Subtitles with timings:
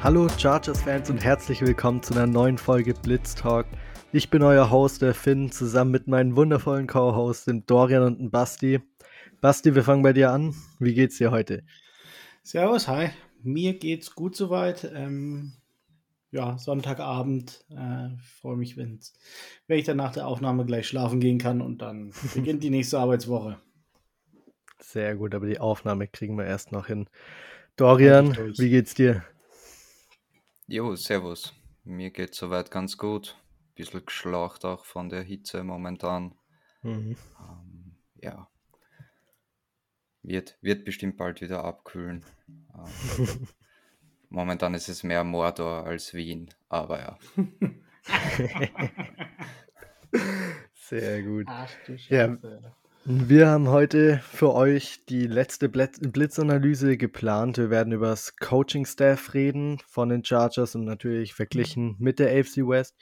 [0.00, 3.66] Hallo Chargers-Fans und herzlich willkommen zu einer neuen Folge Blitz Talk.
[4.12, 8.30] Ich bin euer Host, der Finn, zusammen mit meinen wundervollen Co-Hosts, dem Dorian und dem
[8.30, 8.80] Basti.
[9.40, 10.54] Basti, wir fangen bei dir an.
[10.78, 11.64] Wie geht's dir heute?
[12.44, 13.10] Servus, hi.
[13.42, 14.88] Mir geht's gut soweit.
[14.94, 15.54] Ähm,
[16.30, 17.64] ja, Sonntagabend.
[17.68, 18.10] Äh,
[18.40, 19.14] freue mich, wenn's,
[19.66, 23.00] wenn ich dann nach der Aufnahme gleich schlafen gehen kann und dann beginnt die nächste
[23.00, 23.58] Arbeitswoche.
[24.78, 27.08] Sehr gut, aber die Aufnahme kriegen wir erst noch hin.
[27.74, 29.24] Dorian, wie geht's dir?
[30.70, 31.54] Jo, servus.
[31.84, 33.38] Mir geht's soweit ganz gut.
[33.74, 36.34] Bisschen geschlaucht auch von der Hitze momentan.
[36.82, 37.16] Mhm.
[37.40, 38.50] Ähm, ja.
[40.22, 42.22] Wird, wird bestimmt bald wieder abkühlen.
[42.46, 43.48] Ähm,
[44.28, 47.18] momentan ist es mehr Mordor als Wien, aber ja.
[50.74, 51.46] Sehr gut.
[51.48, 51.70] Ach,
[52.10, 52.36] ja,
[53.10, 57.56] wir haben heute für euch die letzte Blitzanalyse geplant.
[57.56, 62.58] Wir werden über das Coaching-Staff reden von den Chargers und natürlich verglichen mit der AFC
[62.68, 62.96] West.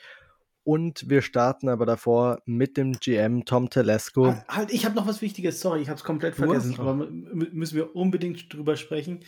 [0.63, 4.27] Und wir starten aber davor mit dem GM Tom Telesco.
[4.27, 5.61] Halt, halt ich habe noch was Wichtiges.
[5.61, 6.79] Sorry, ich habe es komplett vergessen.
[6.79, 9.25] Aber müssen wir unbedingt drüber sprechen.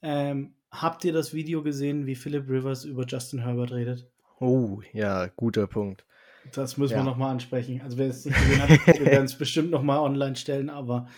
[0.00, 4.08] Ähm, habt ihr das Video gesehen, wie Philip Rivers über Justin Herbert redet?
[4.38, 6.04] Oh, ja, guter Punkt.
[6.52, 7.00] Das müssen ja.
[7.00, 7.80] wir nochmal ansprechen.
[7.82, 11.08] Also wer es nicht gesehen hat, wir werden es bestimmt nochmal online stellen, aber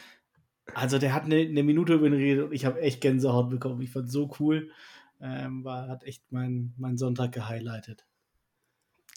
[0.74, 3.80] also der hat eine, eine Minute über ihn geredet und ich habe echt Gänsehaut bekommen.
[3.82, 4.70] Ich fand so cool.
[5.20, 8.04] Ähm, war, hat echt meinen mein Sonntag gehighlightet.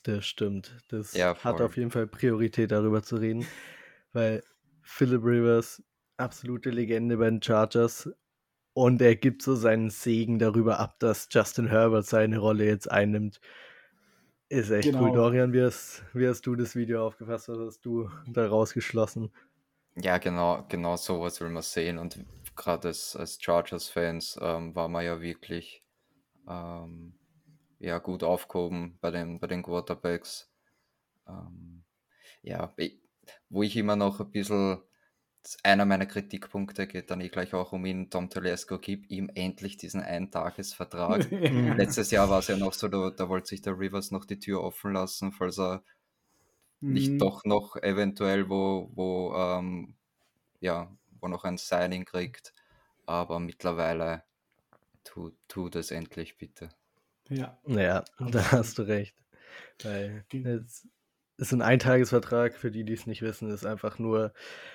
[0.03, 0.78] Das stimmt.
[0.89, 3.45] Das ja, hat auf jeden Fall Priorität, darüber zu reden,
[4.14, 4.44] weil
[4.83, 5.83] Philip Rivers,
[6.17, 8.09] absolute Legende bei den Chargers,
[8.73, 13.39] und er gibt so seinen Segen darüber ab, dass Justin Herbert seine Rolle jetzt einnimmt.
[14.49, 15.03] Ist echt genau.
[15.03, 15.11] cool.
[15.11, 17.49] Dorian, wie hast, wie hast du das Video aufgefasst?
[17.49, 19.31] Was hast du daraus geschlossen?
[19.95, 21.97] Ja, genau, genau sowas will man sehen.
[21.97, 22.23] Und
[22.55, 25.83] gerade als, als Chargers-Fans ähm, war man ja wirklich
[26.47, 27.13] ähm,
[27.79, 30.52] ja, gut aufgehoben bei den, bei den Quarterbacks.
[31.27, 31.83] Ähm,
[32.43, 32.73] ja,
[33.49, 34.81] wo ich immer noch ein bisschen
[35.64, 38.10] einer meiner Kritikpunkte geht dann eh gleich auch um ihn.
[38.10, 41.30] Tom Telesco gibt ihm endlich diesen Eintagesvertrag.
[41.32, 44.39] Letztes Jahr war es ja noch so, da, da, wollte sich der Rivers noch die
[44.39, 45.83] Tür offen lassen, falls er
[46.82, 46.94] mhm.
[46.94, 49.95] nicht doch noch eventuell wo, wo, ähm,
[50.60, 52.54] ja, wo noch ein Signing kriegt.
[53.06, 54.23] Aber mittlerweile
[55.04, 56.70] tut tu das endlich bitte.
[57.30, 57.58] Ja.
[57.66, 59.16] Ja, da hast du recht.
[59.83, 60.88] Weil jetzt
[61.37, 64.33] ist ein Eintagesvertrag, für die, die es nicht wissen, ist einfach nur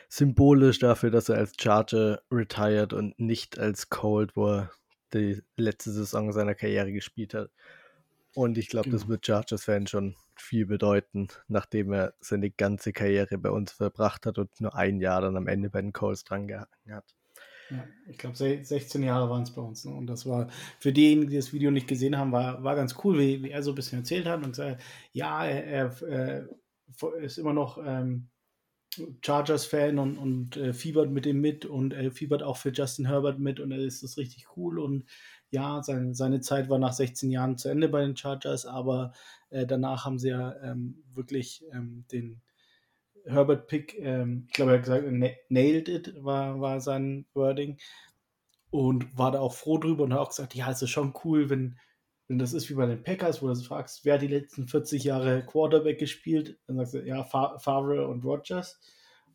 [0.09, 4.71] symbolisch dafür, dass er als Charger retired und nicht als Cold, wo er
[5.15, 7.51] die letzte Saison seiner Karriere gespielt hat.
[8.35, 8.99] Und ich glaube, genau.
[8.99, 14.39] das wird Chargers-Fans schon viel bedeuten, nachdem er seine ganze Karriere bei uns verbracht hat
[14.39, 17.15] und nur ein Jahr dann am Ende bei den Colts dran gehangen hat.
[17.71, 19.85] Ja, ich glaube, 16 Jahre waren es bei uns.
[19.85, 19.93] Ne?
[19.93, 20.49] Und das war
[20.79, 23.63] für diejenigen, die das Video nicht gesehen haben, war, war ganz cool, wie, wie er
[23.63, 24.45] so ein bisschen erzählt hat.
[24.45, 24.83] Und sagt,
[25.13, 28.29] ja, er, er äh, ist immer noch ähm,
[29.25, 33.39] Chargers-Fan und, und äh, fiebert mit ihm mit und er fiebert auch für Justin Herbert
[33.39, 34.81] mit und er ist das richtig cool.
[34.81, 35.05] Und
[35.51, 39.13] ja, sein, seine Zeit war nach 16 Jahren zu Ende bei den Chargers, aber
[39.51, 42.41] äh, danach haben sie ja ähm, wirklich ähm, den
[43.27, 45.07] Herbert Pick, ähm, ich glaube, er hat gesagt,
[45.49, 47.79] nailed it, war, war sein Wording.
[48.71, 51.51] Und war da auch froh drüber und hat auch gesagt, ja, es ist schon cool,
[51.51, 51.77] wenn,
[52.29, 55.03] wenn das ist wie bei den Packers, wo du fragst, wer hat die letzten 40
[55.03, 56.59] Jahre Quarterback gespielt?
[56.67, 58.81] Dann sagst du, ja, Favre und Rogers.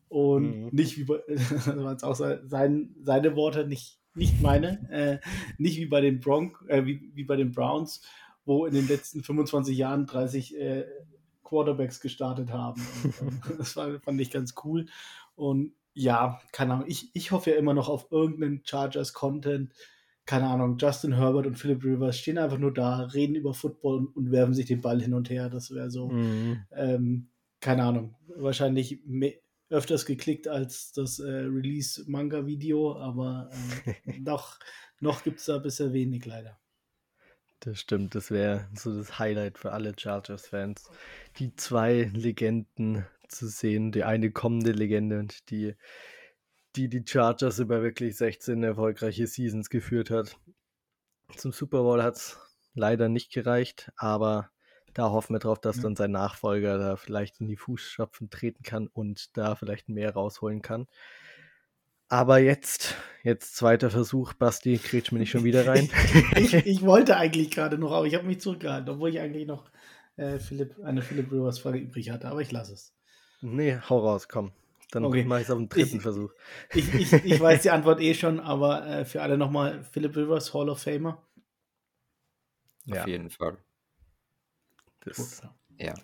[0.08, 0.68] Und mhm.
[0.72, 5.18] nicht wie bei, das waren auch sein, seine Worte, nicht, nicht meine, äh,
[5.58, 8.02] nicht wie bei den Bronc, äh, wie, wie bei den Browns,
[8.44, 10.84] wo in den letzten 25 Jahren 30 äh,
[11.46, 12.82] Quarterbacks gestartet haben.
[13.04, 14.86] Und, ähm, das war, fand ich ganz cool.
[15.34, 19.72] Und ja, keine Ahnung, ich, ich hoffe ja immer noch auf irgendeinen Chargers-Content.
[20.26, 24.16] Keine Ahnung, Justin Herbert und Philip Rivers stehen einfach nur da, reden über Football und,
[24.16, 25.48] und werfen sich den Ball hin und her.
[25.48, 26.64] Das wäre so, mhm.
[26.72, 27.28] ähm,
[27.60, 29.00] keine Ahnung, wahrscheinlich
[29.70, 33.50] öfters geklickt als das äh, Release-Manga-Video, aber
[34.04, 34.58] äh, noch,
[35.00, 36.58] noch gibt es da bisher wenig leider.
[37.60, 40.90] Das stimmt, das wäre so das Highlight für alle Chargers-Fans,
[41.38, 43.92] die zwei Legenden zu sehen.
[43.92, 45.74] Die eine kommende Legende und die,
[46.76, 50.36] die die Chargers über wirklich 16 erfolgreiche Seasons geführt hat.
[51.36, 52.38] Zum Super Bowl hat es
[52.74, 54.50] leider nicht gereicht, aber
[54.94, 58.86] da hoffen wir drauf, dass dann sein Nachfolger da vielleicht in die Fußstapfen treten kann
[58.86, 60.86] und da vielleicht mehr rausholen kann.
[62.08, 62.94] Aber jetzt,
[63.24, 65.90] jetzt zweiter Versuch, Basti, kretsch mir nicht schon wieder rein.
[66.36, 69.70] ich, ich, wollte eigentlich gerade noch, aber ich habe mich zurückgehalten, obwohl ich eigentlich noch
[70.16, 72.94] äh, Philipp, eine Philipp Rivers Frage übrig hatte, aber ich lasse es.
[73.40, 74.52] Nee, hau raus, komm.
[74.92, 75.24] Dann okay.
[75.24, 76.32] mache ich es auf den dritten ich, Versuch.
[76.72, 80.54] Ich, ich, ich weiß die Antwort eh schon, aber äh, für alle nochmal, Philipp Rivers,
[80.54, 81.22] Hall of Famer.
[82.84, 83.02] Ja.
[83.02, 83.58] Auf jeden Fall.
[85.04, 85.42] Das
[85.78, 85.94] ja.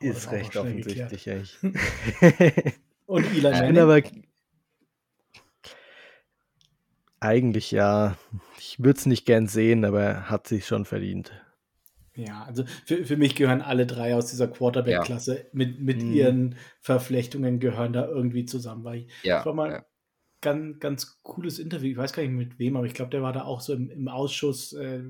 [0.00, 1.58] ist recht offensichtlich eigentlich.
[3.06, 4.27] Und Eli Manning?
[7.20, 8.16] Eigentlich ja.
[8.58, 11.32] Ich würde es nicht gern sehen, aber er hat sich schon verdient.
[12.14, 15.44] Ja, also für, für mich gehören alle drei aus dieser Quarterback-Klasse ja.
[15.52, 16.12] mit, mit mhm.
[16.12, 18.82] ihren Verflechtungen gehören da irgendwie zusammen.
[18.82, 19.86] Weil ich, ja, war mal ja.
[20.40, 23.32] ganz, ganz cooles Interview, ich weiß gar nicht mit wem, aber ich glaube, der war
[23.32, 25.00] da auch so im, im Ausschuss äh,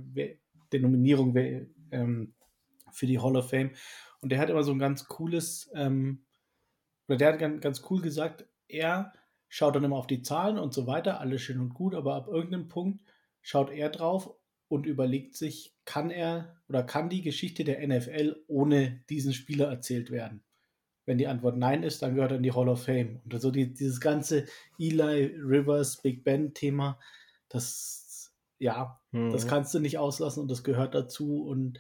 [0.71, 1.35] der Nominierung
[1.91, 2.35] ähm,
[2.93, 3.71] für die Hall of Fame.
[4.21, 6.27] Und der hat immer so ein ganz cooles, ähm,
[7.07, 9.15] oder der hat ganz, ganz cool gesagt, er
[9.49, 12.29] schaut dann immer auf die Zahlen und so weiter, alles schön und gut, aber ab
[12.29, 13.01] irgendeinem Punkt
[13.41, 14.35] schaut er drauf
[14.69, 20.11] und überlegt sich, kann er oder kann die Geschichte der NFL ohne diesen Spieler erzählt
[20.11, 20.43] werden?
[21.07, 23.21] Wenn die Antwort nein ist, dann gehört er in die Hall of Fame.
[23.25, 24.45] Und also die, dieses ganze
[24.79, 27.01] Eli Rivers Big Ben Thema,
[27.49, 29.31] das ja, mhm.
[29.31, 31.47] das kannst du nicht auslassen und das gehört dazu.
[31.47, 31.79] Und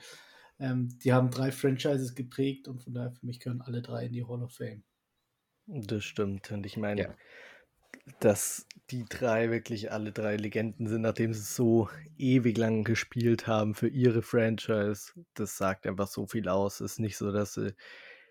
[0.59, 4.13] ähm, die haben drei Franchises geprägt und von daher für mich gehören alle drei in
[4.13, 4.83] die Hall of Fame.
[5.67, 6.51] Das stimmt.
[6.51, 7.15] Und ich meine, ja
[8.21, 13.75] dass die drei wirklich alle drei Legenden sind, nachdem sie so ewig lang gespielt haben
[13.75, 15.13] für ihre Franchise.
[15.35, 16.81] Das sagt einfach so viel aus.
[16.81, 17.75] Es ist nicht so, dass sie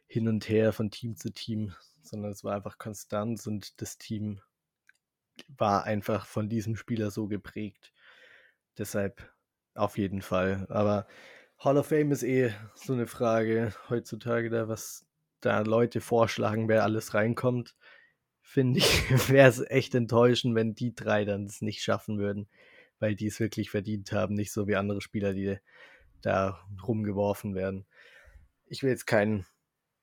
[0.07, 4.41] hin und her von Team zu Team, sondern es war einfach Konstanz und das Team
[5.49, 7.93] war einfach von diesem Spieler so geprägt.
[8.77, 9.31] Deshalb
[9.75, 10.65] auf jeden Fall.
[10.69, 11.07] Aber
[11.59, 15.05] Hall of Fame ist eh so eine Frage heutzutage, da was
[15.39, 17.75] da Leute vorschlagen, wer alles reinkommt
[18.47, 22.47] finde ich, wäre es echt enttäuschend, wenn die drei dann es nicht schaffen würden,
[22.99, 25.57] weil die es wirklich verdient haben, nicht so wie andere Spieler, die
[26.21, 27.85] da rumgeworfen werden.
[28.65, 29.45] Ich will jetzt keinen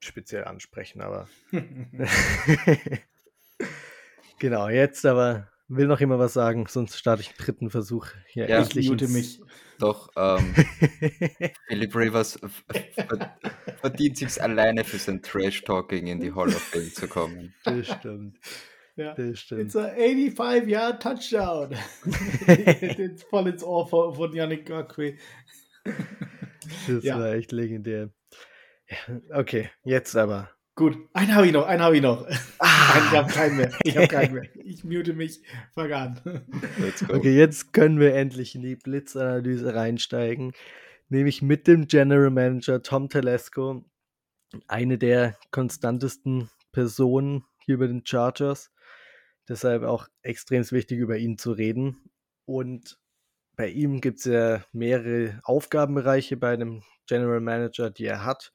[0.00, 1.26] speziell ansprechen, aber
[4.38, 8.08] genau, jetzt aber will noch immer was sagen, sonst starte ich einen dritten Versuch.
[8.28, 9.40] Hier ja, ich mute mich.
[9.78, 10.54] Doch, ähm,
[11.68, 12.38] Philip Rivers
[13.80, 17.54] verdient sich alleine für sein Trash-Talking in die Hall of Fame zu kommen.
[17.64, 18.38] Das stimmt.
[18.96, 19.14] Ja.
[19.14, 19.62] Das stimmt.
[19.62, 21.74] It's a 85-Yard-Touchdown.
[22.96, 25.16] Jetzt voll ins Ohr von, von Yannick Gakwe.
[26.86, 27.18] Das ja.
[27.18, 28.10] war echt legendär.
[29.32, 32.26] Okay, jetzt aber Gut, einen habe ich noch, einen habe ich noch.
[32.58, 32.98] Ah.
[32.98, 33.70] ich habe keinen mehr.
[33.84, 34.48] Ich habe keinen mehr.
[34.64, 35.40] Ich mute mich.
[35.74, 36.20] Fang an.
[37.08, 40.52] Okay, jetzt können wir endlich in die Blitzanalyse reinsteigen.
[41.08, 43.84] Nämlich mit dem General Manager Tom Telesco.
[44.66, 48.72] Eine der konstantesten Personen hier über den Chargers.
[49.48, 52.10] Deshalb auch extrem wichtig, über ihn zu reden.
[52.46, 52.98] Und
[53.54, 58.52] bei ihm gibt es ja mehrere Aufgabenbereiche bei einem General Manager, die er hat.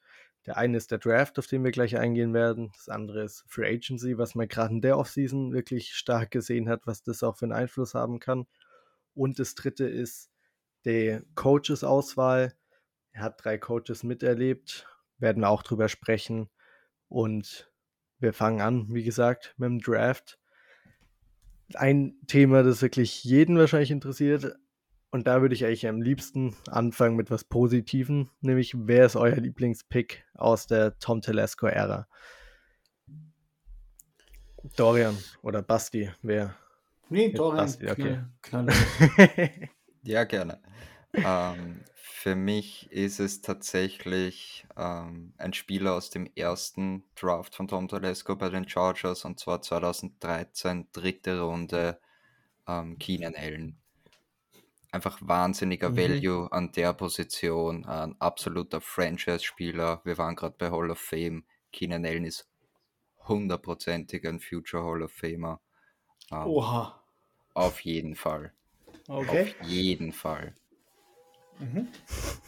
[0.50, 2.72] Der eine ist der Draft, auf den wir gleich eingehen werden.
[2.76, 6.88] Das andere ist Free Agency, was man gerade in der Offseason wirklich stark gesehen hat,
[6.88, 8.48] was das auch für einen Einfluss haben kann.
[9.14, 10.32] Und das dritte ist
[10.86, 12.56] die Coaches-Auswahl.
[13.12, 14.88] Er hat drei Coaches miterlebt,
[15.20, 16.50] werden wir auch drüber sprechen.
[17.10, 17.72] Und
[18.18, 20.40] wir fangen an, wie gesagt, mit dem Draft.
[21.76, 24.56] Ein Thema, das wirklich jeden wahrscheinlich interessiert,
[25.12, 29.36] und da würde ich eigentlich am liebsten anfangen mit was Positiven, nämlich wer ist euer
[29.36, 32.08] Lieblingspick aus der Tom Telesco-Ära?
[34.76, 36.56] Dorian oder Basti, wer?
[37.10, 37.66] Nee, Dorian.
[37.66, 38.24] Basti, okay.
[38.42, 38.68] Knall,
[40.04, 40.62] ja, gerne.
[41.14, 47.88] ähm, für mich ist es tatsächlich ähm, ein Spieler aus dem ersten Draft von Tom
[47.88, 52.00] Telesco bei den Chargers und zwar 2013, dritte Runde,
[52.68, 53.80] ähm, Keenan Allen
[54.92, 55.98] einfach wahnsinniger mhm.
[55.98, 60.02] Value an der Position, ein absoluter Franchise-Spieler.
[60.04, 61.44] Wir waren gerade bei Hall of Fame.
[61.72, 62.48] Keenan Allen ist
[63.28, 65.62] hundertprozentig ein Future Hall of Famer.
[66.32, 67.04] Um, ähm, Oha.
[67.54, 68.54] Auf jeden Fall.
[69.08, 69.56] Okay.
[69.60, 70.54] Auf jeden Fall.
[71.60, 71.88] Mhm.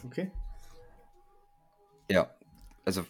[0.06, 0.32] Okay.
[2.10, 2.34] Ja,
[2.86, 3.06] also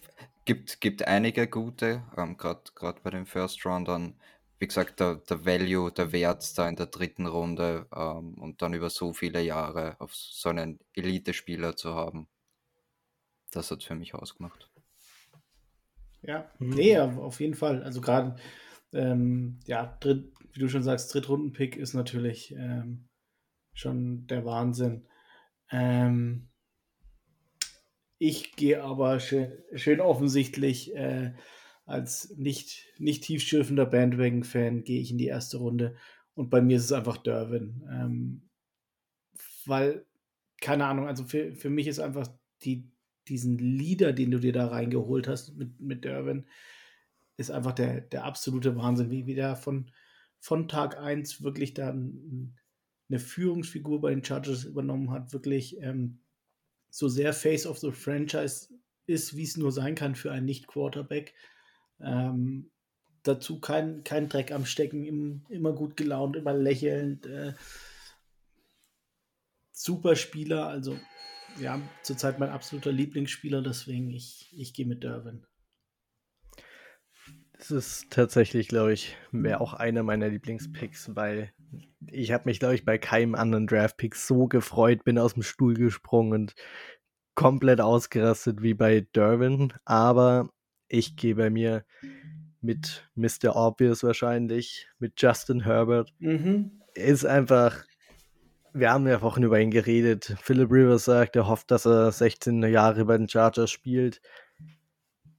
[0.45, 4.15] gibt, gibt einige gute, ähm, gerade bei den First Roundern
[4.61, 8.75] wie gesagt, der, der Value, der Wert da in der dritten Runde ähm, und dann
[8.75, 12.27] über so viele Jahre auf so einen Elite-Spieler zu haben,
[13.49, 14.69] das hat für mich ausgemacht.
[16.21, 16.69] Ja, mhm.
[16.69, 17.81] nee, auf jeden Fall.
[17.81, 18.35] Also gerade,
[18.93, 23.09] ähm, ja, dritt, wie du schon sagst, Drittrunden-Pick ist natürlich ähm,
[23.73, 25.07] schon der Wahnsinn.
[25.71, 26.49] Ähm,
[28.19, 31.33] ich gehe aber schön, schön offensichtlich äh,
[31.91, 35.95] als nicht, nicht tiefschürfender Bandwagon-Fan gehe ich in die erste Runde
[36.33, 37.83] und bei mir ist es einfach Derwin.
[37.89, 38.41] Ähm,
[39.65, 40.05] weil,
[40.59, 42.27] keine Ahnung, also für, für mich ist einfach
[42.63, 42.89] die,
[43.27, 46.45] diesen Leader, den du dir da reingeholt hast mit, mit Derwin,
[47.37, 49.91] ist einfach der, der absolute Wahnsinn, wie, wie der von,
[50.39, 52.55] von Tag 1 wirklich dann
[53.09, 56.19] eine Führungsfigur bei den Chargers übernommen hat, wirklich ähm,
[56.89, 58.69] so sehr Face of the Franchise
[59.05, 61.33] ist, wie es nur sein kann für einen Nicht-Quarterback.
[62.03, 62.71] Ähm,
[63.23, 67.25] dazu kein, kein Dreck am Stecken, im, immer gut gelaunt, immer lächelnd.
[67.25, 67.53] Äh,
[69.71, 70.97] super Spieler, also
[71.59, 75.45] ja, zurzeit mein absoluter Lieblingsspieler, deswegen ich, ich gehe mit Derwin.
[77.57, 81.53] Das ist tatsächlich, glaube ich, wäre auch einer meiner Lieblingspicks, weil
[82.07, 85.75] ich habe mich, glaube ich, bei keinem anderen Draft-Pick so gefreut, bin aus dem Stuhl
[85.75, 86.55] gesprungen und
[87.35, 89.73] komplett ausgerastet wie bei Derwin.
[89.85, 90.49] Aber
[90.91, 91.85] ich gehe bei mir
[92.59, 93.55] mit Mr.
[93.55, 96.13] Obvious wahrscheinlich, mit Justin Herbert.
[96.19, 96.81] Mhm.
[96.93, 97.83] Ist einfach,
[98.73, 100.35] wir haben ja Wochen über ihn geredet.
[100.41, 104.21] Philip Rivers sagt, er hofft, dass er 16 Jahre bei den Chargers spielt.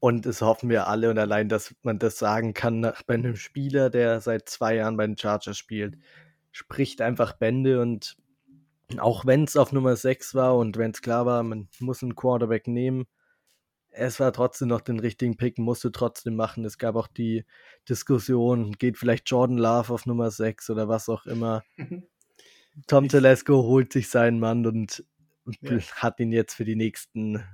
[0.00, 1.10] Und es hoffen wir alle.
[1.10, 4.96] Und allein, dass man das sagen kann nach, bei einem Spieler, der seit zwei Jahren
[4.96, 5.98] bei den Chargers spielt,
[6.50, 7.80] spricht einfach Bände.
[7.82, 8.16] Und
[8.96, 12.16] auch wenn es auf Nummer 6 war und wenn es klar war, man muss einen
[12.16, 13.06] Quarterback nehmen,
[13.92, 16.64] es war trotzdem noch den richtigen Pick, musste trotzdem machen.
[16.64, 17.44] Es gab auch die
[17.88, 21.62] Diskussion, geht vielleicht Jordan Love auf Nummer 6 oder was auch immer.
[22.86, 25.04] Tom Telesco holt sich seinen Mann und
[25.60, 25.78] ja.
[25.96, 27.44] hat ihn jetzt für die nächsten,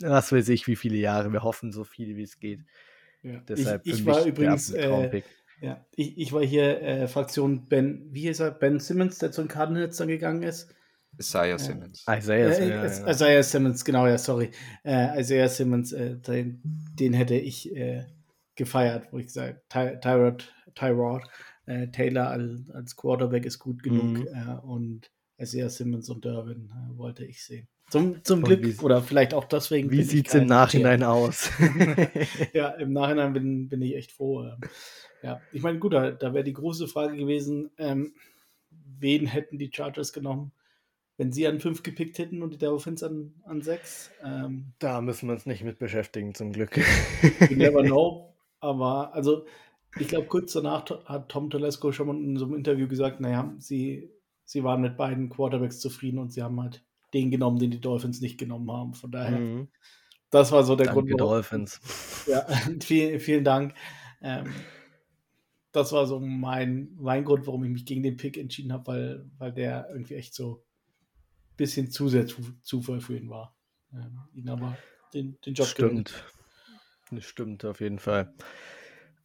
[0.00, 1.32] was weiß ich, wie viele Jahre.
[1.32, 2.60] Wir hoffen so viele, wie es geht.
[3.22, 3.38] Ja.
[3.48, 5.22] Deshalb ich, ich war übrigens, äh,
[5.60, 8.50] ja, ich, ich war hier äh, Fraktion Ben, wie hieß er?
[8.50, 10.74] Ben Simmons, der zu den Cardinals dann gegangen ist.
[11.18, 12.04] Isaiah Simmons.
[12.08, 13.10] Isaiah, äh, ja, ja.
[13.10, 14.50] Isaiah Simmons, genau, ja, sorry.
[14.84, 18.04] Äh, Isaiah Simmons, äh, den, den, hätte ich äh,
[18.54, 21.22] gefeiert, wo ich gesagt Ty Tyrod, Tyrod
[21.66, 24.26] äh, Taylor als, als, Quarterback ist gut genug mhm.
[24.26, 27.68] Äh, und Isaiah Simmons und Derwin wollte ich sehen.
[27.90, 29.90] Zum, zum Glück, wie, oder vielleicht auch deswegen.
[29.90, 31.10] Wie sieht es im Nachhinein Tier.
[31.10, 31.50] aus?
[32.52, 34.42] ja, im Nachhinein bin, bin ich echt froh.
[34.42, 34.60] Ähm,
[35.22, 38.14] ja, ich meine, gut, da, da wäre die große Frage gewesen, ähm,
[38.70, 40.52] wen hätten die Chargers genommen?
[41.18, 44.10] Wenn sie an 5 gepickt hätten und die Dolphins an, an 6.
[44.24, 46.76] Ähm, da müssen wir uns nicht mit beschäftigen, zum Glück.
[47.48, 48.34] you never know.
[48.60, 49.46] Aber also,
[49.98, 53.54] ich glaube, kurz danach hat Tom Telesco schon mal in so einem Interview gesagt, naja,
[53.58, 54.10] sie,
[54.44, 56.82] sie waren mit beiden Quarterbacks zufrieden und sie haben halt
[57.14, 58.92] den genommen, den die Dolphins nicht genommen haben.
[58.92, 59.68] Von daher, mhm.
[60.30, 61.20] das war so der Danke Grund.
[61.20, 61.80] Dolphins.
[62.26, 62.44] Ja,
[62.82, 63.72] vielen, vielen Dank.
[64.20, 64.52] Ähm,
[65.70, 69.30] das war so mein, mein Grund, warum ich mich gegen den Pick entschieden habe, weil,
[69.38, 70.65] weil der irgendwie echt so
[71.56, 73.56] bisschen zu sehr zu, Zufall für ihn war.
[73.92, 74.76] Ähm, ihn aber
[75.14, 76.24] den, den Job Stimmt.
[77.10, 78.34] Das stimmt auf jeden Fall.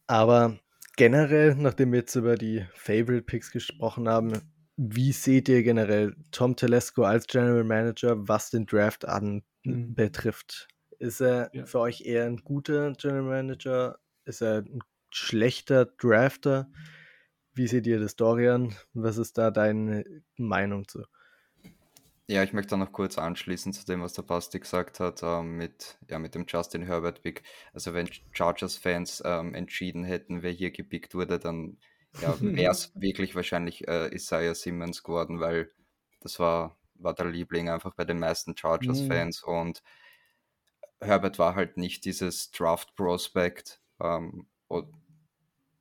[0.06, 0.58] Aber
[0.96, 4.40] generell, nachdem wir jetzt über die Favorite Picks gesprochen haben,
[4.76, 9.94] wie seht ihr generell Tom Telesco als General Manager, was den Draft an mhm.
[9.94, 10.68] betrifft?
[10.98, 11.66] Ist er ja.
[11.66, 13.98] für euch eher ein guter General Manager?
[14.24, 16.70] Ist er ein schlechter Drafter?
[17.54, 18.74] Wie seht ihr das, Dorian?
[18.94, 20.04] Was ist da deine
[20.36, 21.02] Meinung zu?
[22.32, 25.58] Ja, ich möchte da noch kurz anschließen zu dem, was der Basti gesagt hat, ähm,
[25.58, 27.42] mit, ja, mit dem Justin Herbert-Pick.
[27.74, 31.76] Also wenn Chargers-Fans ähm, entschieden hätten, wer hier gepickt wurde, dann
[32.22, 35.72] ja, wäre es wirklich wahrscheinlich äh, Isaiah Simmons geworden, weil
[36.20, 39.52] das war, war der Liebling einfach bei den meisten Chargers-Fans mhm.
[39.52, 39.82] und
[41.02, 44.46] Herbert war halt nicht dieses Draft-Prospect, ähm,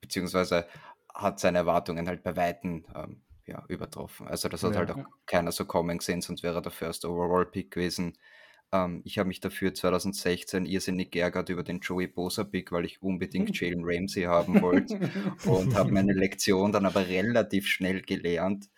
[0.01, 0.67] beziehungsweise
[1.13, 4.27] hat seine Erwartungen halt bei Weitem ähm, ja, übertroffen.
[4.27, 4.79] Also das hat ja.
[4.79, 8.17] halt auch keiner so kommen gesehen, sonst wäre er der First Overall Pick gewesen.
[8.71, 13.01] Ähm, ich habe mich dafür 2016 irrsinnig geärgert über den Joey Bosa Pick, weil ich
[13.01, 14.99] unbedingt Jalen Ramsey haben wollte
[15.45, 18.69] und habe meine Lektion dann aber relativ schnell gelernt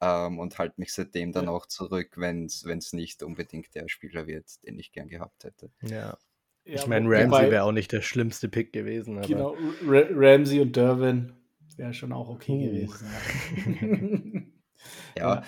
[0.00, 4.46] ähm, und halte mich seitdem dann auch zurück, wenn es nicht unbedingt der Spieler wird,
[4.64, 5.70] den ich gern gehabt hätte.
[5.82, 6.16] Ja.
[6.64, 9.20] Ja, ich meine, Ramsey wäre auch nicht der schlimmste Pick gewesen.
[9.22, 11.32] Genau, Ramsey und Derwin
[11.78, 12.86] wäre schon auch okay uh.
[12.86, 14.52] gewesen.
[15.16, 15.42] Ja, ja.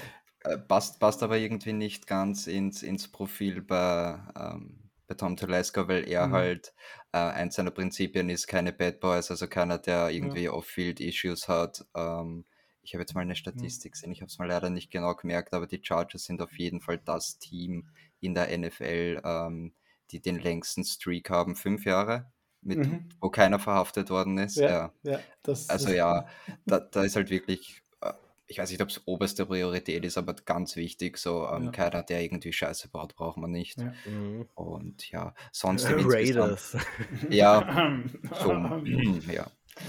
[0.44, 5.88] Äh, passt, passt aber irgendwie nicht ganz ins, ins Profil bei, ähm, bei Tom Telesco,
[5.88, 6.32] weil er mhm.
[6.32, 6.74] halt
[7.12, 10.52] äh, eins seiner Prinzipien ist, keine Bad Boys, also keiner, der irgendwie ja.
[10.52, 11.86] Off-Field-Issues hat.
[11.94, 12.44] Ähm,
[12.82, 15.54] ich habe jetzt mal eine Statistik gesehen, ich habe es mal leider nicht genau gemerkt,
[15.54, 17.88] aber die Chargers sind auf jeden Fall das Team
[18.20, 19.74] in der NFL, ähm,
[20.10, 22.30] die den längsten Streak haben, fünf Jahre
[22.64, 23.08] mit, mhm.
[23.20, 24.56] wo keiner verhaftet worden ist.
[24.56, 24.70] Ja,
[25.02, 25.12] ja.
[25.12, 26.26] ja das, also das ja,
[26.66, 28.12] da, da ist halt wirklich, äh,
[28.46, 31.70] ich weiß nicht, ob es oberste Priorität ist, aber ganz wichtig, so ähm, ja.
[31.70, 33.78] keiner, der irgendwie Scheiße baut, braucht man nicht.
[33.78, 33.92] Ja.
[34.06, 34.48] Mhm.
[34.54, 36.76] Und ja, sonst äh, Raiders.
[37.30, 38.02] Ja,
[38.42, 38.52] so,
[39.32, 39.46] ja.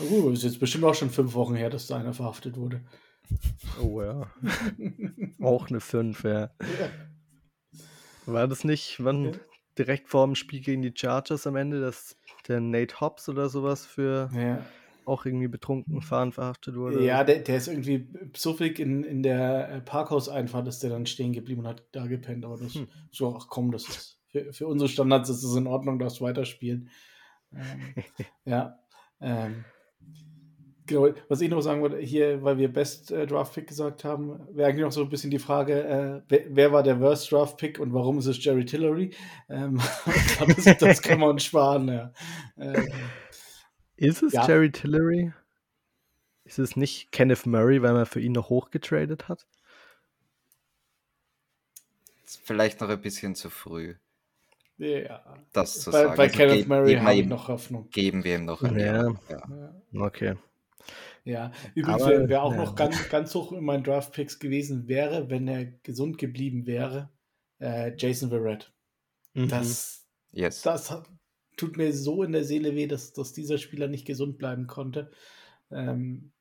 [0.10, 2.84] Uh, ist jetzt bestimmt auch schon fünf Wochen her, dass da einer verhaftet wurde.
[3.82, 4.32] Oh ja.
[5.41, 6.51] auch eine 5, ja.
[8.25, 9.39] War das nicht, wann
[9.77, 12.17] direkt vor dem Spiel gegen die Chargers am Ende, dass
[12.48, 14.65] der Nate Hobbs oder sowas für ja.
[15.05, 17.03] auch irgendwie betrunken fahren verhaftet wurde.
[17.03, 18.00] Ja, der, der ist irgendwie
[18.34, 22.46] psuffig in, in der äh, Parkhauseinfahrt, ist der dann stehen geblieben und hat da gepennt.
[22.46, 22.88] Aber das hm.
[23.12, 26.89] so, ach komm, das ist für, für unsere Standards ist es in Ordnung, darfst weiterspielen.
[27.53, 28.03] Ähm,
[28.46, 28.79] ja.
[29.22, 29.63] Ähm,
[30.86, 34.39] genau, was ich noch sagen wollte, hier, weil wir Best äh, Draft Pick gesagt haben,
[34.51, 37.58] wäre eigentlich noch so ein bisschen die Frage, äh, wer, wer, war der Worst Draft
[37.58, 39.12] Pick und warum ist es Jerry Tillery?
[39.50, 39.82] Ähm,
[40.65, 42.13] das, das, kann man uns sparen, ja.
[42.58, 42.88] Ähm,
[43.98, 44.48] ist es ja.
[44.48, 45.32] Jerry Tillery?
[46.44, 49.48] Ist es nicht Kenneth Murray, weil man für ihn noch hochgetradet hat?
[52.44, 53.96] Vielleicht noch ein bisschen zu früh.
[54.77, 55.24] Ja.
[55.54, 56.18] Das zu bei, sagen.
[56.18, 57.89] Bei also Kenneth Murray habe ich noch Hoffnung.
[57.92, 59.08] Geben wir ihm noch ein ja.
[59.30, 59.74] ja.
[59.94, 60.36] Okay.
[61.24, 62.58] Ja, übrigens, Aber, wer auch ja.
[62.58, 67.10] noch ganz, ganz hoch in meinen Draft-Picks gewesen wäre, wenn er gesund geblieben wäre,
[67.60, 68.74] äh, Jason Verrett.
[69.34, 69.50] Mhm.
[69.50, 70.62] Das, yes.
[70.62, 71.10] das hat,
[71.58, 75.12] tut mir so in der Seele weh, dass, dass dieser Spieler nicht gesund bleiben konnte.
[75.72, 76.32] Ähm,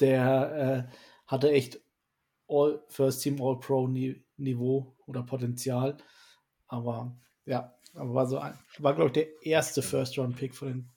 [0.00, 0.94] der äh,
[1.26, 1.80] hatte echt
[2.48, 5.96] All First Team All Pro Niveau oder Potenzial.
[6.66, 10.90] Aber ja, aber war so ein, war, glaube ich, der erste First-Round-Pick von den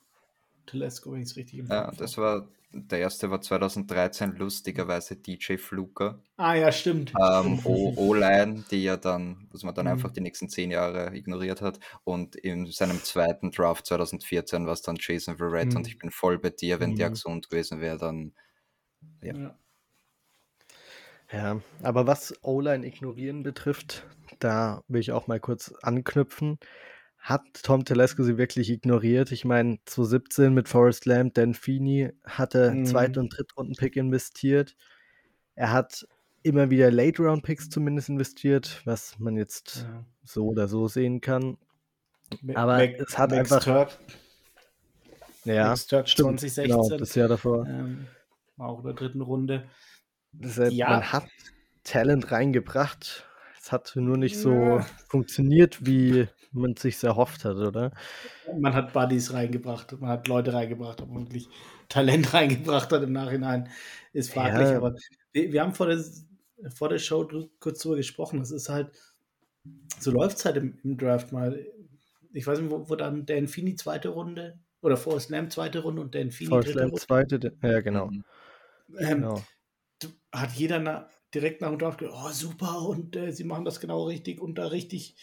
[0.65, 5.57] Telesco, wenn ich es richtig im Ja, das war, der erste war 2013 lustigerweise DJ
[5.57, 6.21] Fluker.
[6.37, 7.13] Ah ja, stimmt.
[7.19, 9.93] Ähm, O-Line, die ja dann, was man dann mhm.
[9.93, 11.79] einfach die nächsten zehn Jahre ignoriert hat.
[12.03, 15.77] Und in seinem zweiten Draft 2014 war es dann Jason Verrett mhm.
[15.77, 16.97] und ich bin voll bei dir, wenn mhm.
[16.97, 18.33] der gesund gewesen wäre, dann
[19.21, 19.35] ja.
[19.35, 19.59] ja.
[21.31, 24.05] Ja, aber was O-Line ignorieren betrifft,
[24.39, 26.59] da will ich auch mal kurz anknüpfen.
[27.25, 29.31] Hat Tom Telesco sie wirklich ignoriert?
[29.31, 32.85] Ich meine, 2017 mit Forrest Lamb, Dan Feeney hatte mhm.
[32.85, 34.75] Zweit- und Drittrunden-Pick investiert.
[35.55, 36.07] Er hat
[36.43, 40.05] immer wieder Late-Round-Picks zumindest investiert, was man jetzt ja.
[40.23, 41.57] so oder so sehen kann.
[42.53, 43.63] Aber Mac, es hat Max einfach.
[43.63, 43.97] Turk.
[45.45, 46.65] Ja, Max Turk 2016.
[46.65, 47.65] Genau, das Jahr davor.
[47.65, 48.05] Ähm,
[48.59, 49.67] auch in der dritten Runde.
[50.31, 50.89] Deshalb, ja.
[50.89, 51.25] Man hat
[51.83, 53.25] Talent reingebracht.
[53.59, 54.85] Es hat nur nicht so ja.
[55.09, 57.91] funktioniert, wie man sich erhofft hat, oder?
[58.59, 61.47] Man hat Buddies reingebracht, man hat Leute reingebracht, ob man wirklich
[61.89, 63.69] Talent reingebracht hat im Nachhinein,
[64.13, 64.69] ist fraglich.
[64.69, 64.77] Ja.
[64.77, 64.95] Aber
[65.31, 66.03] wir, wir, haben vor der,
[66.73, 67.27] vor der Show
[67.59, 68.39] kurz darüber gesprochen.
[68.39, 68.91] Das ist halt,
[69.99, 71.65] so läuft es halt im, im, Draft mal.
[72.33, 76.01] Ich weiß nicht, wo, wo dann Dan Fini zweite Runde oder Forrest Lamb zweite Runde
[76.01, 77.01] und Dan Fini dritte Lamb Runde.
[77.01, 78.09] zweite, ja, genau.
[78.97, 79.41] Ähm, genau
[80.35, 83.79] hat jeder na, direkt nach dem Draft gesagt, oh super und äh, sie machen das
[83.79, 85.15] genau richtig und da richtig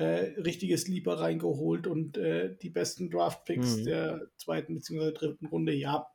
[0.00, 3.84] äh, richtiges Lieber reingeholt und äh, die besten Draft-Picks mhm.
[3.84, 5.12] der zweiten bzw.
[5.12, 6.06] dritten Runde, ja,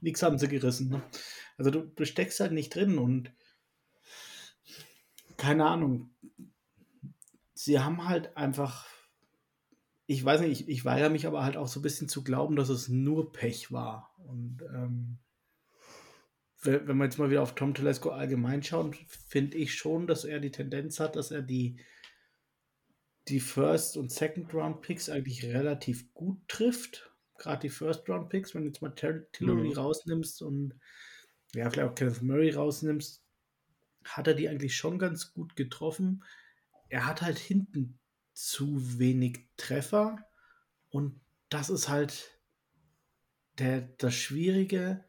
[0.00, 0.90] nichts haben sie gerissen.
[0.90, 1.02] Ne?
[1.58, 3.32] Also du, du steckst halt nicht drin und
[5.36, 6.14] keine Ahnung.
[7.52, 8.86] Sie haben halt einfach,
[10.06, 12.54] ich weiß nicht, ich, ich weigere mich aber halt auch so ein bisschen zu glauben,
[12.54, 14.14] dass es nur Pech war.
[14.18, 15.18] Und ähm,
[16.62, 20.38] wenn man jetzt mal wieder auf Tom Telesco allgemein schaut, finde ich schon, dass er
[20.38, 21.80] die Tendenz hat, dass er die,
[23.28, 27.12] die First- und Second-Round-Picks eigentlich relativ gut trifft.
[27.38, 29.72] Gerade die First-Round-Picks, wenn du jetzt mal Tillery mhm.
[29.72, 30.74] rausnimmst und
[31.54, 33.22] ja, vielleicht auch Kenneth Murray rausnimmst,
[34.04, 36.24] hat er die eigentlich schon ganz gut getroffen.
[36.88, 37.98] Er hat halt hinten
[38.32, 40.18] zu wenig Treffer
[40.88, 42.38] und das ist halt
[43.58, 45.04] der, das Schwierige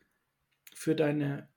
[0.73, 1.47] für deine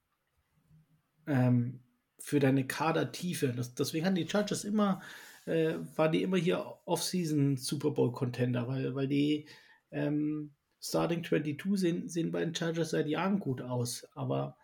[1.27, 1.81] ähm,
[2.19, 3.49] für deine Kadertiefe.
[3.49, 5.01] Das, deswegen haben die Chargers immer,
[5.47, 9.47] äh, waren die immer hier Off-Season Super Bowl Contender, weil, weil die
[9.91, 14.57] ähm, Starting 22 sehen, sehen bei den Chargers seit Jahren gut aus, aber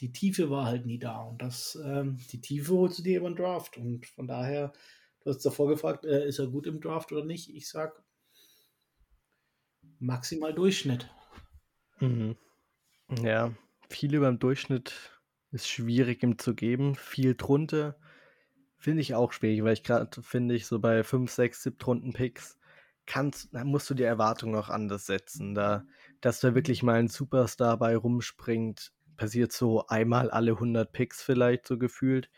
[0.00, 3.30] die Tiefe war halt nie da und das, ähm, die Tiefe holst du dir über
[3.30, 4.72] den Draft und von daher,
[5.22, 7.54] du hast davor gefragt, äh, ist er gut im Draft oder nicht?
[7.54, 8.02] Ich sag
[9.98, 11.10] maximal Durchschnitt.
[12.00, 12.36] Mhm.
[13.22, 13.52] Ja,
[13.88, 14.94] viel über dem Durchschnitt
[15.50, 16.94] ist schwierig ihm zu geben.
[16.94, 17.98] Viel drunter
[18.78, 22.12] finde ich auch schwierig, weil ich gerade finde ich so bei 5, 6, 7 Runden
[22.12, 22.58] Picks
[23.08, 25.54] kannst, musst du die Erwartungen auch anders setzen.
[25.54, 25.84] Da,
[26.20, 31.66] dass da wirklich mal ein Superstar bei rumspringt, passiert so einmal alle 100 Picks vielleicht
[31.66, 32.30] so gefühlt.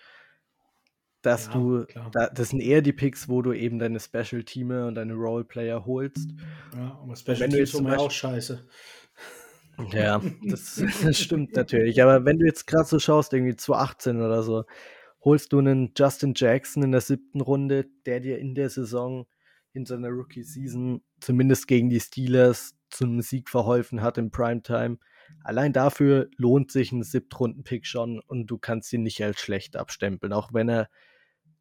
[1.23, 4.95] Dass ja, du, da, das sind eher die Picks, wo du eben deine Special-Teamer und
[4.95, 6.31] deine Roleplayer holst.
[6.75, 8.67] Ja, aber Special Teams sind auch scheiße.
[9.93, 12.03] Ja, das, das stimmt natürlich.
[12.03, 14.65] Aber wenn du jetzt gerade so schaust, irgendwie 2018 oder so,
[15.23, 19.27] holst du einen Justin Jackson in der siebten Runde, der dir in der Saison
[19.73, 24.99] in seiner Rookie-Season zumindest gegen die Steelers zum Sieg verholfen hat im Primetime.
[25.45, 30.33] Allein dafür lohnt sich ein Siebtrunden-Pick schon und du kannst ihn nicht als schlecht abstempeln,
[30.33, 30.89] auch wenn er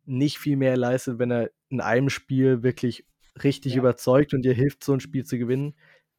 [0.06, 3.06] nicht viel mehr leistet, wenn er in einem Spiel wirklich
[3.44, 3.80] richtig ja.
[3.80, 5.76] überzeugt und dir hilft, so ein Spiel zu gewinnen,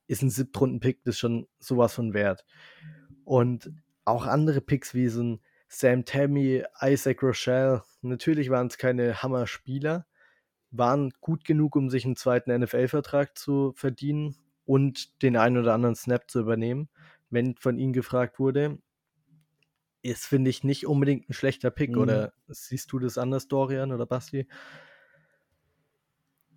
[0.07, 2.45] ist ein Siebtrunden-Pick, das schon sowas von wert.
[3.25, 3.73] Und
[4.05, 5.41] auch andere Picks wie so ein
[5.73, 10.05] Sam Tammy, Isaac Rochelle, natürlich waren es keine Hammer-Spieler,
[10.73, 15.95] waren gut genug, um sich einen zweiten NFL-Vertrag zu verdienen und den einen oder anderen
[15.95, 16.89] Snap zu übernehmen,
[17.31, 18.79] wenn von ihnen gefragt wurde.
[20.03, 21.99] Ist, finde ich, nicht unbedingt ein schlechter Pick, mhm.
[21.99, 24.49] oder siehst du das anders, Dorian oder Basti?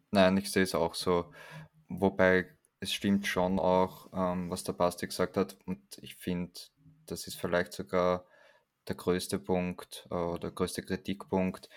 [0.10, 1.32] Nein, ich sehe es auch so.
[1.88, 2.48] Wobei
[2.80, 5.56] es stimmt schon auch, ähm, was der Basti gesagt hat.
[5.68, 6.54] Und ich finde,
[7.06, 8.26] das ist vielleicht sogar
[8.88, 11.70] der größte Punkt äh, der größte Kritikpunkt,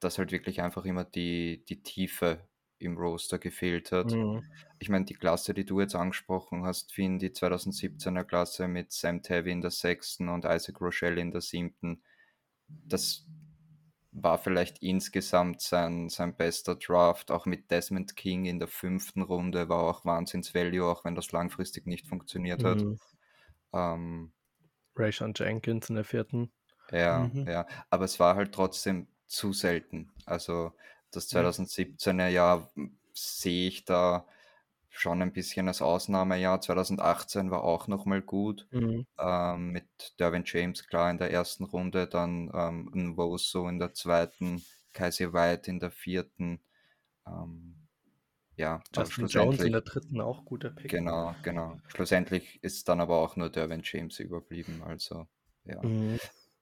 [0.00, 4.12] dass halt wirklich einfach immer die, die Tiefe im Roster gefehlt hat.
[4.12, 4.44] Mhm.
[4.78, 9.22] Ich meine, die Klasse, die du jetzt angesprochen hast, Finn, die 2017er Klasse mit Sam
[9.22, 12.02] Tavy in der sechsten und Isaac Rochelle in der siebten,
[12.68, 13.26] das
[14.12, 17.30] war vielleicht insgesamt sein, sein bester Draft.
[17.30, 21.86] Auch mit Desmond King in der fünften Runde war auch Wahnsinns-Value, auch wenn das langfristig
[21.86, 22.82] nicht funktioniert hat.
[22.82, 22.98] Mhm.
[23.72, 24.32] Ähm,
[24.98, 26.50] Rayshon Jenkins in der vierten.
[26.90, 27.46] Ja, mhm.
[27.46, 27.66] ja.
[27.90, 30.10] Aber es war halt trotzdem zu selten.
[30.24, 30.72] Also
[31.10, 32.70] das 2017er Jahr
[33.12, 34.26] sehe ich da
[34.88, 36.60] schon ein bisschen als Ausnahmejahr.
[36.60, 38.66] 2018 war auch nochmal gut.
[38.70, 39.06] Mhm.
[39.18, 39.86] Ähm, mit
[40.18, 45.70] Derwin James klar in der ersten Runde, dann ähm, Nwoso in der zweiten, Kaiser White
[45.70, 46.60] in der vierten.
[47.26, 47.75] Ähm,
[48.56, 50.90] ja, Justin Jones in der dritten auch guter Pick.
[50.90, 51.78] Genau, genau.
[51.88, 54.82] Schlussendlich ist dann aber auch nur Derwin James überblieben.
[54.82, 55.26] Also,
[55.64, 55.82] ja.
[55.82, 56.18] Mhm.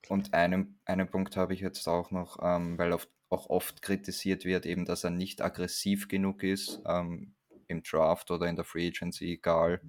[0.09, 4.45] Und einen, einen Punkt habe ich jetzt auch noch, ähm, weil oft, auch oft kritisiert
[4.45, 7.35] wird, eben, dass er nicht aggressiv genug ist ähm,
[7.69, 9.81] im Draft oder in der Free Agency, egal.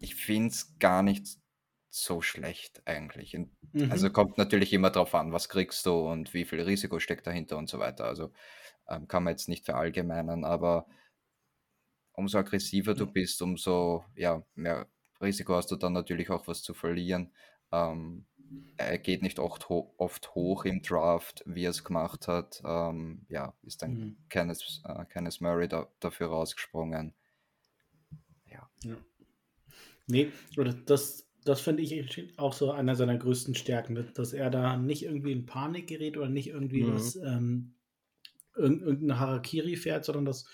[0.00, 1.26] Ich finde es gar nicht
[1.90, 3.38] so schlecht eigentlich.
[3.72, 3.92] Mhm.
[3.92, 7.58] Also kommt natürlich immer darauf an, was kriegst du und wie viel Risiko steckt dahinter
[7.58, 8.06] und so weiter.
[8.06, 8.32] Also
[8.88, 10.86] ähm, kann man jetzt nicht verallgemeinern, aber
[12.12, 14.86] umso aggressiver du bist, umso ja, mehr
[15.20, 17.32] Risiko hast du dann natürlich auch was zu verlieren.
[17.70, 18.26] Ähm,
[18.76, 22.60] er geht nicht oft, ho oft, hoch im Draft, wie er es gemacht hat.
[22.64, 24.16] Ähm, ja, ist dann mhm.
[24.28, 27.14] Kenneth, äh, Kenneth Murray da, dafür rausgesprungen.
[28.50, 28.68] Ja.
[28.84, 28.96] ja.
[30.06, 34.76] Nee, oder das, das finde ich auch so einer seiner größten Stärken, dass er da
[34.76, 36.94] nicht irgendwie in Panik gerät oder nicht irgendwie mhm.
[36.94, 37.74] was, ähm,
[38.56, 40.46] irgendeine Harakiri fährt, sondern dass,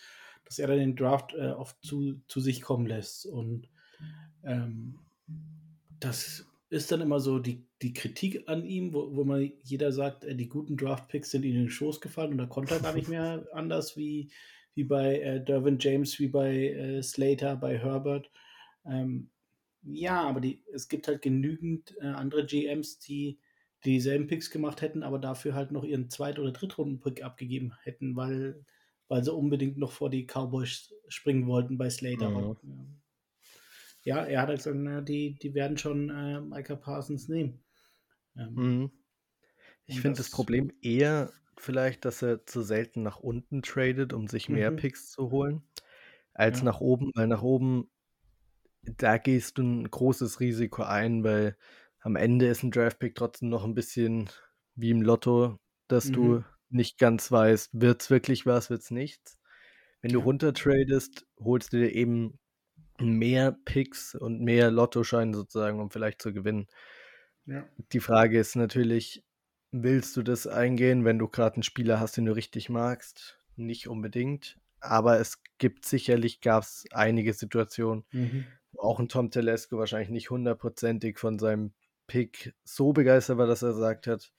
[0.45, 3.27] dass er dann den Draft äh, oft zu, zu sich kommen lässt.
[3.27, 3.69] Und
[4.45, 4.99] ähm,
[6.01, 10.25] das ist dann immer so die, die Kritik an ihm, wo, wo man jeder sagt,
[10.25, 13.09] äh, die guten Draft-Picks sind in den Schoß gefallen und da konnte er gar nicht
[13.09, 14.31] mehr anders wie,
[14.75, 18.31] wie bei äh, Dervin James, wie bei äh, Slater, bei Herbert.
[18.85, 19.31] Ähm,
[19.83, 23.39] ja, aber die, es gibt halt genügend äh, andere GMs, die,
[23.85, 28.17] die dieselben Picks gemacht hätten, aber dafür halt noch ihren Zweit- oder Drittrunden-Pick abgegeben hätten,
[28.17, 28.65] weil,
[29.09, 32.31] weil sie unbedingt noch vor die Cowboys springen wollten bei Slater.
[32.31, 32.57] Mhm.
[32.63, 32.87] Ja
[34.09, 37.63] ja, er hat halt gesagt, na, die, die werden schon äh, Micah Parsons nehmen.
[38.37, 38.91] Ähm, mhm.
[39.85, 44.27] Ich finde das, das, Problem eher vielleicht, dass er zu selten nach unten tradet, um
[44.27, 44.77] sich mehr mhm.
[44.77, 45.63] Picks zu holen,
[46.33, 46.65] als ja.
[46.65, 47.91] nach oben, weil nach oben,
[48.83, 51.59] da gehst du ein großes Risiko ein, weil
[52.09, 54.31] am Ende ist ein Draftpick trotzdem noch ein bisschen
[54.75, 56.13] wie im Lotto, dass mhm.
[56.15, 59.39] du nicht ganz weißt, wird es wirklich was, wird es nichts.
[60.01, 62.39] Wenn du runter tradest, holst du dir eben
[62.99, 66.67] mehr Picks und mehr Lottoscheine sozusagen, um vielleicht zu gewinnen.
[67.45, 67.69] Ja.
[67.93, 69.23] Die Frage ist natürlich,
[69.71, 73.39] willst du das eingehen, wenn du gerade einen Spieler hast, den du richtig magst?
[73.55, 74.59] Nicht unbedingt.
[74.81, 78.47] Aber es gibt sicherlich, gab es einige Situationen, mhm.
[78.73, 81.75] wo auch ein Tom Telesco wahrscheinlich nicht hundertprozentig von seinem
[82.09, 84.33] Pick so begeistert war, dass er gesagt hat,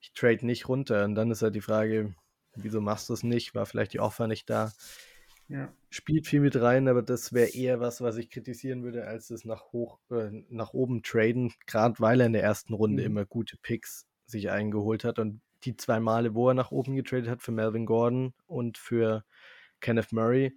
[0.00, 1.04] ich trade nicht runter.
[1.04, 2.14] Und dann ist halt die Frage,
[2.56, 3.54] wieso machst du es nicht?
[3.54, 4.72] War vielleicht die Offer nicht da?
[5.48, 5.72] Ja.
[5.90, 9.44] Spielt viel mit rein, aber das wäre eher was, was ich kritisieren würde, als das
[9.44, 13.06] nach, hoch, äh, nach oben traden, gerade weil er in der ersten Runde mhm.
[13.06, 15.18] immer gute Picks sich eingeholt hat.
[15.18, 19.24] Und die zwei Male, wo er nach oben getradet hat, für Melvin Gordon und für
[19.80, 20.52] Kenneth Murray,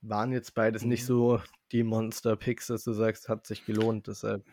[0.00, 0.90] waren jetzt beides mhm.
[0.90, 1.42] nicht so
[1.72, 4.06] die Monster-Picks, dass du sagst, hat sich gelohnt.
[4.06, 4.44] Deshalb.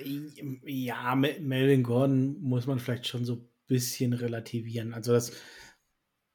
[0.00, 4.94] Ja, Melvin Gordon muss man vielleicht schon so ein bisschen relativieren.
[4.94, 5.32] Also das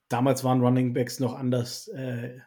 [0.09, 2.39] damals waren Running Backs noch anders äh,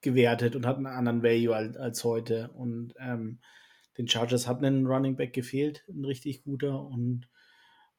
[0.00, 2.50] gewertet und hat einen anderen Value als, als heute.
[2.54, 3.40] Und ähm,
[3.96, 6.80] den Chargers hat einen Running Back gefehlt, ein richtig guter.
[6.82, 7.28] Und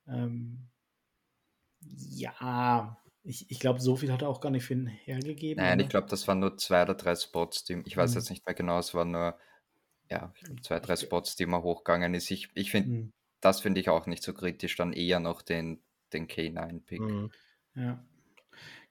[0.08, 0.70] ähm,
[1.82, 5.64] ja, ich, ich glaube, so viel hat er auch gar nicht für ihn hergegeben.
[5.64, 5.84] Nein, oder?
[5.84, 8.18] ich glaube, das waren nur zwei oder drei Spots, die, ich weiß mhm.
[8.18, 9.38] jetzt nicht mehr genau, es waren nur
[10.10, 12.32] ja, zwei, drei Spots, die mal hochgegangen ist.
[12.32, 13.14] Ich, ich finde, mhm.
[13.42, 15.82] das finde ich auch nicht so kritisch, dann eher noch den,
[16.14, 17.02] den K9-Pick.
[17.02, 17.32] Mhm.
[17.76, 18.04] Ja,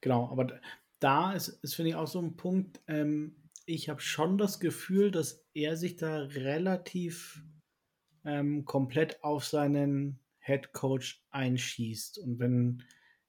[0.01, 0.61] genau, aber
[1.01, 5.11] da ist, ist finde ich, auch so ein Punkt, ähm, ich habe schon das Gefühl,
[5.11, 7.43] dass er sich da relativ
[8.25, 12.19] ähm, komplett auf seinen Head Coach einschießt.
[12.19, 12.83] Und wenn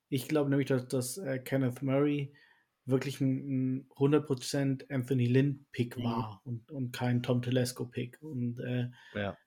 [0.07, 2.33] ich glaube nämlich, dass, dass äh, Kenneth Murray
[2.89, 6.03] wirklich ein, ein 100% Anthony Lynn Pick mhm.
[6.03, 8.21] war und, und kein Tom Telesco Pick.
[8.21, 9.37] Und äh, ja.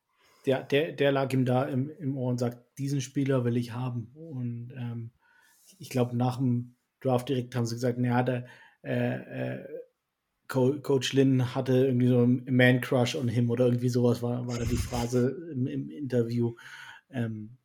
[0.46, 3.72] der, der, der lag ihm da im, im Ohr und sagt, diesen Spieler will ich
[3.72, 4.12] haben.
[4.14, 5.10] Und ähm,
[5.78, 8.46] ich glaube, nach dem Draft direkt haben sie gesagt, naja, der
[8.82, 9.68] äh, äh,
[10.48, 14.58] Co Coach Lynn hatte irgendwie so ein Man-Crush on him oder irgendwie sowas war, war
[14.58, 16.54] da die Phrase im, im Interview.
[17.10, 17.56] Ähm,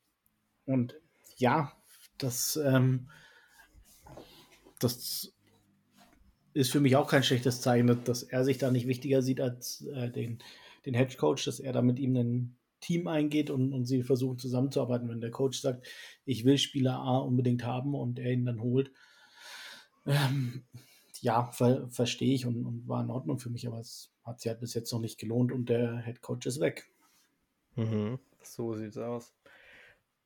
[0.66, 0.96] und
[1.38, 1.74] ja,
[2.18, 3.10] das, ähm,
[4.80, 5.34] das
[6.58, 9.86] ist für mich auch kein schlechtes Zeichen, dass er sich da nicht wichtiger sieht als
[9.94, 10.40] äh, den,
[10.86, 14.40] den Head Coach, dass er da mit ihm ein Team eingeht und, und sie versuchen
[14.40, 15.08] zusammenzuarbeiten.
[15.08, 15.88] Wenn der Coach sagt,
[16.26, 18.92] ich will Spieler A unbedingt haben und er ihn dann holt,
[20.06, 20.64] ähm,
[21.22, 24.50] ja, ver verstehe ich und, und, war in Ordnung für mich, aber es hat sich
[24.50, 26.90] halt bis jetzt noch nicht gelohnt und der Head Coach ist weg.
[27.76, 29.34] Mhm, so sieht's aus.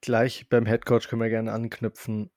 [0.02, 2.30] Gleich beim Head Coach können wir gerne anknüpfen.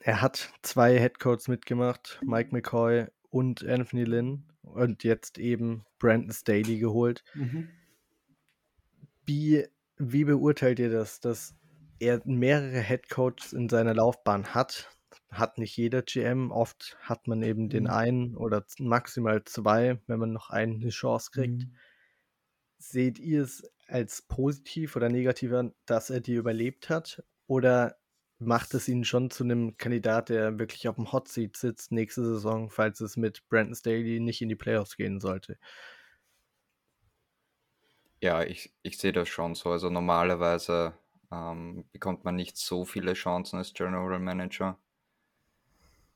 [0.00, 6.32] Er hat zwei Head Coaches mitgemacht, Mike McCoy und Anthony Lynn und jetzt eben Brandon
[6.32, 7.24] Staley geholt.
[7.34, 7.68] Mhm.
[9.24, 11.54] Wie, wie beurteilt ihr das, dass
[11.98, 14.88] er mehrere Head Coaches in seiner Laufbahn hat?
[15.30, 16.50] Hat nicht jeder GM.
[16.50, 17.90] Oft hat man eben den mhm.
[17.90, 21.64] einen oder maximal zwei, wenn man noch einen eine Chance kriegt.
[21.64, 21.76] Mhm.
[22.78, 27.24] Seht ihr es als positiv oder negativ an, dass er die überlebt hat?
[27.46, 27.96] Oder
[28.38, 32.24] macht es ihn schon zu einem Kandidat, der wirklich auf dem Hot Seat sitzt nächste
[32.24, 35.58] Saison, falls es mit Brandon Staley nicht in die Playoffs gehen sollte?
[38.20, 39.70] Ja, ich, ich sehe das schon so.
[39.70, 40.94] Also normalerweise
[41.30, 44.78] ähm, bekommt man nicht so viele Chancen als General Manager.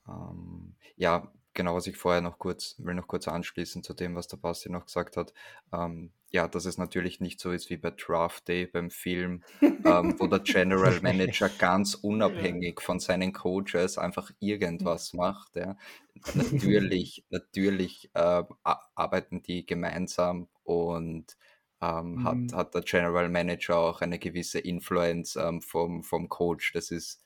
[0.07, 4.27] Ähm, ja, genau, was ich vorher noch kurz, will noch kurz anschließen zu dem, was
[4.27, 5.33] der Basti noch gesagt hat.
[5.71, 10.15] Ähm, ja, dass es natürlich nicht so ist wie bei Draft Day beim Film, ähm,
[10.17, 15.55] wo der General Manager ganz unabhängig von seinen Coaches einfach irgendwas macht.
[15.55, 15.77] Ja.
[16.33, 21.37] Natürlich, natürlich äh, arbeiten die gemeinsam und
[21.81, 22.23] ähm, mhm.
[22.23, 26.71] hat, hat der General Manager auch eine gewisse Influence ähm, vom, vom Coach.
[26.73, 27.23] Das ist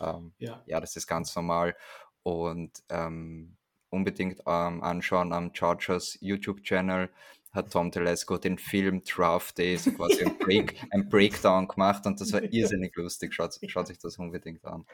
[0.00, 0.62] ähm, ja.
[0.66, 1.76] ja, das ist ganz normal.
[2.22, 3.55] Und ähm,
[3.90, 7.08] unbedingt ähm, anschauen am Chargers YouTube-Channel
[7.56, 12.20] hat Tom Telesco den Film Draft Day, so quasi ein, Break, ein Breakdown gemacht und
[12.20, 13.34] das war irrsinnig lustig.
[13.34, 14.84] Schaut, schaut sich das unbedingt an.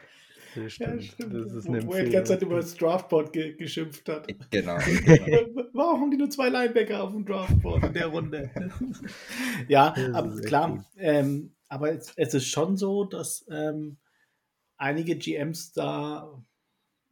[0.55, 1.03] Ja, stimmt.
[1.03, 1.35] Ja, stimmt.
[1.35, 4.29] Das ist wo, wo er die ganze Zeit über das Draftboard ge geschimpft hat.
[4.51, 4.79] Genau.
[5.05, 5.69] genau.
[5.73, 8.51] Warum haben die nur zwei Linebacker auf dem Draftboard in der Runde?
[9.69, 10.85] ja, aber klar.
[10.97, 13.97] Ähm, aber es, es, ist schon so, dass ähm,
[14.77, 16.43] einige GMs da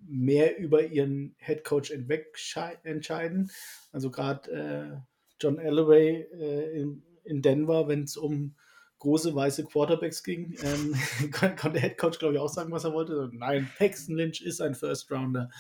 [0.07, 2.37] mehr über ihren Headcoach hinweg
[2.83, 3.51] entscheiden.
[3.93, 4.97] Also gerade äh,
[5.41, 8.57] John Alloway äh, in, in Denver, wenn es um
[8.99, 10.95] große weiße Quarterbacks ging, ähm,
[11.33, 13.31] konnte der Headcoach, glaube ich, auch sagen, was er wollte.
[13.33, 15.51] Nein, Paxton Lynch ist ein First Rounder.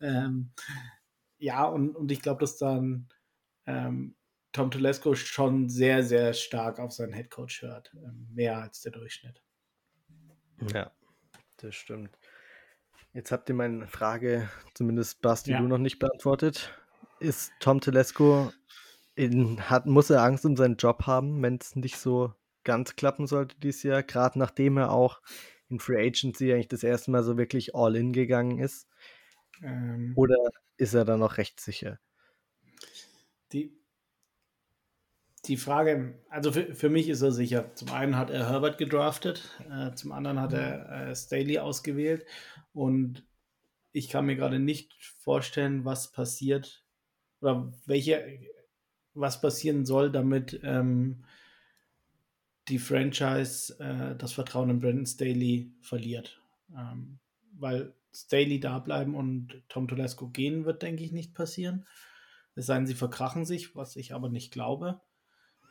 [0.00, 0.50] Ähm,
[1.38, 3.08] ja, und, und ich glaube, dass dann
[3.66, 4.14] ähm,
[4.52, 7.90] Tom Telesco schon sehr, sehr stark auf seinen Headcoach hört.
[7.94, 9.42] Ähm, mehr als der Durchschnitt.
[10.74, 10.92] Ja,
[11.56, 12.10] das stimmt.
[13.12, 15.60] Jetzt habt ihr meine Frage, zumindest Basti, ja.
[15.60, 16.72] du noch nicht beantwortet.
[17.18, 18.52] Ist Tom Telesco,
[19.14, 22.32] in, hat, muss er Angst um seinen Job haben, wenn es nicht so
[22.64, 24.02] ganz klappen sollte dieses Jahr?
[24.02, 25.20] Gerade nachdem er auch
[25.68, 28.88] in Free Agency eigentlich das erste Mal so wirklich all in gegangen ist.
[29.62, 30.36] Ähm, Oder
[30.76, 31.98] ist er da noch recht sicher?
[33.52, 33.79] Die,
[35.50, 37.74] die Frage, also für, für mich ist er sicher.
[37.74, 42.24] Zum einen hat er Herbert gedraftet, äh, zum anderen hat er äh, Staley ausgewählt
[42.72, 43.24] und
[43.90, 46.84] ich kann mir gerade nicht vorstellen, was passiert
[47.40, 48.38] oder welche,
[49.14, 51.24] was passieren soll, damit ähm,
[52.68, 56.40] die Franchise äh, das Vertrauen in Brandon Staley verliert.
[56.76, 57.18] Ähm,
[57.58, 61.86] weil Staley da bleiben und Tom Telesco gehen wird, denke ich, nicht passieren.
[62.54, 65.00] Es sei denn, sie verkrachen sich, was ich aber nicht glaube.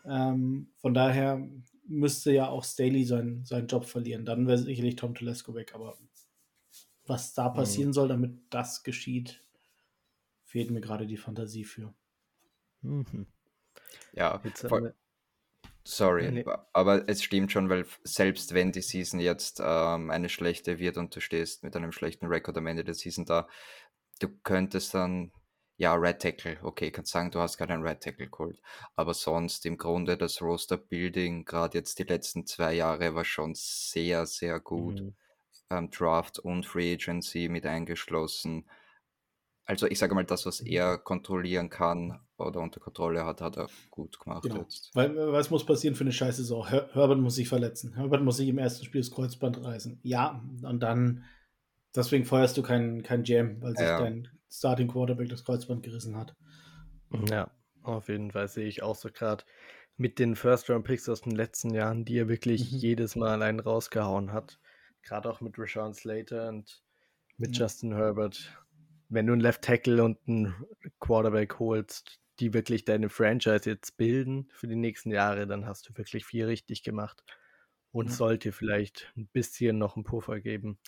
[0.09, 1.47] Ähm, von daher
[1.85, 4.25] müsste ja auch Staley seinen, seinen Job verlieren.
[4.25, 5.73] Dann wäre sicherlich Tom Telesco weg.
[5.75, 5.97] Aber
[7.05, 7.55] was da mhm.
[7.55, 7.93] passieren mhm.
[7.93, 9.43] soll, damit das geschieht,
[10.45, 11.93] fehlt mir gerade die Fantasie für.
[12.81, 13.27] Mhm.
[14.13, 14.95] Ja, voll,
[15.83, 16.45] sorry, nee.
[16.73, 21.15] aber es stimmt schon, weil selbst wenn die Season jetzt ähm, eine schlechte wird und
[21.15, 23.47] du stehst mit einem schlechten Rekord am Ende der Season da,
[24.19, 25.31] du könntest dann
[25.79, 28.61] ja, Red Tackle, okay, kannst sagen, du hast gerade einen Red Tackle geholt.
[28.97, 34.25] Aber sonst im Grunde das Roster-Building, gerade jetzt die letzten zwei Jahre, war schon sehr,
[34.25, 34.99] sehr gut.
[34.99, 35.15] Mhm.
[35.71, 38.65] Ähm, Draft und Free Agency mit eingeschlossen.
[39.65, 43.69] also ich sage mal, das, was er kontrollieren kann oder unter Kontrolle hat, hat er
[43.91, 44.61] gut gemacht Genau.
[44.61, 44.89] jetzt.
[44.95, 46.67] Weil, was muss passieren für eine scheiß Saison?
[46.67, 47.93] Her Herbert muss sich verletzen.
[47.93, 49.99] Herbert muss sich im ersten Spiel das Kreuzband reißen.
[50.03, 51.23] Ja, und dann,
[51.95, 53.99] deswegen feuerst du keinen kein GM, weil sich Ja.
[53.99, 56.35] dein Starting Quarterback das Kreuzband gerissen hat.
[57.11, 57.51] Ja,
[57.83, 59.43] auf jeden Fall sehe ich auch so gerade
[59.97, 62.81] mit den First-Round-Picks aus den letzten Jahren, die er wirklich Mhm.
[62.81, 64.59] jedes Mal einen rausgehauen hat.
[65.01, 66.83] Gerade auch mit Rashawn Slater und
[67.37, 67.57] mit Ja.
[67.57, 68.63] Justin Herbert.
[69.09, 70.55] Wenn du einen Left Tackle und einen
[70.99, 75.97] Quarterback holst, die wirklich deine Franchise jetzt bilden für die nächsten Jahre, dann hast du
[75.97, 77.23] wirklich viel richtig gemacht
[77.91, 78.13] und Ja.
[78.13, 80.79] sollte vielleicht ein bisschen noch einen Puffer geben.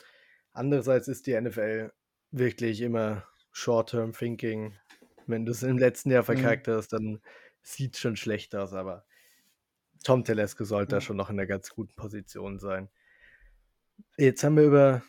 [0.53, 1.91] Andererseits ist die NFL
[2.31, 4.75] wirklich immer Short-Term Thinking.
[5.27, 6.25] Wenn du es im letzten Jahr Mhm.
[6.25, 7.21] verkackt hast, dann
[7.61, 9.05] sieht es schon schlecht aus, aber
[10.03, 11.01] Tom Telesco sollte da Ja.
[11.01, 12.89] schon noch in einer ganz guten Position sein.
[14.17, 15.03] Jetzt haben wir über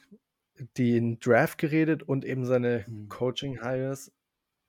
[0.76, 3.08] den Draft geredet und eben seine Mhm.
[3.08, 4.12] Coaching-Hires.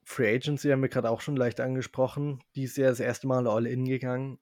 [0.05, 2.43] Free Agency haben wir gerade auch schon leicht angesprochen.
[2.55, 4.39] Die ist ja das erste Mal all in gegangen.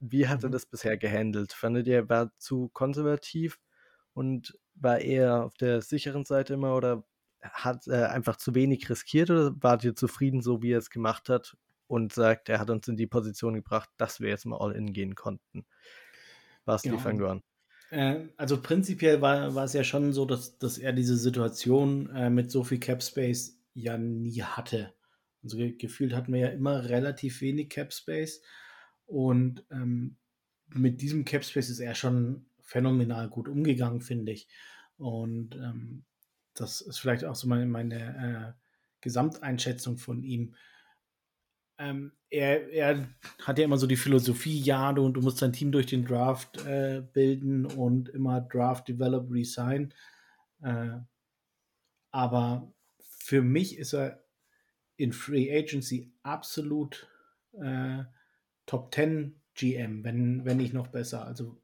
[0.00, 0.52] Wie hat er Mhm.
[0.52, 1.52] das bisher gehandelt?
[1.52, 3.60] Fandet ihr, er war zu konservativ
[4.14, 7.06] und war eher auf der sicheren Seite immer oder
[7.42, 11.28] hat er einfach zu wenig riskiert oder wart ihr zufrieden, so wie er es gemacht
[11.28, 14.72] hat und sagt, er hat uns in die Position gebracht, dass wir jetzt mal all
[14.72, 15.66] in gehen konnten?
[16.64, 17.00] Basti, Genau.
[17.00, 17.42] fang du an.
[17.90, 22.30] Äh, also prinzipiell war, war es ja schon so, dass, dass er diese Situation äh,
[22.30, 24.94] mit so viel Cap Space ja nie hatte.
[25.44, 28.42] Also ge gefühlt hatten wir ja immer relativ wenig Cap Space
[29.04, 30.16] und ähm,
[30.74, 34.48] mit diesem Cap Space ist er schon phänomenal gut umgegangen, finde ich.
[34.96, 36.04] Und ähm,
[36.56, 38.62] das ist vielleicht auch so meine, meine äh,
[39.00, 40.54] Gesamteinschätzung von ihm.
[41.78, 43.08] Ähm, er, er
[43.42, 46.64] hat ja immer so die Philosophie, ja, du, du musst dein Team durch den Draft
[46.66, 49.92] äh, bilden und immer Draft, Develop, Resign.
[50.62, 50.98] Äh,
[52.10, 54.24] aber für mich ist er
[54.96, 57.06] in Free Agency absolut
[57.60, 58.04] äh,
[58.64, 61.24] Top 10 GM, wenn, wenn nicht noch besser.
[61.26, 61.60] Also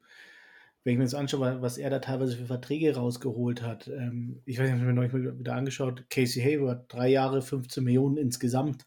[0.83, 4.57] wenn ich mir das anschaue, was er da teilweise für Verträge rausgeholt hat, ähm, ich
[4.57, 8.85] weiß nicht, ich habe mir neulich wieder angeschaut, Casey Hayward, drei Jahre, 15 Millionen insgesamt,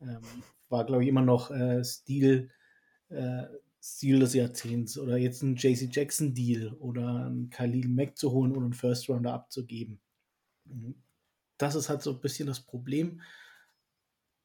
[0.00, 0.20] ähm,
[0.68, 2.50] war, glaube ich, immer noch äh, Stil,
[3.10, 3.44] äh,
[3.82, 8.56] Stil des Jahrzehnts oder jetzt ein JC Jackson Deal oder ein Khalil Mack zu holen
[8.56, 10.00] und einen First Rounder abzugeben.
[10.64, 10.94] Mhm.
[11.58, 13.20] Das ist halt so ein bisschen das Problem,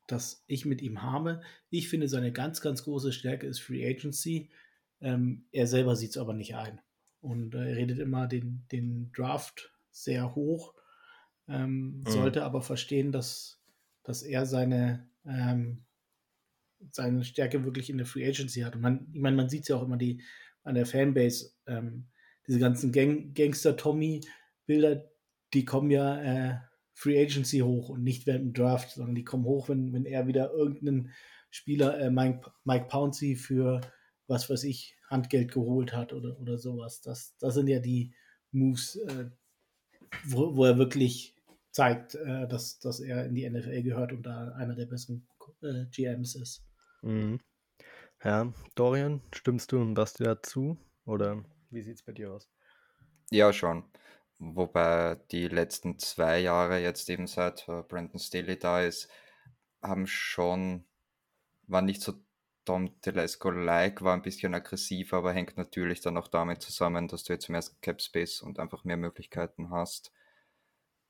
[0.07, 1.41] das ich mit ihm habe.
[1.69, 4.49] Ich finde, seine ganz, ganz große Stärke ist Free Agency.
[4.99, 6.81] Ähm, er selber sieht es aber nicht ein.
[7.21, 10.73] Und äh, er redet immer den, den Draft sehr hoch,
[11.47, 12.05] ähm, Mhm.
[12.05, 13.61] sollte aber verstehen, dass,
[14.03, 15.85] dass er seine, ähm,
[16.91, 18.75] seine Stärke wirklich in der Free Agency hat.
[18.75, 20.21] Und man, ich meine, man sieht es ja auch immer die,
[20.63, 22.07] an der Fanbase, ähm,
[22.47, 25.09] diese ganzen Gang Gangster-Tommy-Bilder,
[25.53, 26.57] die kommen ja äh,
[26.93, 30.27] Free Agency hoch und nicht während dem Draft, sondern die kommen hoch, wenn, wenn er
[30.27, 31.11] wieder irgendeinen
[31.49, 33.81] Spieler, äh, Mike, Mike Pouncey, für
[34.27, 37.01] was weiß ich, Handgeld geholt hat oder, oder sowas.
[37.01, 38.13] Das, das sind ja die
[38.51, 39.29] Moves, äh,
[40.23, 41.35] wo, wo er wirklich
[41.71, 45.27] zeigt, äh, dass, dass er in die NFL gehört und da einer der besten
[45.61, 46.63] äh, GMs ist.
[47.01, 47.39] Mhm.
[48.23, 50.77] Ja, Dorian, stimmst du und Basti dazu?
[51.05, 52.49] Oder wie sieht es bei dir aus?
[53.31, 53.83] Ja, schon.
[54.39, 59.09] Wobei die letzten zwei Jahre jetzt eben seit äh, Brandon Staley da ist,
[59.81, 60.85] haben schon,
[61.67, 62.13] war nicht so
[62.69, 67.33] Tom Telesco-like, war ein bisschen aggressiv, aber hängt natürlich dann auch damit zusammen, dass du
[67.33, 70.11] jetzt mehr Cap Space und einfach mehr Möglichkeiten hast.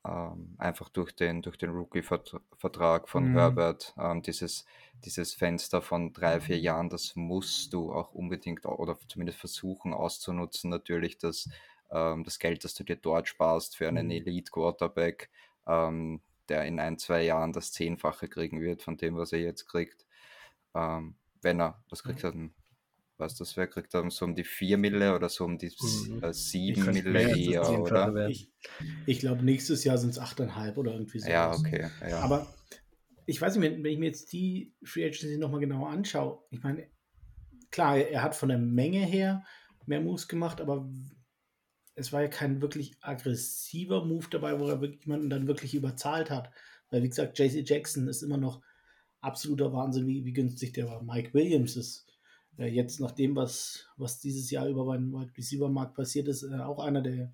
[0.02, 3.30] Ähm, einfach durch den, durch den Rookie-Vertrag von Mhm.
[3.32, 4.64] Herbert, ähm, dieses,
[5.04, 10.70] dieses Fenster von drei, vier Jahren, das musst du auch unbedingt oder zumindest versuchen auszunutzen,
[10.70, 11.50] natürlich, dass
[11.90, 14.10] ähm, das Geld, das du dir dort sparst für einen Mhm.
[14.10, 15.28] Elite-Quarterback,
[15.66, 19.66] ähm, der in ein, zwei Jahren das Zehnfache kriegen wird von dem, was er jetzt
[19.66, 20.06] kriegt.
[20.74, 22.52] Ähm, wenn er, was kriegt er denn?
[23.18, 26.22] Was das wer kriegt er so um die 4 Mille oder so um die Mhm.
[26.22, 28.28] äh, 7 kann- Mille eher, oder?
[28.28, 28.50] Ich,
[29.06, 31.28] ich glaube, nächstes Jahr sind es 8,5 oder irgendwie so.
[31.28, 31.88] Ja, okay.
[32.08, 32.20] Ja.
[32.20, 32.46] Aber
[33.26, 36.62] ich weiß nicht, wenn wenn ich mir jetzt die Free Agency nochmal genauer anschaue, ich
[36.62, 36.86] meine,
[37.70, 39.44] klar, er hat von der Menge her
[39.86, 40.88] mehr Moves gemacht, aber
[41.94, 46.30] es war ja kein wirklich aggressiver Move dabei, wo er wirklich jemanden dann wirklich überzahlt
[46.30, 46.50] hat.
[46.90, 48.62] Weil, wie gesagt, JC Jackson ist immer noch
[49.20, 51.02] absoluter Wahnsinn, wie, wie günstig der war.
[51.02, 52.06] Mike Williams ist
[52.58, 56.42] äh, jetzt nach dem, was, was dieses Jahr über beim Wide Receiver Markt passiert ist,
[56.42, 57.32] äh, auch einer der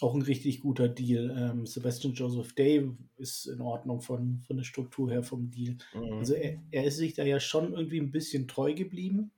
[0.00, 1.36] auch ein richtig guter Deal.
[1.36, 2.88] Ähm, Sebastian Joseph Day
[3.18, 5.76] ist in Ordnung von, von der Struktur her vom Deal.
[5.94, 6.12] Mhm.
[6.14, 9.30] Also er, er ist sich da ja schon irgendwie ein bisschen treu geblieben.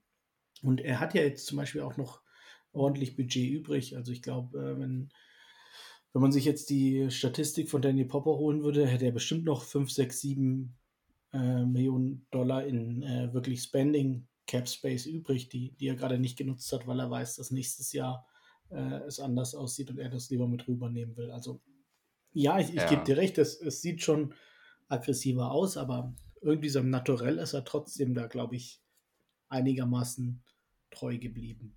[0.62, 2.20] Und er hat ja jetzt zum Beispiel auch noch
[2.72, 3.96] ordentlich Budget übrig.
[3.96, 5.10] Also ich glaube, äh, wenn
[6.12, 9.62] wenn man sich jetzt die Statistik von Danny Popper holen würde, hätte er bestimmt noch
[9.62, 10.74] 5, 6, 7
[11.32, 16.36] äh, Millionen Dollar in äh, wirklich Spending Cap Space übrig, die, die er gerade nicht
[16.36, 18.26] genutzt hat, weil er weiß, dass nächstes Jahr
[18.70, 21.30] äh, es anders aussieht und er das lieber mit rübernehmen will.
[21.30, 21.60] Also
[22.32, 22.88] ja, ich, ich ja.
[22.88, 24.34] gebe dir recht, es, es sieht schon
[24.88, 28.82] aggressiver aus, aber irgendwie so im Naturell ist er trotzdem da, glaube ich,
[29.48, 30.42] einigermaßen
[30.90, 31.76] treu geblieben.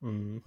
[0.00, 0.42] Mhm.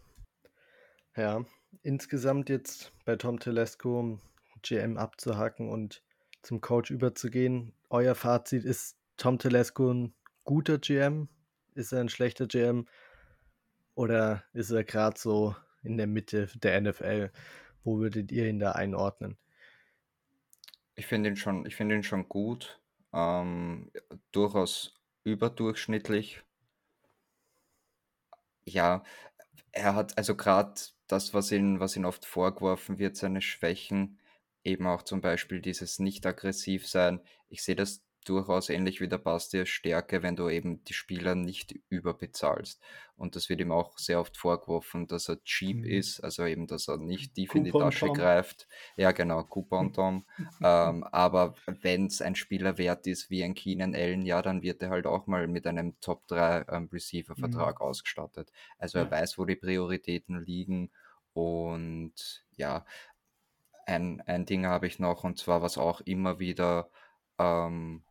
[1.16, 1.46] Ja,
[1.82, 4.20] insgesamt jetzt bei Tom Telesco
[4.62, 6.04] GM abzuhaken und
[6.42, 7.74] zum Coach überzugehen.
[7.94, 10.16] Euer Fazit ist Tom Telesco ein
[10.46, 11.30] guter GM?
[11.76, 12.88] Ist er ein schlechter GM?
[13.94, 17.32] Oder ist er gerade so in der Mitte der NFL?
[17.84, 19.38] Wo würdet ihr ihn da einordnen?
[20.96, 22.82] Ich finde ihn schon, ich finde ihn schon gut.
[23.14, 23.92] Ähm,
[24.32, 26.42] durchaus überdurchschnittlich.
[28.66, 29.04] Ja,
[29.72, 34.18] er hat also gerade das, was ihn, was ihn oft vorgeworfen wird, seine Schwächen,
[34.64, 37.22] eben auch zum Beispiel dieses Nicht-Aggressiv-Sein.
[37.50, 41.76] Ich sehe das durchaus ähnlich wie der Bastia Stärke, wenn du eben die Spieler nicht
[41.90, 42.82] überbezahlst.
[43.16, 45.86] Und das wird ihm auch sehr oft vorgeworfen, dass er cheap mhm.
[45.86, 48.16] ist, also eben, dass er nicht tief in die Tasche Tom.
[48.16, 48.68] greift.
[48.98, 50.26] Ja, genau, Coupon Tom.
[50.64, 54.82] ähm, aber wenn es ein Spieler wert ist wie ein Keenan Allen, ja, dann wird
[54.82, 57.86] er halt auch mal mit einem Top 3 ähm, Receiver-Vertrag mhm.
[57.86, 58.52] ausgestattet.
[58.78, 59.06] Also ja.
[59.06, 60.92] er weiß, wo die Prioritäten liegen
[61.34, 62.86] und ja,
[63.86, 66.90] ein, ein Ding habe ich noch und zwar, was auch immer wieder
[67.40, 68.04] ähm,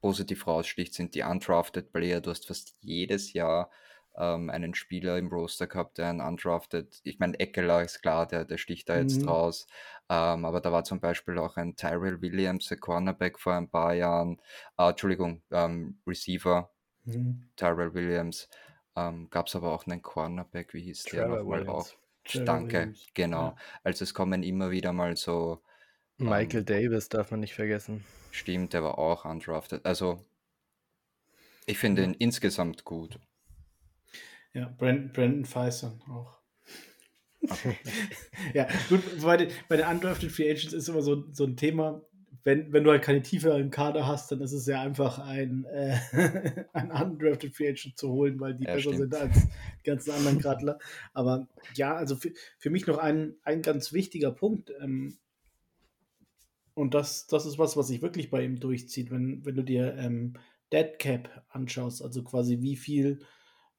[0.00, 2.20] positiv raussticht, sind die undrafted Player.
[2.20, 3.70] Du hast fast jedes Jahr
[4.16, 8.44] ähm, einen Spieler im Roster gehabt, der ein undrafted, ich meine, Eckler ist klar, der,
[8.44, 9.28] der sticht da jetzt mhm.
[9.28, 9.66] raus,
[10.08, 13.94] ähm, aber da war zum Beispiel auch ein Tyrell Williams, der Cornerback vor ein paar
[13.94, 14.40] Jahren,
[14.78, 16.70] äh, Entschuldigung, ähm, Receiver,
[17.04, 17.48] mhm.
[17.56, 18.48] Tyrell Williams,
[18.96, 21.88] ähm, gab es aber auch einen Cornerback, wie hieß Trevor der nochmal auch?
[22.68, 23.06] Williams.
[23.14, 23.48] genau.
[23.48, 23.56] Ja.
[23.82, 25.62] Also es kommen immer wieder mal so
[26.16, 28.04] Michael ähm, Davis darf man nicht vergessen.
[28.30, 29.84] Stimmt, der war auch undrafted.
[29.84, 30.24] Also,
[31.66, 33.18] ich finde ihn insgesamt gut.
[34.52, 36.38] Ja, Brandon, Brandon Feison auch.
[38.54, 42.02] ja, gut, bei den, bei den Undrafted Free Agents ist immer so, so ein Thema,
[42.44, 45.64] wenn, wenn du halt keine Tiefe im Kader hast, dann ist es ja einfach ein,
[45.64, 45.96] äh,
[46.74, 48.98] ein Undrafted Free Agent zu holen, weil die ja, besser stimmt.
[48.98, 50.78] sind als die ganzen anderen Gradler.
[51.14, 54.72] Aber ja, also für, für mich noch ein, ein ganz wichtiger Punkt.
[54.80, 55.16] Ähm,
[56.74, 59.94] und das, das ist was, was sich wirklich bei ihm durchzieht, wenn, wenn du dir
[59.96, 60.34] ähm,
[60.70, 63.20] Dead Cap anschaust, also quasi wie viel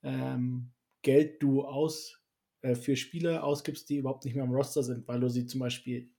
[0.02, 0.72] ähm,
[1.04, 2.20] Geld du aus,
[2.62, 5.60] äh, für Spieler ausgibst, die überhaupt nicht mehr am Roster sind, weil du sie zum
[5.60, 6.10] Beispiel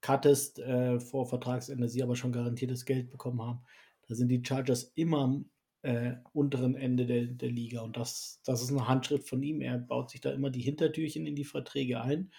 [0.00, 3.60] cuttest äh, vor Vertragsende, sie aber schon garantiertes Geld bekommen haben.
[4.08, 5.50] Da sind die Chargers immer am
[5.82, 9.60] äh, unteren Ende der, der Liga und das, das ist ein Handschritt von ihm.
[9.60, 12.30] Er baut sich da immer die Hintertürchen in die Verträge ein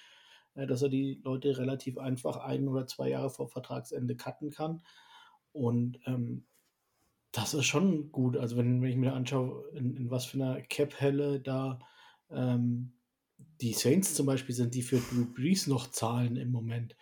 [0.58, 4.82] äh, dass er die Leute relativ einfach ein oder zwei Jahre vor Vertragsende cutten kann.
[5.54, 6.46] Und ähm,
[7.32, 8.36] das ist schon gut.
[8.36, 11.80] Also wenn, wenn ich mir anschaue, in, in was für einer Cap-Helle da
[12.32, 12.94] ähm,
[13.62, 16.96] die Saints zum Beispiel sind, die für Drew Brees noch zahlen im Moment.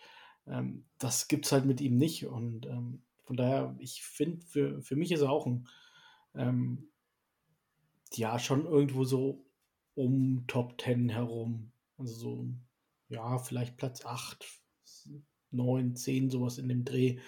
[0.46, 2.26] Ähm, das gibt es halt mit ihm nicht.
[2.26, 5.68] Und ähm, von daher, ich finde, für, für mich ist er auch ein,
[6.34, 6.88] ähm,
[8.14, 9.44] ja, schon irgendwo so
[9.94, 11.72] um Top 10 herum.
[11.98, 12.48] Also so
[13.08, 14.46] ja, vielleicht Platz 8,
[15.50, 17.18] 9, 10, sowas in dem Dreh,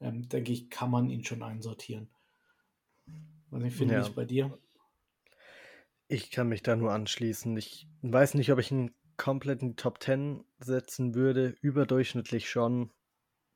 [0.00, 2.08] ähm, denke ich, kann man ihn schon einsortieren.
[3.50, 4.02] Was ich finde, ja.
[4.02, 4.58] ich bei dir?
[6.08, 7.56] Ich kann mich da nur anschließen.
[7.56, 11.56] Ich weiß nicht, ob ich ihn komplett in die Top 10 setzen würde.
[11.60, 12.90] Überdurchschnittlich schon.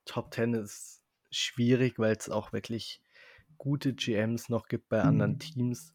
[0.05, 3.03] Top 10 ist schwierig, weil es auch wirklich
[3.59, 5.09] gute GMs noch gibt bei mhm.
[5.09, 5.95] anderen Teams.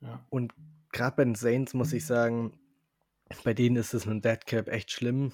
[0.00, 0.24] Ja.
[0.28, 0.54] Und
[0.92, 2.58] gerade bei den Saints muss ich sagen,
[3.44, 5.32] bei denen ist es mit Dead Cap echt schlimm.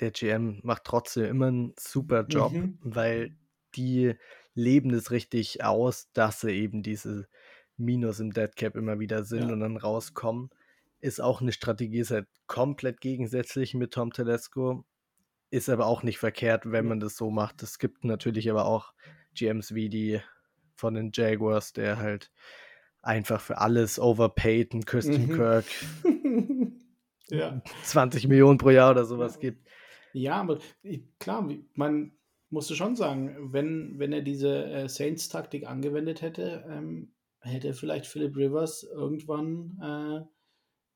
[0.00, 2.78] Der GM macht trotzdem immer einen super Job, mhm.
[2.82, 3.36] weil
[3.74, 4.14] die
[4.54, 7.28] leben es richtig aus, dass sie eben diese
[7.76, 9.52] Minus im Dead Cap immer wieder sind ja.
[9.52, 10.50] und dann rauskommen.
[11.00, 14.84] Ist auch eine Strategie, ist halt komplett gegensätzlich mit Tom Telesco.
[15.50, 17.62] Ist aber auch nicht verkehrt, wenn man das so macht.
[17.62, 18.92] Es gibt natürlich aber auch
[19.34, 20.20] GMs wie die
[20.76, 22.30] von den Jaguars, der halt
[23.02, 25.34] einfach für alles overpaid, ein Christian mhm.
[25.34, 25.64] Kirk
[27.28, 27.62] ja.
[27.84, 29.40] 20 Millionen pro Jahr oder sowas ja.
[29.40, 29.66] gibt.
[30.12, 30.58] Ja, aber
[31.18, 32.12] klar, man
[32.50, 38.36] musste schon sagen, wenn, wenn er diese äh, Saints-Taktik angewendet hätte, ähm, hätte vielleicht Philip
[38.36, 40.26] Rivers irgendwann äh,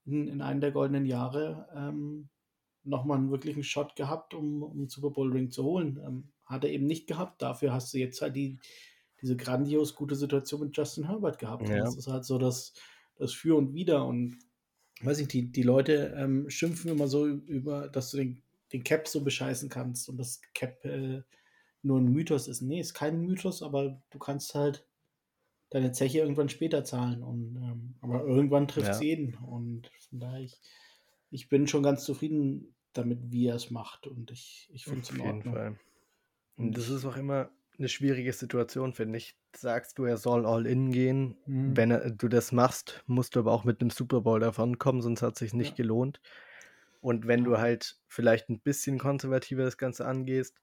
[0.07, 2.29] in, in einem der goldenen Jahre ähm,
[2.83, 6.01] nochmal einen wirklichen Shot gehabt, um, um Super Bowl Ring zu holen.
[6.05, 7.41] Ähm, hat er eben nicht gehabt.
[7.41, 8.59] Dafür hast du jetzt halt die,
[9.23, 11.69] diese grandios gute Situation mit Justin Herbert gehabt.
[11.69, 11.79] Ja.
[11.79, 12.75] Das ist halt so das,
[13.17, 14.05] das Für und Wider.
[14.05, 14.37] Und
[15.01, 18.43] weiß ich, die, die Leute ähm, schimpfen immer so über, dass du den
[18.75, 21.23] den Cap so bescheißen kannst und das Cap äh,
[21.83, 22.61] nur ein Mythos ist.
[22.61, 24.85] Nee, ist kein Mythos, aber du kannst halt
[25.75, 27.25] deine Zeche irgendwann später zahlen.
[27.25, 29.07] Und, ähm, aber irgendwann trifft es ja.
[29.07, 29.35] jeden.
[29.35, 30.61] Und von daher, ich,
[31.31, 34.07] ich bin schon ganz zufrieden damit, wie er es macht.
[34.07, 35.39] Und ich, ich finde es in Ordnung.
[35.39, 35.79] Auf jeden Fall.
[36.57, 39.37] Und das ist auch immer eine schwierige Situation, finde ich.
[39.57, 41.37] Sagst du, er soll all in gehen.
[41.47, 41.77] Mhm.
[41.77, 45.03] Wenn er, du das machst, musst du aber auch mit einem Super Bowl davon kommen,
[45.03, 45.83] sonst hat es sich nicht ja.
[45.83, 46.21] gelohnt.
[47.01, 50.57] Und wenn du halt vielleicht ein bisschen konservativer das Ganze angehst,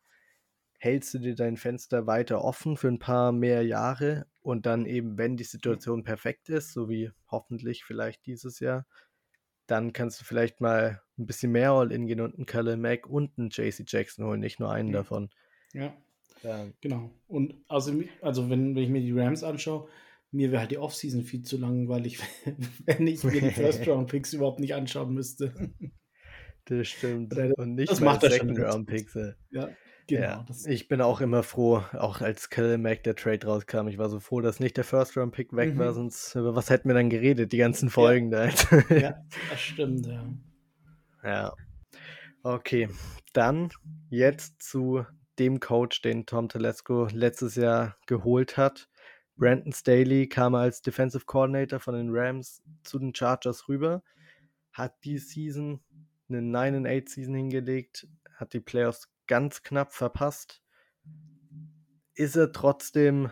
[0.80, 5.17] hältst du dir dein Fenster weiter offen für ein paar mehr Jahre und dann eben,
[5.17, 8.85] wenn die Situation perfekt ist, so wie hoffentlich vielleicht dieses Jahr,
[9.67, 13.37] dann kannst du vielleicht mal ein bisschen mehr All-In gehen und einen Kellen Mack und
[13.37, 14.97] einen JC Jackson holen, nicht nur einen ja.
[14.99, 15.29] davon.
[15.73, 15.95] Ja.
[16.43, 16.67] ja.
[16.81, 17.11] Genau.
[17.27, 19.87] Und also, also wenn, wenn ich mir die Rams anschaue,
[20.31, 22.19] mir wäre halt die Offseason viel zu langweilig,
[22.85, 25.53] wenn ich mir die First-Round-Picks überhaupt nicht anschauen müsste.
[26.65, 27.33] Das stimmt.
[27.57, 29.17] Und nicht das macht Second-Round-Picks.
[29.51, 29.69] Ja.
[30.12, 30.24] Genau.
[30.24, 32.49] Ja, ich bin auch immer froh, auch als
[32.80, 33.88] Mack der Trade rauskam.
[33.88, 35.80] Ich war so froh, dass nicht der First-Round-Pick weg mhm.
[35.80, 38.47] war, sonst über was hätten wir dann geredet, die ganzen Folgen ja.
[38.47, 38.80] da.
[38.95, 39.16] ja,
[39.49, 40.26] das stimmt, ja.
[41.24, 41.53] Ja.
[42.43, 42.89] Okay,
[43.32, 43.70] dann
[44.09, 45.05] jetzt zu
[45.39, 48.89] dem Coach, den Tom Telesco letztes Jahr geholt hat.
[49.38, 54.03] Brandon Staley kam als Defensive Coordinator von den Rams zu den Chargers rüber,
[54.74, 55.82] hat die Season
[56.30, 60.61] eine 9-8 Season hingelegt, hat die Playoffs ganz knapp verpasst.
[62.13, 63.32] Ist er trotzdem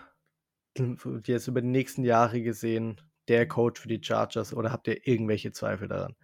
[1.25, 5.51] jetzt über die nächsten Jahre gesehen der Coach für die Chargers oder habt ihr irgendwelche
[5.51, 6.15] Zweifel daran?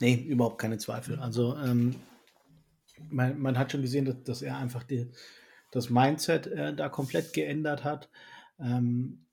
[0.00, 1.18] Nee, überhaupt keine Zweifel.
[1.18, 1.96] Also ähm,
[3.10, 5.10] man, man, hat schon gesehen, dass, dass er einfach die,
[5.72, 8.08] das Mindset äh, da komplett geändert hat.
[8.58, 9.26] Ähm,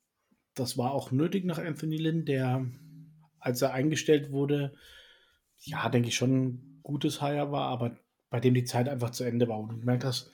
[0.55, 2.65] das war auch nötig nach Anthony Lynn, der,
[3.39, 4.73] als er eingestellt wurde,
[5.59, 7.97] ja, denke ich schon gutes Hire war, aber
[8.29, 9.59] bei dem die Zeit einfach zu Ende war.
[9.59, 10.31] Und du merkst, hast,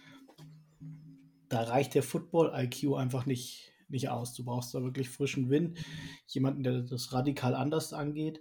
[1.49, 4.35] da reicht der Football-IQ einfach nicht, nicht aus.
[4.35, 5.79] Du brauchst da wirklich frischen Wind,
[6.27, 8.39] jemanden, der das radikal anders angeht,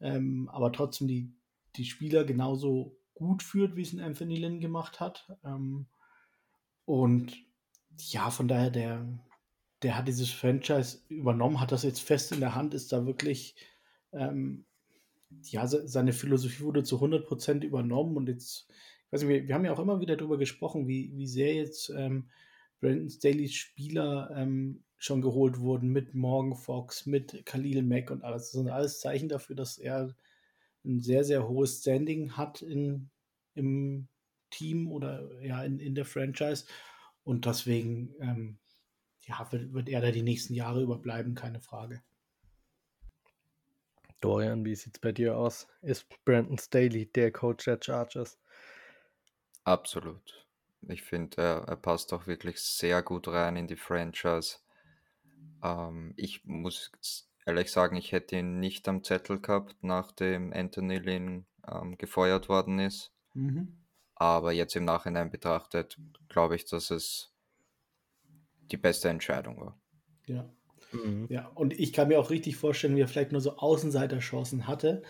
[0.00, 1.34] ähm, aber trotzdem die,
[1.76, 5.30] die Spieler genauso gut führt, wie es ein Anthony Lynn gemacht hat.
[5.44, 5.86] Ähm,
[6.86, 7.36] und
[7.98, 9.06] ja, von daher, der,
[9.82, 13.54] der hat dieses Franchise übernommen, hat das jetzt fest in der Hand, ist da wirklich
[14.12, 14.64] ähm,
[15.42, 18.66] ja, seine Philosophie wurde zu 100% übernommen und jetzt,
[19.06, 21.54] ich weiß nicht, wir, wir haben ja auch immer wieder darüber gesprochen, wie, wie sehr
[21.54, 22.28] jetzt ähm,
[22.80, 28.44] Brandon Staley's Spieler ähm, schon geholt wurden mit Morgan Fox, mit Khalil Mack und alles.
[28.44, 30.14] Das sind alles Zeichen dafür, dass er
[30.84, 33.10] ein sehr, sehr hohes Standing hat in,
[33.54, 34.08] im
[34.50, 36.64] Team oder ja in, in der Franchise
[37.22, 38.58] und deswegen ähm,
[39.22, 42.02] ja, wird, wird er da die nächsten Jahre überbleiben, keine Frage.
[44.20, 45.66] Dorian, wie sieht es bei dir aus?
[45.82, 48.38] Ist Brandon Staley der Coach der Chargers?
[49.64, 50.46] Absolut.
[50.88, 54.58] Ich finde, er, er, passt auch wirklich sehr gut rein in die Franchise.
[55.62, 56.90] Ähm, ich muss
[57.46, 62.78] ehrlich sagen, ich hätte ihn nicht am Zettel gehabt, nachdem Anthony Lynn ähm, gefeuert worden
[62.78, 63.12] ist.
[63.34, 63.76] Mhm.
[64.14, 65.98] Aber jetzt im Nachhinein betrachtet,
[66.28, 67.32] glaube ich, dass es
[68.70, 69.80] die beste Entscheidung war.
[70.26, 70.48] Ja,
[70.92, 71.26] Mhm.
[71.28, 75.02] Ja, und ich kann mir auch richtig vorstellen, wie er vielleicht nur so Außenseiterchancen hatte,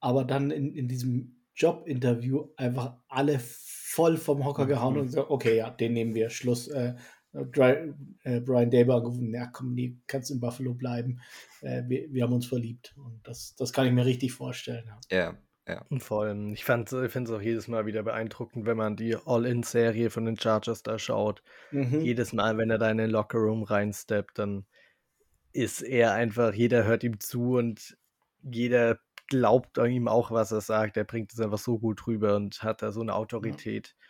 [0.00, 5.00] aber dann in, in diesem Jobinterview einfach alle voll vom Hocker gehauen mhm.
[5.00, 6.68] und so, okay, ja, den nehmen wir, Schluss.
[6.68, 6.94] Äh,
[7.34, 11.20] äh, Brian Daber gerufen, ja komm, nee, kannst in Buffalo bleiben.
[11.62, 12.94] Äh, wir, wir haben uns verliebt.
[12.96, 14.84] Und das, das kann ich mir richtig vorstellen.
[15.10, 15.38] Ja, ja.
[15.66, 15.84] ja.
[15.88, 19.16] Und vor allem, ich, ich finde es auch jedes Mal wieder beeindruckend, wenn man die
[19.16, 21.42] All-In-Serie von den Chargers da schaut.
[21.72, 22.02] Mhm.
[22.02, 24.64] Jedes Mal, wenn er da in den Locker-Room reinsteppt, dann
[25.54, 27.96] ist er einfach, jeder hört ihm zu und
[28.42, 28.98] jeder
[29.28, 30.96] glaubt ihm auch, was er sagt.
[30.96, 33.94] Er bringt es einfach so gut rüber und hat da so eine Autorität.
[33.96, 34.04] Ja.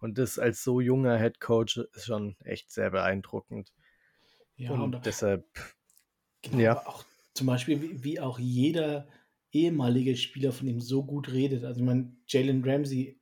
[0.00, 3.72] Und das als so junger Head Coach ist schon echt sehr beeindruckend.
[4.56, 5.46] Ja, und, und deshalb.
[6.42, 6.86] Genau, ja.
[6.86, 9.08] auch zum Beispiel, wie, wie, auch jeder
[9.52, 11.64] ehemalige Spieler von ihm so gut redet.
[11.64, 13.20] Also, ich meine, Jalen Ramsey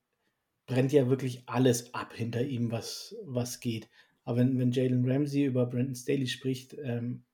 [0.66, 3.88] brennt ja wirklich alles ab hinter ihm, was, was geht.
[4.24, 7.25] Aber wenn, wenn Jalen Ramsey über Brandon Staley spricht, ähm,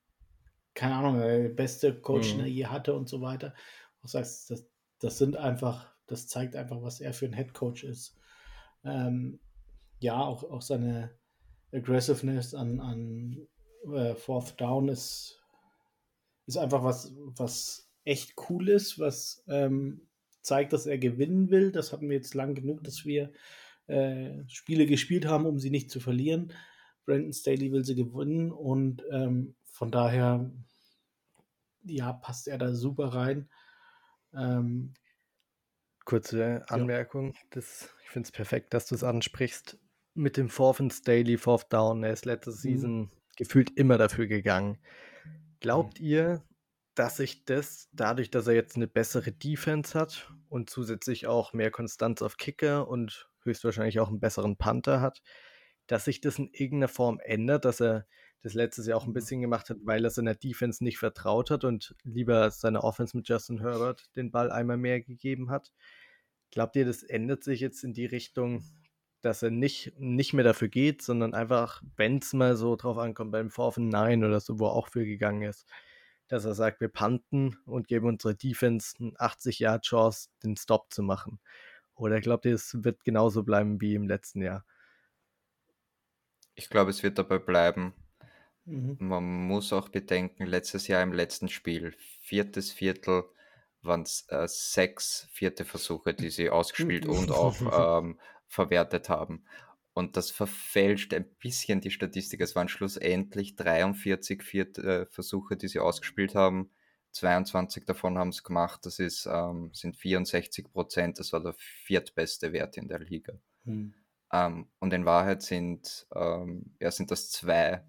[0.74, 2.38] keine Ahnung, der beste Coach, mhm.
[2.38, 3.54] den er je hatte und so weiter.
[4.00, 4.66] Du sagst, das,
[4.98, 8.16] das sind einfach, das zeigt einfach, was er für ein Head Coach ist.
[8.84, 9.40] Ähm,
[10.00, 11.10] ja, auch, auch seine
[11.72, 13.46] Aggressiveness an, an
[13.94, 15.40] äh, Fourth Down ist,
[16.46, 20.08] ist einfach was, was echt cool ist, was ähm,
[20.42, 21.70] zeigt, dass er gewinnen will.
[21.70, 23.32] Das hatten wir jetzt lang genug, dass wir
[23.86, 26.52] äh, Spiele gespielt haben, um sie nicht zu verlieren.
[27.04, 30.48] Brandon Staley will sie gewinnen und ähm, von daher,
[31.82, 33.50] ja, passt er da super rein.
[34.32, 34.94] Ähm,
[36.04, 37.34] kurze Anmerkung.
[37.50, 39.80] Das, ich finde es perfekt, dass du es ansprichst.
[40.14, 42.54] Mit dem Fourth and Daily, Fourth Down, er ist letzte Mhm.
[42.54, 44.78] Season gefühlt immer dafür gegangen.
[45.58, 46.06] Glaubt Mhm.
[46.06, 46.44] ihr,
[46.94, 51.72] dass sich das dadurch, dass er jetzt eine bessere Defense hat und zusätzlich auch mehr
[51.72, 55.22] Konstanz auf Kicker und höchstwahrscheinlich auch einen besseren Panther hat,
[55.88, 58.06] dass sich das in irgendeiner Form ändert, dass er
[58.42, 59.14] das letztes Jahr auch ein Mhm.
[59.14, 63.28] bisschen gemacht hat, weil er seiner Defense nicht vertraut hat und lieber seiner Offense mit
[63.28, 65.72] Justin Herbert den Ball einmal mehr gegeben hat?
[66.50, 68.64] Glaubt ihr, das ändert sich jetzt in die Richtung,
[69.22, 73.32] dass er nicht, nicht mehr dafür geht, sondern einfach, wenn es mal so drauf ankommt,
[73.32, 75.66] beim Fourth and Nine oder so, wo er auch für gegangen ist,
[76.28, 81.40] dass er sagt, wir panten und geben unserer Defense eine 80-Yard-Chance, den Stop zu machen?
[81.94, 84.64] Oder glaubt ihr, es wird genauso bleiben wie im letzten Jahr?
[86.54, 87.92] Ich glaube, es wird dabei bleiben.
[88.64, 88.96] Mhm.
[89.00, 93.24] Man muss auch bedenken, letztes Jahr im letzten Spiel, viertes Viertel,
[93.82, 97.56] waren es äh, sechs vierte Versuche, die sie ausgespielt und auch
[98.00, 99.44] ähm, verwertet haben.
[99.94, 102.40] Und das verfälscht ein bisschen die Statistik.
[102.40, 106.70] Es waren schlussendlich 43 vierte äh, Versuche, die sie ausgespielt haben.
[107.10, 108.86] 22 davon haben es gemacht.
[108.86, 111.18] Das ist, ähm, sind 64 Prozent.
[111.18, 113.34] Das war der viertbeste Wert in der Liga.
[113.64, 113.92] Mhm.
[114.32, 117.84] Ähm, und in Wahrheit sind, ähm, ja, sind das zwei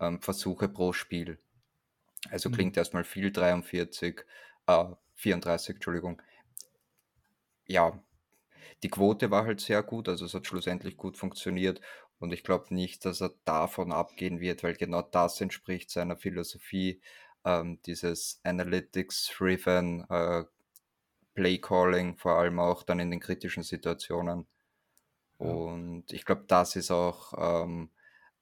[0.00, 1.38] ähm, Versuche pro Spiel.
[2.30, 2.50] Also Mhm.
[2.50, 4.22] klingt erstmal viel, 43,
[4.66, 6.22] äh, 34, Entschuldigung.
[7.66, 8.02] Ja,
[8.82, 11.80] die Quote war halt sehr gut, also es hat schlussendlich gut funktioniert
[12.20, 17.02] und ich glaube nicht, dass er davon abgehen wird, weil genau das entspricht seiner Philosophie,
[17.44, 20.44] ähm, dieses Analytics-driven äh,
[21.34, 24.48] Play-Calling, vor allem auch dann in den kritischen Situationen.
[25.38, 27.32] Und ich glaube, das ist auch,
[27.64, 27.90] ähm,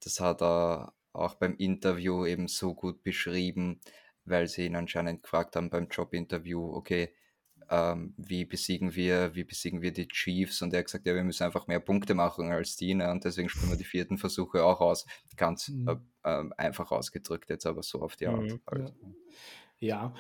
[0.00, 3.80] das hat er auch beim Interview eben so gut beschrieben,
[4.24, 7.14] weil sie ihn anscheinend gefragt haben beim Jobinterview, okay,
[7.70, 10.62] ähm, wie besiegen wir, wie besiegen wir die Chiefs?
[10.62, 13.10] Und er hat gesagt, ja, wir müssen einfach mehr Punkte machen als die, ne?
[13.10, 15.06] und deswegen spielen wir die vierten Versuche auch aus.
[15.36, 15.88] Ganz Mhm.
[15.88, 18.42] äh, ähm, einfach ausgedrückt jetzt, aber so auf die Art.
[18.42, 18.60] Mhm.
[18.66, 18.92] Also,
[19.80, 20.14] Ja,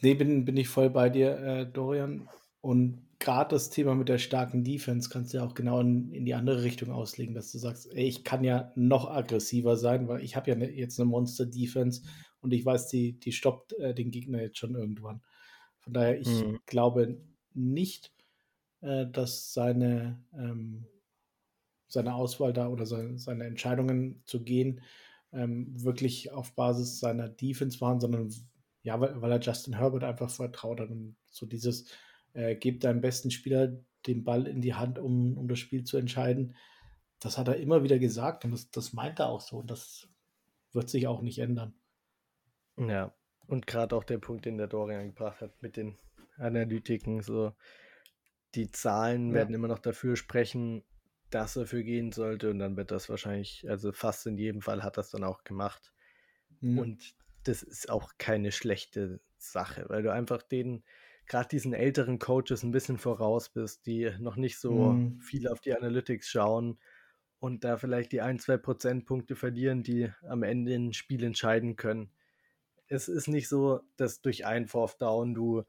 [0.00, 2.28] nee, bin, bin ich voll bei dir, äh, Dorian.
[2.66, 6.24] Und gerade das Thema mit der starken Defense kannst du ja auch genau in, in
[6.24, 10.24] die andere Richtung auslegen, dass du sagst, ey, ich kann ja noch aggressiver sein, weil
[10.24, 12.02] ich habe ja ne, jetzt eine Monster-Defense
[12.40, 15.22] und ich weiß, die, die stoppt äh, den Gegner jetzt schon irgendwann.
[15.78, 16.58] Von daher, ich Mhm.
[16.66, 17.20] glaube
[17.54, 18.12] nicht,
[18.80, 20.86] äh, dass seine, ähm,
[21.86, 24.80] seine Auswahl da oder seine, seine Entscheidungen zu gehen
[25.32, 28.34] ähm, wirklich auf Basis seiner Defense waren, sondern
[28.82, 31.86] ja, weil, weil er Justin Herbert einfach vertraut hat und so dieses,
[32.36, 33.76] äh, gebt deinem besten Spieler
[34.06, 36.54] den Ball in die Hand, um, um das Spiel zu entscheiden.
[37.18, 40.08] Das hat er immer wieder gesagt und das, das meint er auch so und das
[40.72, 41.74] wird sich auch nicht ändern.
[42.78, 43.14] Ja,
[43.46, 45.96] und gerade auch der Punkt, den der Dorian gebracht hat mit den
[46.36, 47.54] Analytiken, so
[48.54, 49.34] die Zahlen Ja.
[49.34, 50.84] werden immer noch dafür sprechen,
[51.30, 54.82] dass er für gehen sollte und dann wird das wahrscheinlich, also fast in jedem Fall
[54.82, 55.92] hat das dann auch gemacht.
[56.60, 56.78] Mhm.
[56.78, 57.14] Und
[57.44, 60.84] das ist auch keine schlechte Sache, weil du einfach den,
[61.26, 65.18] gerade diesen älteren Coaches ein bisschen voraus bist, die noch nicht so Mhm.
[65.18, 66.78] viel auf die Analytics schauen
[67.40, 72.12] und da vielleicht die ein, zwei Prozentpunkte verlieren, die am Ende ein Spiel entscheiden können.
[72.88, 75.64] Es ist nicht so, dass durch ein Fourth Down du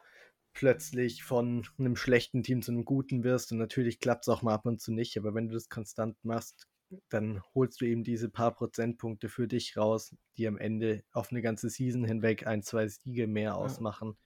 [0.53, 4.55] plötzlich von einem schlechten Team zu einem guten wirst und natürlich klappt es auch mal
[4.55, 6.67] ab und zu nicht, aber wenn du das konstant machst,
[7.09, 11.41] dann holst du eben diese paar Prozentpunkte für dich raus, die am Ende auf eine
[11.41, 14.17] ganze Season hinweg ein, zwei Siege mehr ausmachen.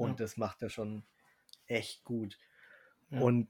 [0.00, 0.16] Und Ja.
[0.24, 1.04] das macht er schon
[1.66, 2.38] echt gut.
[3.10, 3.20] Ja.
[3.20, 3.48] Und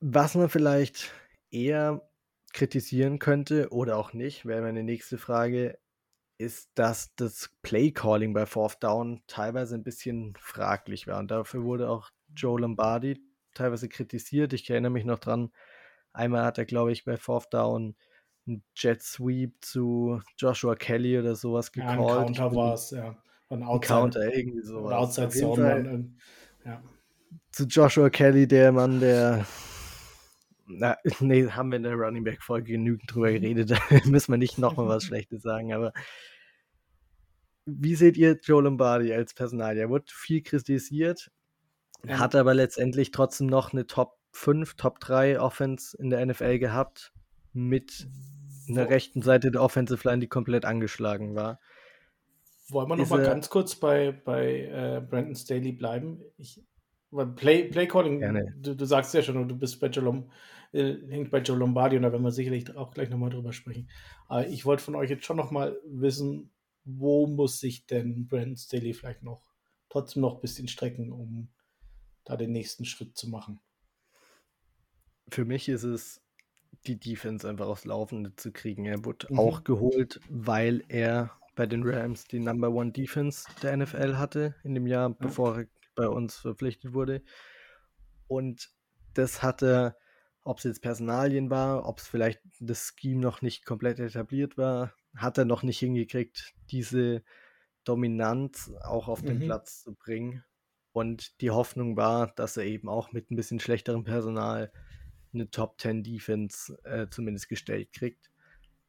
[0.00, 1.12] was man vielleicht
[1.50, 2.08] eher
[2.52, 5.78] kritisieren könnte oder auch nicht, wäre meine nächste Frage,
[6.38, 11.18] ist, dass das Play-Calling bei Fourth Down teilweise ein bisschen fraglich war.
[11.20, 13.20] Und dafür wurde auch Joe Lombardi
[13.54, 14.52] teilweise kritisiert.
[14.52, 15.52] Ich erinnere mich noch dran,
[16.12, 17.96] einmal hat er, glaube ich, bei Fourth Down
[18.46, 22.36] einen Jet Sweep zu Joshua Kelly oder sowas ja, ein gecallt.
[22.36, 23.16] Counter war es, ja.
[23.54, 24.84] Ein Outside, Counter, irgendwie sowas.
[24.84, 26.10] oder Outside Zone.
[26.64, 26.82] Ja.
[27.52, 29.46] zu Joshua Kelly, der Mann, der.
[30.66, 33.70] Na, nee, haben wir in der Running Back Folge genügend drüber geredet.
[33.90, 35.72] Da müssen wir nicht nochmal was Schlechtes sagen.
[35.74, 35.92] Aber
[37.66, 39.76] wie seht ihr Joe Lombardi als Personal?
[39.76, 41.30] Er wurde viel kritisiert,
[42.06, 46.58] Ähm, hat aber letztendlich trotzdem noch eine Top 5, Top 3 Offense in der NFL
[46.58, 47.12] gehabt,
[47.52, 48.08] mit
[48.68, 51.60] einer rechten Seite der Offensive Line, die komplett angeschlagen war.
[52.68, 56.22] Wollen wir noch Ist mal er- ganz kurz bei, bei äh, Brandon Staley bleiben?
[56.38, 56.62] Ich,
[57.10, 58.54] weil Play, Play Calling, Gerne.
[58.56, 60.26] du, du sagst ja schon, du bist bei Joe,
[60.72, 63.88] äh, hängt bei Joe Lombardi und da werden wir sicherlich auch gleich nochmal drüber sprechen.
[64.28, 66.50] Aber ich wollte von euch jetzt schon nochmal wissen,
[66.84, 69.54] wo muss sich denn Brandon Staley vielleicht noch
[69.88, 71.48] trotzdem noch ein bisschen strecken, um
[72.24, 73.60] da den nächsten Schritt zu machen?
[75.28, 76.20] Für mich ist es
[76.86, 78.84] die Defense einfach aufs Laufende zu kriegen.
[78.86, 79.38] Er wurde mhm.
[79.38, 84.74] auch geholt, weil er bei den Rams die Number One Defense der NFL hatte in
[84.74, 85.16] dem Jahr, ja.
[85.18, 87.22] bevor er bei uns verpflichtet wurde.
[88.26, 88.70] Und
[89.14, 89.96] das hatte,
[90.42, 94.94] ob es jetzt Personalien war, ob es vielleicht das Scheme noch nicht komplett etabliert war,
[95.16, 97.22] hat er noch nicht hingekriegt, diese
[97.84, 99.44] Dominanz auch auf den mhm.
[99.44, 100.44] Platz zu bringen.
[100.92, 104.72] Und die Hoffnung war, dass er eben auch mit ein bisschen schlechterem Personal
[105.32, 108.30] eine Top 10 Defense äh, zumindest gestellt kriegt.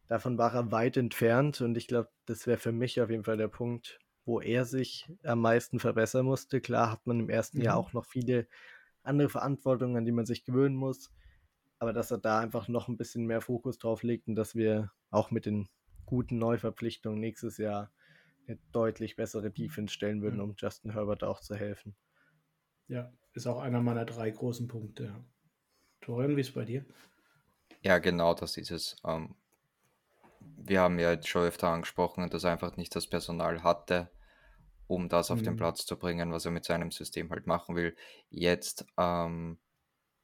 [0.07, 3.37] Davon war er weit entfernt und ich glaube, das wäre für mich auf jeden Fall
[3.37, 6.61] der Punkt, wo er sich am meisten verbessern musste.
[6.61, 7.63] Klar hat man im ersten mhm.
[7.63, 8.47] Jahr auch noch viele
[9.03, 11.11] andere Verantwortungen, an die man sich gewöhnen muss,
[11.79, 14.91] aber dass er da einfach noch ein bisschen mehr Fokus drauf legt und dass wir
[15.09, 15.69] auch mit den
[16.05, 17.91] guten Neuverpflichtungen nächstes Jahr
[18.47, 21.95] eine deutlich bessere Defense stellen würden, um Justin Herbert auch zu helfen.
[22.87, 25.15] Ja, ist auch einer meiner drei großen Punkte.
[26.01, 26.85] Torian, wie ist es bei dir?
[27.81, 28.95] Ja, genau, das ist es.
[29.03, 29.35] Ähm,
[30.57, 34.09] wir haben ja jetzt schon öfter angesprochen, dass er einfach nicht das Personal hatte,
[34.87, 35.43] um das auf mhm.
[35.43, 37.95] den Platz zu bringen, was er mit seinem System halt machen will.
[38.29, 39.59] Jetzt ähm,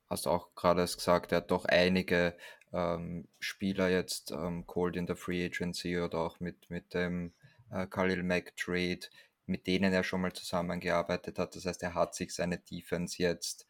[0.10, 2.36] hast du auch gerade gesagt, er hat doch einige
[2.74, 7.34] ähm, Spieler jetzt ähm, called in der Free Agency oder auch mit, mit dem
[7.70, 9.02] äh, Khalil Mack Trade,
[9.46, 11.56] mit denen er schon mal zusammengearbeitet hat.
[11.56, 13.68] Das heißt, er hat sich seine Defense jetzt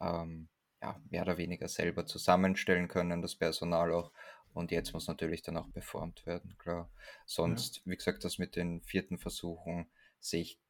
[0.00, 0.48] ähm,
[0.82, 4.12] ja, mehr oder weniger selber zusammenstellen können, das Personal auch.
[4.54, 6.88] Und jetzt muss natürlich dann auch performt werden, klar.
[7.26, 7.82] Sonst, ja.
[7.86, 9.86] wie gesagt, das mit den vierten Versuchen
[10.20, 10.60] sehe ich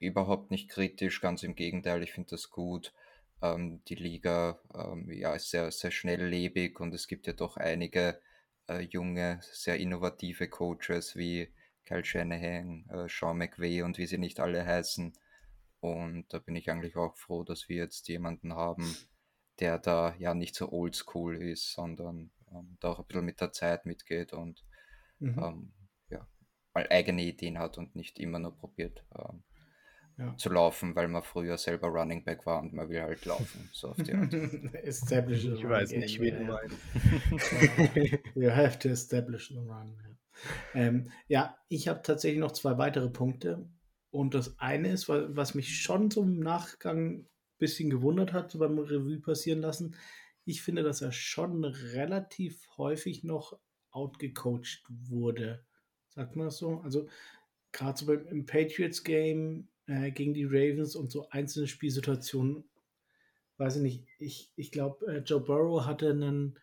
[0.00, 2.92] überhaupt nicht kritisch, ganz im Gegenteil, ich finde das gut.
[3.40, 8.20] Ähm, die Liga ähm, ja, ist sehr, sehr schnelllebig und es gibt ja doch einige
[8.68, 11.48] äh, junge, sehr innovative Coaches wie
[11.84, 15.12] Kyle Shanahan, äh, Sean McVay und wie sie nicht alle heißen.
[15.80, 18.96] Und da bin ich eigentlich auch froh, dass wir jetzt jemanden haben,
[19.60, 23.52] der da ja nicht so oldschool ist, sondern ähm, da auch ein bisschen mit der
[23.52, 24.64] Zeit mitgeht und
[25.18, 25.38] mhm.
[25.38, 25.72] ähm,
[26.10, 26.26] ja,
[26.74, 29.42] mal eigene Ideen hat und nicht immer nur probiert ähm,
[30.18, 30.36] ja.
[30.36, 33.68] zu laufen, weil man früher selber Running Back war und man will halt laufen.
[33.72, 34.32] So auf die Art.
[34.82, 36.76] establish ich weiß nicht, wie du meinst.
[38.34, 39.96] you have to establish the run.
[40.74, 43.68] Ähm, ja, ich habe tatsächlich noch zwei weitere Punkte.
[44.10, 47.26] Und das eine ist, was mich schon zum Nachgang
[47.58, 49.96] bisschen gewundert hat, so beim Revue passieren lassen.
[50.48, 55.62] Ich finde, dass er schon relativ häufig noch outgecoacht wurde.
[56.08, 56.80] Sagt man das so?
[56.80, 57.06] Also
[57.70, 62.64] gerade so beim, im Patriots-Game äh, gegen die Ravens und so einzelne Spielsituationen,
[63.58, 66.58] weiß ich nicht, ich, ich glaube, äh, Joe Burrow hatte einen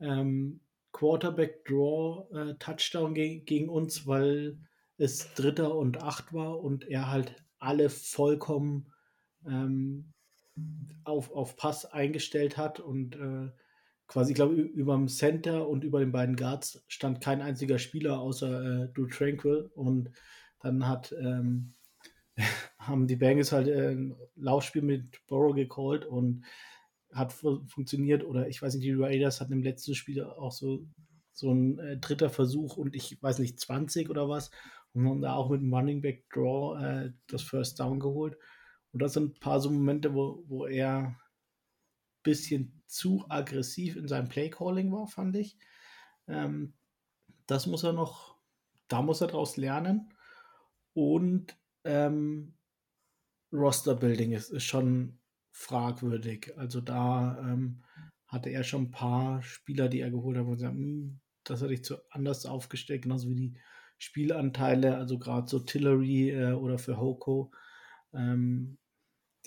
[0.00, 0.58] ähm,
[0.90, 4.58] Quarterback-Draw-Touchdown äh, ge gegen uns, weil
[4.96, 8.92] es Dritter und Acht war und er halt alle vollkommen
[9.46, 10.12] ähm,
[11.04, 13.50] auf, auf Pass eingestellt hat und äh,
[14.06, 18.20] quasi, ich glaube, über dem Center und über den beiden Guards stand kein einziger Spieler
[18.20, 20.10] außer äh, Drew Tranquil und
[20.60, 21.74] dann hat ähm,
[22.78, 26.44] haben die Bengals halt äh, ein Laufspiel mit Borrow gecallt und
[27.12, 30.86] hat fu funktioniert oder ich weiß nicht, die Raiders hatten im letzten Spiel auch so
[31.32, 34.50] so ein äh, dritter Versuch und ich weiß nicht 20 oder was
[34.92, 38.36] und haben da auch mit dem Running Back Draw äh, das First Down geholt
[38.92, 41.16] und das sind ein paar so Momente, wo, wo er ein
[42.22, 45.56] bisschen zu aggressiv in seinem Playcalling war, fand ich.
[46.28, 46.74] Ähm,
[47.46, 48.36] das muss er noch,
[48.88, 50.12] da muss er draus lernen.
[50.92, 52.54] Und ähm,
[53.52, 55.18] Roster-Building ist, ist schon
[55.50, 56.52] fragwürdig.
[56.56, 57.82] Also da ähm,
[58.26, 61.74] hatte er schon ein paar Spieler, die er geholt hat, wo gesagt, hm, das hatte
[61.74, 63.54] ich zu anders aufgestellt, genauso wie die
[63.98, 67.52] Spielanteile, also gerade so Tillery äh, oder für Hoko.
[68.12, 68.78] Ähm,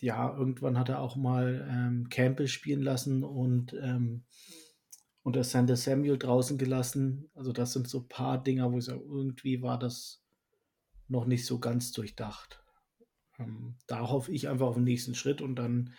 [0.02, 4.24] ja, irgendwann hat er auch mal ähm, Campbell spielen lassen und, ähm,
[5.24, 7.30] und der Sander Samuel draußen gelassen.
[7.34, 10.24] Also das sind so ein paar Dinger, wo ich sage, irgendwie war das
[11.08, 12.64] noch nicht so ganz durchdacht.
[13.39, 15.93] Ähm, da hoffe ich einfach auf den nächsten Schritt und dann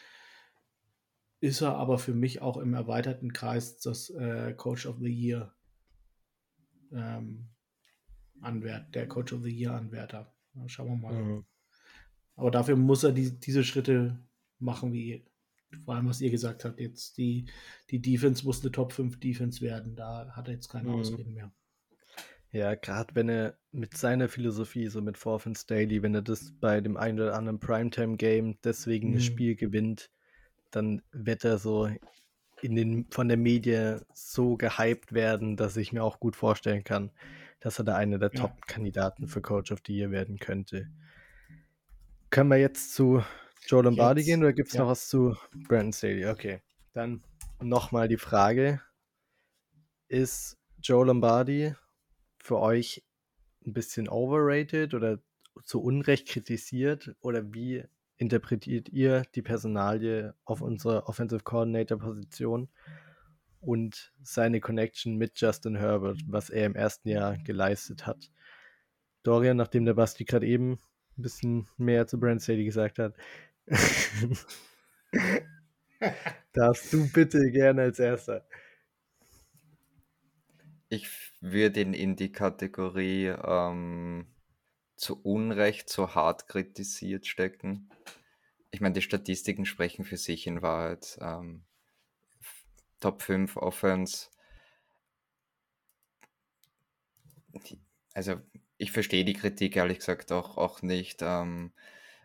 [1.41, 5.55] ist er aber für mich auch im erweiterten Kreis das äh, Coach of the Year
[6.93, 7.49] ähm,
[8.41, 10.35] Anwert, der Coach of the Year Anwärter.
[10.67, 11.15] Schauen wir mal.
[11.15, 11.47] Mhm.
[12.37, 14.19] Aber dafür muss er die, diese Schritte
[14.59, 15.25] machen, wie
[15.85, 16.79] vor allem, was ihr gesagt habt.
[16.79, 17.47] Jetzt die,
[17.91, 19.97] die Defense muss eine Top 5 Defense werden.
[19.97, 21.01] Da hat er jetzt keine mhm.
[21.01, 21.53] Ausreden mehr.
[22.53, 26.81] Ja, gerade wenn er mit seiner Philosophie, so mit Fourth Daily, wenn er das bei
[26.81, 29.15] dem einen oder anderen Primetime-Game deswegen mhm.
[29.15, 30.11] das Spiel gewinnt,
[30.71, 31.91] dann wird er so
[32.63, 37.11] in den, von der Medien so gehypt werden, dass ich mir auch gut vorstellen kann,
[37.61, 38.41] dass er da einer der ja.
[38.41, 40.89] Top-Kandidaten für Coach of the Year werden könnte.
[42.31, 43.23] Können wir jetzt zu
[43.67, 44.83] Joe Lombardi Jetzt, gehen oder gibt es ja.
[44.83, 45.37] noch was zu
[45.69, 46.27] Brandon Staley?
[46.27, 46.61] Okay,
[46.93, 47.23] dann
[47.61, 48.81] nochmal die Frage.
[50.09, 51.75] Ist Joe Lombardi
[52.39, 53.05] für euch
[53.65, 55.19] ein bisschen overrated oder
[55.65, 57.15] zu Unrecht kritisiert?
[57.21, 57.85] Oder wie
[58.17, 62.69] interpretiert ihr die Personalie auf unserer Offensive Coordinator Position
[63.61, 68.31] und seine Connection mit Justin Herbert, was er im ersten Jahr geleistet hat?
[69.23, 70.79] Dorian, nachdem der Basti gerade eben
[71.19, 73.15] ein bisschen mehr zu Brand Staley gesagt hat,
[76.53, 78.47] darfst du bitte gerne als erster.
[80.89, 81.09] Ich
[81.41, 84.27] würde ihn in die Kategorie ähm,
[84.97, 87.91] zu Unrecht so hart kritisiert stecken.
[88.71, 91.19] Ich meine, die Statistiken sprechen für sich in Wahrheit.
[91.21, 91.65] Ähm,
[93.01, 94.29] Top 5 Offense.
[98.15, 98.41] Also
[98.79, 101.21] ich verstehe die Kritik ehrlich gesagt auch, auch nicht.
[101.23, 101.73] Ähm,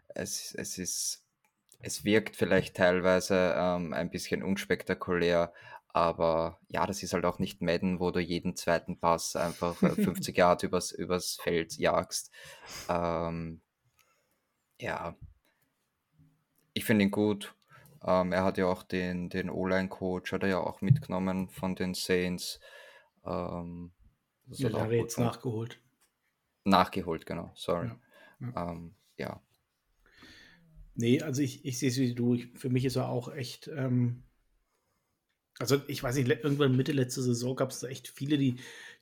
[0.09, 1.25] es, es ist,
[1.81, 5.53] es wirkt vielleicht teilweise ähm, ein bisschen unspektakulär,
[5.89, 10.37] aber ja, das ist halt auch nicht Madden, wo du jeden zweiten Pass einfach 50
[10.37, 12.31] Yard übers, übers Feld jagst.
[12.89, 13.61] Ähm,
[14.79, 15.15] ja,
[16.73, 17.55] ich finde ihn gut.
[18.03, 21.93] Ähm, er hat ja auch den, den O-Line-Coach, hat er ja auch mitgenommen von den
[21.93, 22.59] Saints.
[23.25, 23.91] Ähm,
[24.47, 25.81] das Ja, hat auch er gut jetzt nachgeholt.
[26.63, 27.87] Nachgeholt, genau, sorry.
[27.87, 27.99] Ja,
[28.39, 28.71] ja.
[28.71, 29.41] Ähm, ja.
[30.95, 32.35] Nee, also ich, ich sehe es wie du.
[32.35, 33.67] Ich, für mich ist er auch echt.
[33.67, 34.23] Ähm,
[35.59, 38.57] also ich weiß nicht, irgendwann Mitte letzte Saison gab es da echt viele, die,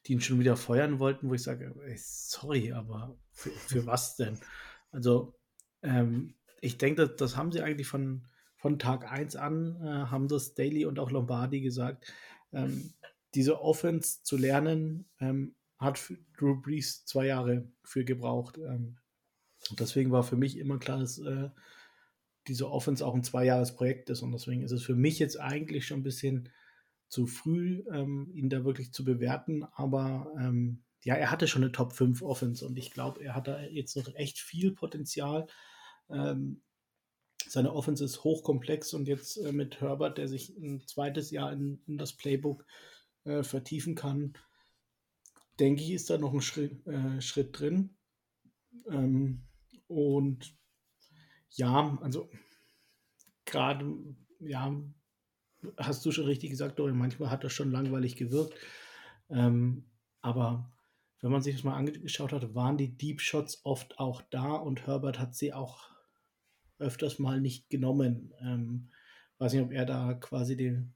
[0.05, 4.18] die ihn schon wieder feuern wollten, wo ich sage, ey, sorry, aber für, für was
[4.18, 4.38] denn?
[4.91, 5.36] Also
[5.82, 10.28] ähm, ich denke, das, das haben sie eigentlich von, von Tag 1 an, äh, haben
[10.28, 12.14] das Daily und auch Lombardi gesagt.
[12.51, 12.93] Ähm,
[13.36, 18.57] diese Offense zu lernen, ähm, hat Drew Brees zwei Jahre für gebraucht.
[18.57, 18.97] Ähm,
[19.69, 21.49] und deswegen war für mich immer klar, dass äh,
[22.47, 24.21] diese Offense auch ein Zweijahresprojekt ist.
[24.21, 26.49] Und deswegen ist es für mich jetzt eigentlich schon ein bisschen
[27.07, 29.63] zu früh, ähm, ihn da wirklich zu bewerten.
[29.73, 33.47] Aber ähm, ja, er hatte schon eine Top 5 Offense und ich glaube, er hat
[33.47, 35.47] da jetzt noch echt viel Potenzial.
[36.09, 36.61] Ähm,
[37.47, 41.82] seine Offense ist hochkomplex und jetzt äh, mit Herbert, der sich ein zweites Jahr in,
[41.88, 42.65] in das Playbook
[43.23, 44.34] äh, vertiefen kann,
[45.60, 47.95] denke ich, ist da noch ein Schritt, äh, Schritt drin.
[48.89, 49.43] Ähm,
[49.88, 50.55] und
[51.51, 52.30] ja, also
[53.45, 54.76] gerade, ja,
[55.78, 58.53] hast du schon richtig gesagt, Dorian, manchmal hat das schon langweilig gewirkt.
[59.30, 59.86] Ähm,
[60.22, 60.72] aber
[61.22, 64.88] wenn man sich das mal angeschaut hat, waren die Deep Shots oft auch da und
[64.88, 65.89] Herbert hat sie auch
[66.78, 68.34] öfters mal nicht genommen.
[68.39, 68.89] Ähm,
[69.38, 70.93] weiß nicht, ob er da quasi dem,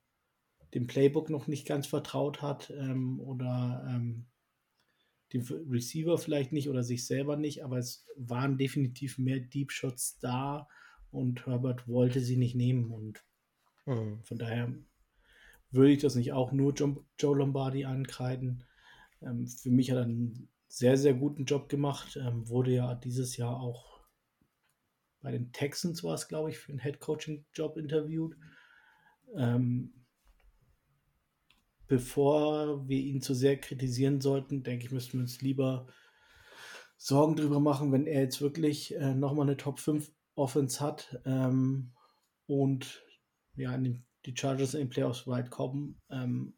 [0.74, 4.28] dem Playbook noch nicht ganz vertraut hat ähm, oder ähm,
[5.34, 10.20] dem Receiver vielleicht nicht oder sich selber nicht, aber es waren definitiv mehr Deep Shots
[10.20, 10.68] da
[11.12, 13.24] und Herbert wollte sie nicht nehmen und
[13.86, 14.20] Mhm.
[14.24, 14.74] von daher
[15.72, 18.64] würde ich das nicht auch nur Joe, Joe Lombardi ankreiden.
[19.22, 22.16] Ähm, für mich hat er einen sehr, sehr guten Job gemacht.
[22.16, 23.94] Ähm, wurde ja dieses Jahr auch
[25.22, 28.36] bei den Texans war es, glaube ich, für einen Head Coaching Job interviewt.
[29.36, 30.03] Ähm,
[31.88, 35.88] bevor wir ihn zu sehr kritisieren sollten, denke ich, müssten wir uns lieber
[36.98, 41.92] Sorgen darüber machen, wenn er jetzt wirklich äh, nochmal eine Top 5 Offense hat ähm,
[42.48, 43.04] und
[43.56, 46.56] ja, die Chargers in den Playoffs weit kommen, ähm,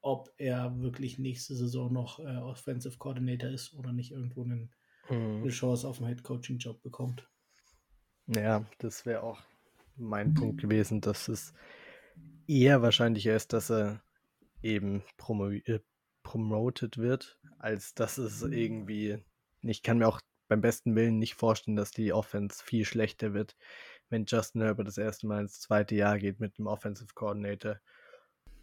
[0.00, 4.72] ob er wirklich nächste Saison noch äh, Offensive Coordinator ist oder nicht irgendwo einen,
[5.10, 5.42] Mhm.
[5.42, 7.28] eine Chance auf einen Head Coaching Job bekommt.
[8.26, 9.40] Ja, das wäre auch
[9.96, 11.54] mein Punkt gewesen, dass es
[12.48, 14.02] eher wahrscheinlicher ist, dass er
[14.66, 15.80] eben promo äh,
[16.22, 19.18] promoted wird, als dass es irgendwie.
[19.62, 23.56] Ich kann mir auch beim besten Willen nicht vorstellen, dass die Offense viel schlechter wird,
[24.10, 27.80] wenn Justin Herbert das erste Mal ins zweite Jahr geht mit dem Offensive Coordinator.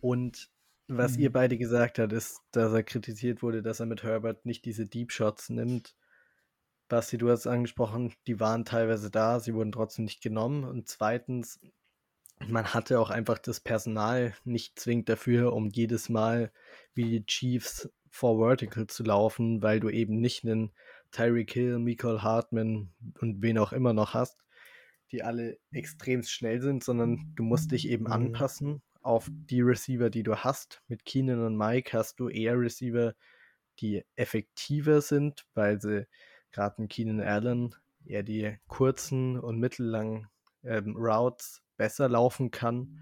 [0.01, 0.49] Und
[0.87, 1.23] was Mhm.
[1.23, 4.85] ihr beide gesagt habt, ist, dass er kritisiert wurde, dass er mit Herbert nicht diese
[4.85, 5.95] Deep Shots nimmt.
[6.89, 10.65] Basti, du hast angesprochen, die waren teilweise da, sie wurden trotzdem nicht genommen.
[10.65, 11.59] Und zweitens,
[12.47, 16.51] man hatte auch einfach das Personal nicht zwingend dafür, um jedes Mal
[16.93, 20.71] wie die Chiefs vor Vertical zu laufen, weil du eben nicht einen
[21.11, 24.43] Tyreek Hill, Michael Hartman und wen auch immer noch hast,
[25.11, 28.11] die alle extrem schnell sind, sondern du musst dich eben Mhm.
[28.11, 30.81] anpassen auf die Receiver, die du hast.
[30.87, 33.15] Mit Keenan und Mike hast du eher Receiver,
[33.79, 36.07] die effektiver sind, weil sie
[36.51, 37.75] gerade in Keenan Allen
[38.05, 40.27] eher die kurzen und mittellangen
[40.63, 43.01] ähm, Routes besser laufen kann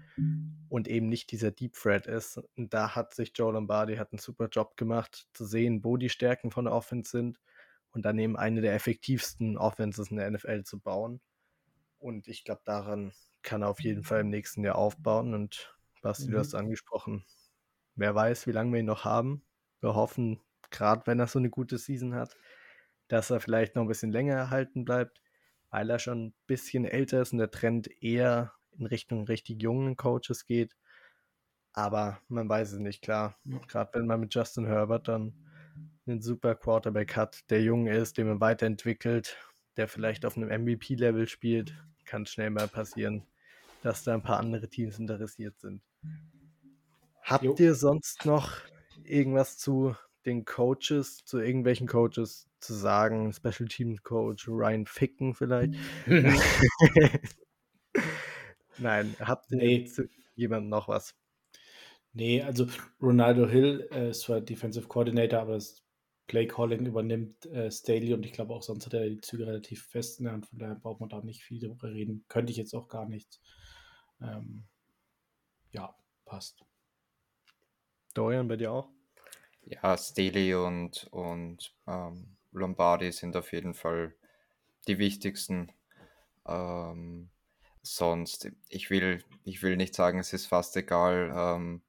[0.68, 2.40] und eben nicht dieser Deep Threat ist.
[2.56, 6.08] Und da hat sich Joe Lombardi hat einen super Job gemacht, zu sehen, wo die
[6.08, 7.38] Stärken von der Offense sind
[7.92, 11.20] und dann eben eine der effektivsten Offenses in der NFL zu bauen.
[11.98, 13.12] Und ich glaube, daran
[13.42, 15.34] kann er auf jeden Fall im nächsten Jahr aufbauen.
[15.34, 16.32] Und Basti, mhm.
[16.32, 17.24] du hast angesprochen,
[17.94, 19.44] wer weiß, wie lange wir ihn noch haben.
[19.80, 22.36] Wir hoffen, gerade wenn er so eine gute Season hat,
[23.08, 25.20] dass er vielleicht noch ein bisschen länger erhalten bleibt,
[25.70, 29.96] weil er schon ein bisschen älter ist und der Trend eher in Richtung richtig jungen
[29.96, 30.76] Coaches geht.
[31.72, 33.36] Aber man weiß es nicht, klar.
[33.44, 33.58] Ja.
[33.66, 35.34] Gerade wenn man mit Justin Herbert dann
[36.06, 39.36] einen super Quarterback hat, der jung ist, den man weiterentwickelt,
[39.76, 43.22] der vielleicht auf einem MVP-Level spielt, kann schnell mal passieren,
[43.82, 45.82] dass da ein paar andere Teams interessiert sind.
[47.22, 47.54] Habt jo.
[47.58, 48.52] ihr sonst noch
[49.04, 49.94] irgendwas zu
[50.26, 53.32] den Coaches, zu irgendwelchen Coaches zu sagen?
[53.32, 55.74] Special Teams Coach Ryan Ficken vielleicht?
[58.82, 59.84] Nein, habt ihr nee.
[59.84, 61.14] zu jemandem noch was?
[62.12, 62.66] Nee, also
[63.00, 65.82] Ronaldo Hill äh, ist zwar Defensive Coordinator, aber das
[66.26, 69.86] Play Calling übernimmt äh, Staley und ich glaube auch sonst hat er die Züge relativ
[69.86, 72.24] fest in der Hand, von daher braucht man da nicht viel darüber reden.
[72.28, 73.40] Könnte ich jetzt auch gar nicht.
[74.20, 74.64] Ähm,
[75.70, 76.64] ja, passt.
[78.14, 78.88] Dorian, bei dir auch?
[79.64, 84.14] Ja, Staley und, und ähm, Lombardi sind auf jeden Fall
[84.86, 85.72] die wichtigsten.
[86.46, 87.30] Ähm,
[87.82, 91.82] sonst, ich will, ich will nicht sagen, es ist fast egal, ähm,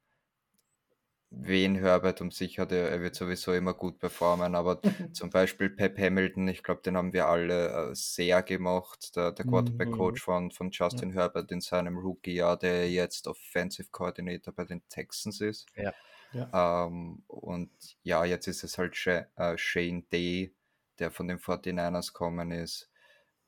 [1.29, 4.81] wen Herbert um sich hat, er, er wird sowieso immer gut performen, aber
[5.13, 9.45] zum Beispiel Pep Hamilton, ich glaube, den haben wir alle äh, sehr gemocht, der, der
[9.45, 10.25] Quarterback-Coach mhm.
[10.25, 11.15] von, von Justin ja.
[11.15, 15.65] Herbert in seinem Rookie-Jahr, der jetzt Offensive Coordinator bei den Texans ist.
[15.75, 15.93] Ja.
[16.33, 16.85] Ja.
[16.85, 17.71] Ähm, und
[18.01, 20.53] ja, jetzt ist es halt Sh äh, Shane Day,
[20.99, 22.89] der von den 49ers kommen ist.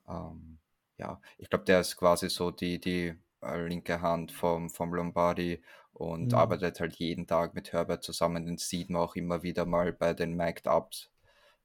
[0.08, 0.58] Ähm,
[0.98, 5.62] ja, ich glaube, der ist quasi so die, die äh, linke Hand vom, vom Lombardi
[5.92, 6.34] und mhm.
[6.34, 8.46] arbeitet halt jeden Tag mit Herbert zusammen.
[8.46, 11.10] Den sieht man auch immer wieder mal bei den Mic'd Ups.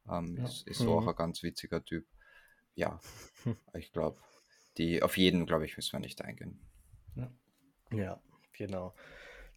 [0.10, 0.46] Ähm, ja.
[0.46, 0.98] Ist, ist so mhm.
[0.98, 2.06] auch ein ganz witziger Typ.
[2.76, 3.00] Ja,
[3.74, 4.20] ich glaube,
[4.78, 6.60] die auf jeden, glaube ich, müssen wir nicht eingehen.
[7.16, 7.32] Ja.
[7.92, 8.22] ja,
[8.54, 8.94] genau.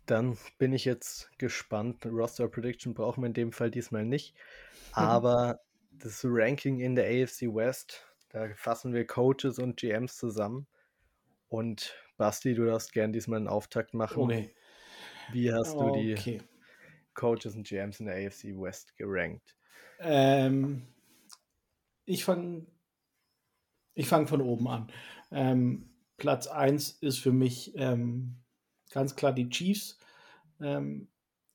[0.07, 2.05] Dann bin ich jetzt gespannt.
[2.05, 4.35] Roster Prediction brauchen wir in dem Fall diesmal nicht.
[4.93, 5.61] Aber
[5.93, 8.05] das Ranking in der AFC West,
[8.35, 10.67] da fassen wir Coaches und GMs zusammen.
[11.49, 14.25] Und Basti, du darfst gern diesmal einen Auftakt machen.
[14.25, 14.53] Okay.
[15.33, 16.43] Wie hast du die okay.
[17.15, 19.55] Coaches und GMs in der AFC West gerankt?
[20.01, 20.83] Ähm,
[22.07, 22.67] ich fange
[23.95, 24.93] ich fang von oben an.
[25.31, 28.43] Ähm, Platz 1 ist für mich ähm,
[28.91, 30.01] ganz klar die Chiefs.
[30.61, 31.07] Ähm,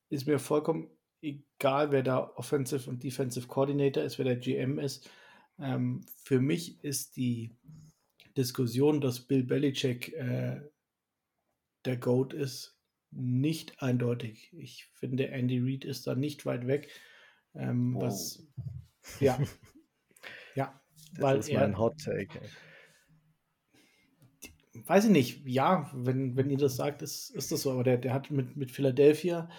[0.07, 0.89] ist mir vollkommen
[1.21, 5.09] egal, wer da Offensive und Defensive Coordinator ist, wer der GM ist.
[5.61, 7.51] Ähm, für mich ist die
[8.37, 10.61] Diskussion, dass Bill Belichick äh,
[11.85, 12.77] der GOAT ist,
[13.11, 14.53] nicht eindeutig.
[14.53, 16.89] Ich finde, Andy Reid ist da nicht weit weg.
[17.55, 18.01] Ähm, oh.
[18.01, 18.47] Was,
[19.19, 19.39] ja,
[20.55, 20.79] ja,
[21.13, 22.39] das weil ist mein Hot Take.
[24.85, 27.97] Weiß ich nicht, ja, wenn, wenn ihr das sagt, ist, ist das so, aber der,
[27.97, 29.49] der hat mit, mit Philadelphia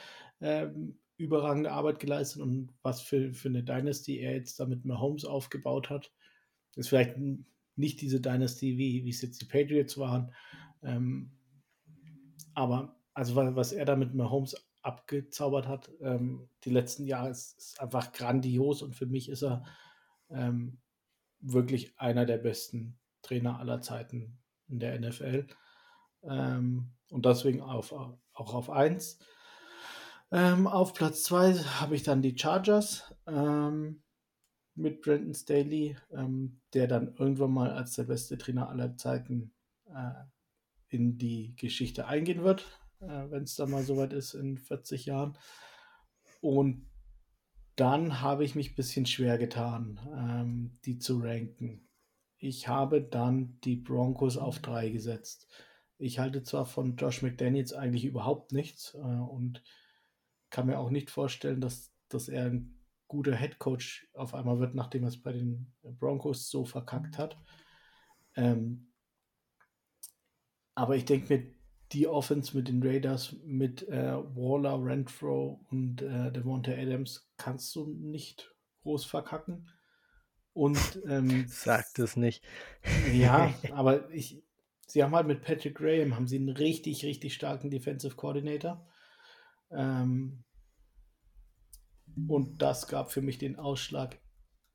[0.41, 5.25] ähm, überragende Arbeit geleistet und was für, für eine Dynasty er jetzt da mit Mahomes
[5.25, 6.13] aufgebaut hat,
[6.77, 7.17] ist vielleicht
[7.77, 10.33] nicht diese Dynasty, wie, wie es jetzt die Patriots waren,
[10.83, 11.33] ähm,
[12.55, 17.81] aber also was er da mit Mahomes abgezaubert hat, ähm, die letzten Jahre, ist, ist,
[17.81, 19.63] einfach grandios und für mich ist er
[20.31, 20.79] ähm,
[21.41, 25.47] wirklich einer der besten Trainer aller Zeiten in der NFL.
[26.23, 29.19] Ähm, und deswegen auf, auch auf 1.
[30.33, 34.03] Ähm, auf Platz 2 habe ich dann die Chargers ähm,
[34.75, 39.53] mit Brandon Staley, ähm, der dann irgendwann mal als der beste Trainer aller Zeiten
[39.87, 40.13] äh,
[40.89, 42.67] in die Geschichte eingehen wird,
[43.01, 45.37] äh, wenn es dann mal soweit ist in 40 Jahren.
[46.41, 46.87] Und
[47.77, 51.89] dann habe ich mich ein bisschen schwer getan, ähm, die zu ranken.
[52.39, 55.49] Ich habe dann die Broncos auf drei gesetzt.
[55.99, 59.63] Ich halte zwar von Josh McDaniels eigentlich überhaupt nichts äh, und
[60.51, 64.75] kann mir auch nicht vorstellen, dass, dass er ein guter Head Coach auf einmal wird,
[64.75, 67.37] nachdem er es bei den Broncos so verkackt hat.
[68.37, 68.93] Ähm,
[70.75, 71.47] aber ich denke mir,
[71.93, 77.87] die Offense mit den Raiders, mit äh, Waller, Renfro und äh, Devonta Adams kannst du
[77.87, 79.69] nicht groß verkacken.
[80.53, 82.45] Und ähm, sagt es nicht.
[83.13, 84.43] ja, aber ich,
[84.87, 88.87] sie haben halt mit Patrick Graham haben sie einen richtig, richtig starken Defensive Coordinator.
[89.71, 90.45] Ähm,
[92.29, 94.21] und das gab für mich den Ausschlag,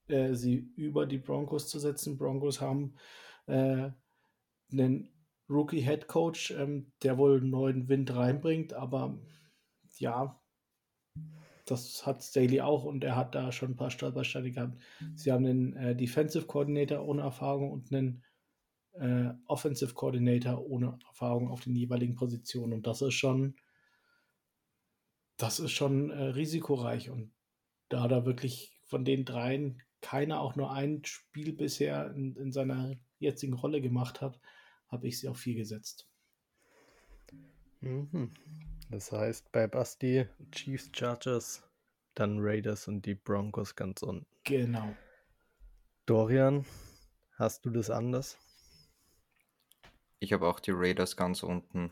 [0.07, 2.17] äh, sie über die Broncos zu setzen.
[2.17, 2.95] Broncos haben
[3.47, 3.89] äh,
[4.71, 5.09] einen
[5.49, 9.19] Rookie Head Coach, ähm, der wohl neuen Wind reinbringt, aber
[9.97, 10.39] ja,
[11.65, 14.79] das hat Staley auch und er hat da schon ein paar Stolpersteine gehabt.
[15.15, 18.23] Sie haben einen äh, Defensive Coordinator ohne Erfahrung und einen
[18.93, 22.73] äh, Offensive Coordinator ohne Erfahrung auf den jeweiligen Positionen.
[22.73, 23.55] Und das ist schon,
[25.37, 27.09] das ist schon äh, risikoreich.
[27.09, 27.31] Und
[27.89, 32.95] da da wirklich von den dreien keiner auch nur ein Spiel bisher in, in seiner
[33.19, 34.39] jetzigen Rolle gemacht hat,
[34.87, 36.07] habe ich sie auf vier gesetzt.
[37.81, 38.31] Mhm.
[38.89, 41.63] Das heißt, bei Basti Chiefs, Chargers,
[42.13, 44.25] dann Raiders und die Broncos ganz unten.
[44.43, 44.95] Genau.
[46.05, 46.65] Dorian,
[47.37, 48.37] hast du das anders?
[50.19, 51.91] Ich habe auch die Raiders ganz unten.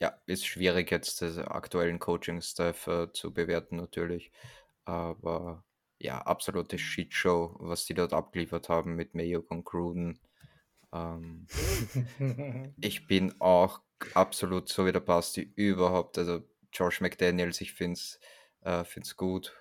[0.00, 4.32] Ja, ist schwierig jetzt den aktuellen Coaching-Staff äh, zu bewerten natürlich.
[4.84, 5.64] Aber
[5.98, 10.18] ja, absolute Shitshow, was die dort abgeliefert haben mit Mayo und Gruden.
[10.92, 11.46] Ähm,
[12.80, 13.82] ich bin auch
[14.14, 16.16] absolut so wie der Basti überhaupt.
[16.16, 16.42] Also
[16.72, 18.18] Josh McDaniels, ich finde es
[18.62, 19.54] äh, gut.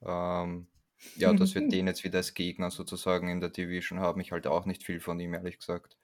[0.00, 0.68] Ähm,
[1.16, 4.20] ja, dass wir den jetzt wieder als Gegner sozusagen in der Division haben.
[4.20, 5.96] Ich halte auch nicht viel von ihm, ehrlich gesagt.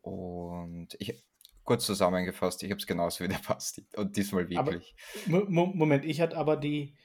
[0.00, 1.22] Und ich,
[1.70, 3.86] kurz zusammengefasst, ich habe es genauso wie der Basti.
[3.94, 4.92] Und diesmal wirklich.
[5.28, 6.96] Aber, Moment, ich hatte aber die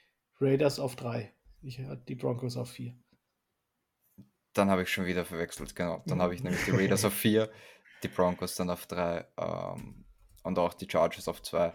[0.42, 1.32] Raiders auf drei.
[1.62, 2.98] Ich hatte die Broncos auf vier.
[4.54, 6.02] Dann habe ich schon wieder verwechselt, genau.
[6.08, 7.52] Dann habe ich nämlich die Raiders auf vier,
[8.02, 10.04] die Broncos dann auf drei ähm,
[10.42, 11.72] und auch die Chargers auf zwei.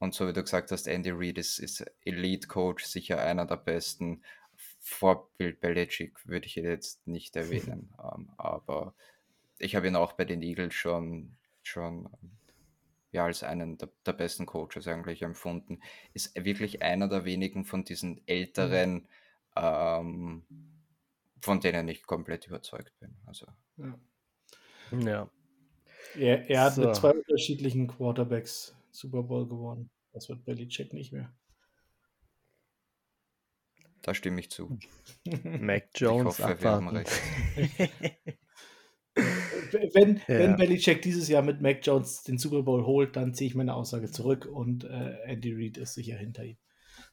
[0.00, 4.24] Und so wie du gesagt hast, Andy Reid ist, ist Elite-Coach, sicher einer der besten.
[4.80, 8.96] Vor Bill Belichick würde ich jetzt nicht erwähnen, ähm, aber
[9.60, 12.08] ich habe ihn auch bei den Eagles schon, schon
[13.14, 15.80] ja, als einen der, der, besten Coaches eigentlich empfunden.
[16.14, 19.06] Ist wirklich einer der wenigen von diesen älteren,
[19.54, 20.42] ähm,
[21.40, 23.14] von denen ich komplett überzeugt bin.
[23.24, 23.46] Also.
[23.76, 23.98] Ja.
[24.98, 25.30] ja.
[26.16, 26.82] Er, er hat so.
[26.82, 29.90] mit zwei unterschiedlichen Quarterbacks Super Bowl gewonnen.
[30.12, 31.32] Das wird Belichick nicht mehr.
[34.02, 34.76] Da stimme ich zu.
[35.44, 37.12] Mac Jones ich hoffe, wir haben recht.
[39.92, 40.38] wenn, ja.
[40.38, 43.74] wenn Belichick dieses Jahr mit Mac Jones den Super Bowl holt, dann ziehe ich meine
[43.74, 46.56] Aussage zurück und äh, Andy Reid ist sicher hinter ihm.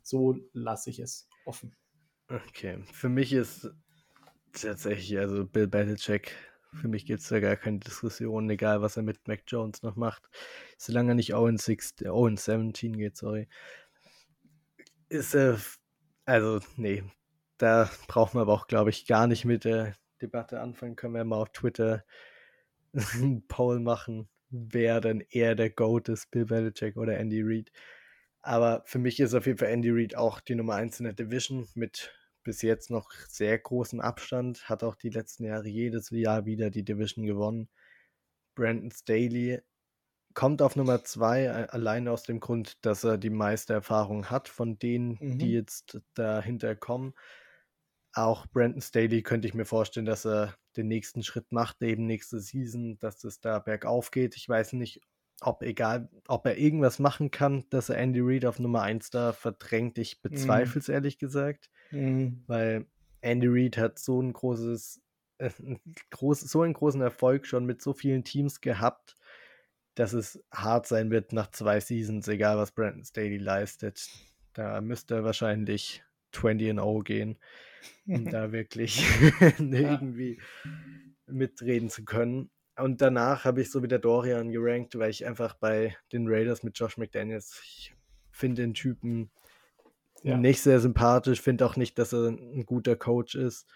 [0.03, 1.76] So lasse ich es offen.
[2.28, 3.70] Okay, für mich ist
[4.53, 6.34] tatsächlich, also Bill Belichick,
[6.74, 9.95] für mich gibt es da gar keine Diskussion, egal was er mit Mac Jones noch
[9.95, 10.30] macht.
[10.78, 13.47] Solange er nicht 0-17 geht, sorry.
[15.09, 15.59] Ist er,
[16.26, 17.03] also, nee,
[17.57, 20.95] da braucht man aber auch, glaube ich, gar nicht mit der Debatte anfangen.
[20.95, 22.05] Können wir mal auf Twitter
[23.48, 27.72] Poll machen, wer denn eher der GOAT ist, Bill Belichick oder Andy Reid.
[28.42, 31.14] Aber für mich ist auf jeden Fall Andy Reid auch die Nummer 1 in der
[31.14, 32.14] Division mit
[32.44, 36.84] bis jetzt noch sehr großen Abstand, hat auch die letzten Jahre jedes Jahr wieder die
[36.84, 37.70] Division gewonnen.
[38.56, 39.62] Brandon Staley
[40.34, 44.80] kommt auf Nummer 2 allein aus dem Grund, dass er die meiste Erfahrung hat von
[44.80, 45.39] denen, mhm.
[45.39, 47.14] die jetzt dahinter kommen.
[48.14, 52.40] Auch Brandon Staley könnte ich mir vorstellen, dass er den nächsten Schritt macht, eben nächste
[52.40, 54.36] Season, dass es da bergauf geht.
[54.36, 55.02] Ich weiß nicht,
[55.42, 59.34] ob egal, ob er irgendwas machen kann, dass er Andy Reid auf Nummer 1 da
[59.34, 59.98] verdrängt.
[59.98, 60.30] Ich mhm.
[60.30, 60.92] bezweifle es mm.
[60.92, 62.28] ehrlich gesagt, mm.
[62.48, 62.86] weil
[63.22, 65.02] Andy Reid hat so ein großes,
[65.40, 65.50] äh,
[66.12, 69.16] groß, so einen großen Erfolg schon mit so vielen Teams gehabt,
[69.96, 74.10] dass es hart sein wird nach zwei Seasons, egal was Brandon Staley leistet.
[74.54, 77.38] Da müsste er wahrscheinlich 20 and 0 gehen,
[78.06, 79.06] um da wirklich
[79.60, 80.40] irgendwie
[81.28, 82.50] mitreden zu können.
[82.78, 86.78] Und danach habe ich so wieder Dorian gerankt, weil ich einfach bei den Raiders mit
[86.80, 87.93] Josh McDaniels, ich
[88.32, 89.30] finde den Typen
[90.24, 90.38] ja.
[90.38, 93.68] nicht sehr sympathisch, finde auch nicht, dass er ein guter Coach ist.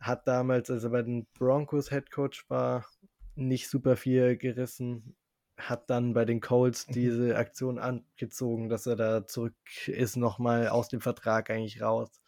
[0.00, 2.86] Hat damals, als er bei den Broncos Head Coach war,
[3.34, 5.16] nicht super viel gerissen.
[5.58, 6.92] Hat dann bei den Colts mhm.
[6.92, 9.54] diese Aktion angezogen, dass er da zurück
[9.86, 12.22] ist, nochmal aus dem Vertrag eigentlich raus.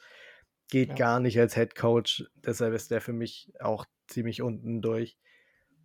[0.68, 0.94] Geht ja.
[0.94, 5.16] gar nicht als Head Coach, deshalb ist der für mich auch ziemlich unten durch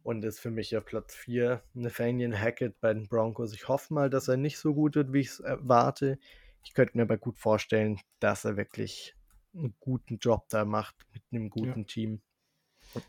[0.06, 3.54] und ist für mich auf Platz 4 Nathaniel Hackett bei den Broncos.
[3.54, 6.20] Ich hoffe mal, dass er nicht so gut wird, wie ich es erwarte.
[6.64, 9.16] Ich könnte mir aber gut vorstellen, dass er wirklich
[9.56, 11.86] einen guten Job da macht mit einem guten ja.
[11.86, 12.22] Team.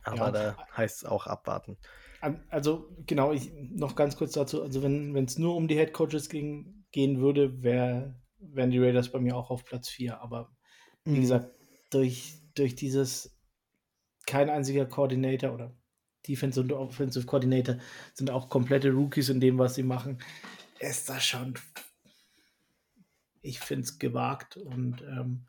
[0.05, 0.31] Aber ja.
[0.31, 1.77] da heißt es auch abwarten.
[2.48, 6.28] Also genau, ich, noch ganz kurz dazu, also wenn es nur um die Head Coaches
[6.28, 10.20] ging, gehen würde, wär, wären die Raiders bei mir auch auf Platz 4.
[10.20, 10.51] Aber
[11.05, 11.20] wie mhm.
[11.20, 11.51] gesagt,
[11.90, 13.39] durch, durch dieses
[14.27, 15.77] kein einziger Koordinator oder
[16.27, 17.78] Defense und Offensive Coordinator
[18.15, 20.19] sind auch komplette Rookies in dem, was sie machen.
[20.81, 21.55] Ist das schon.
[23.40, 25.47] Ich finde es gewagt und ähm,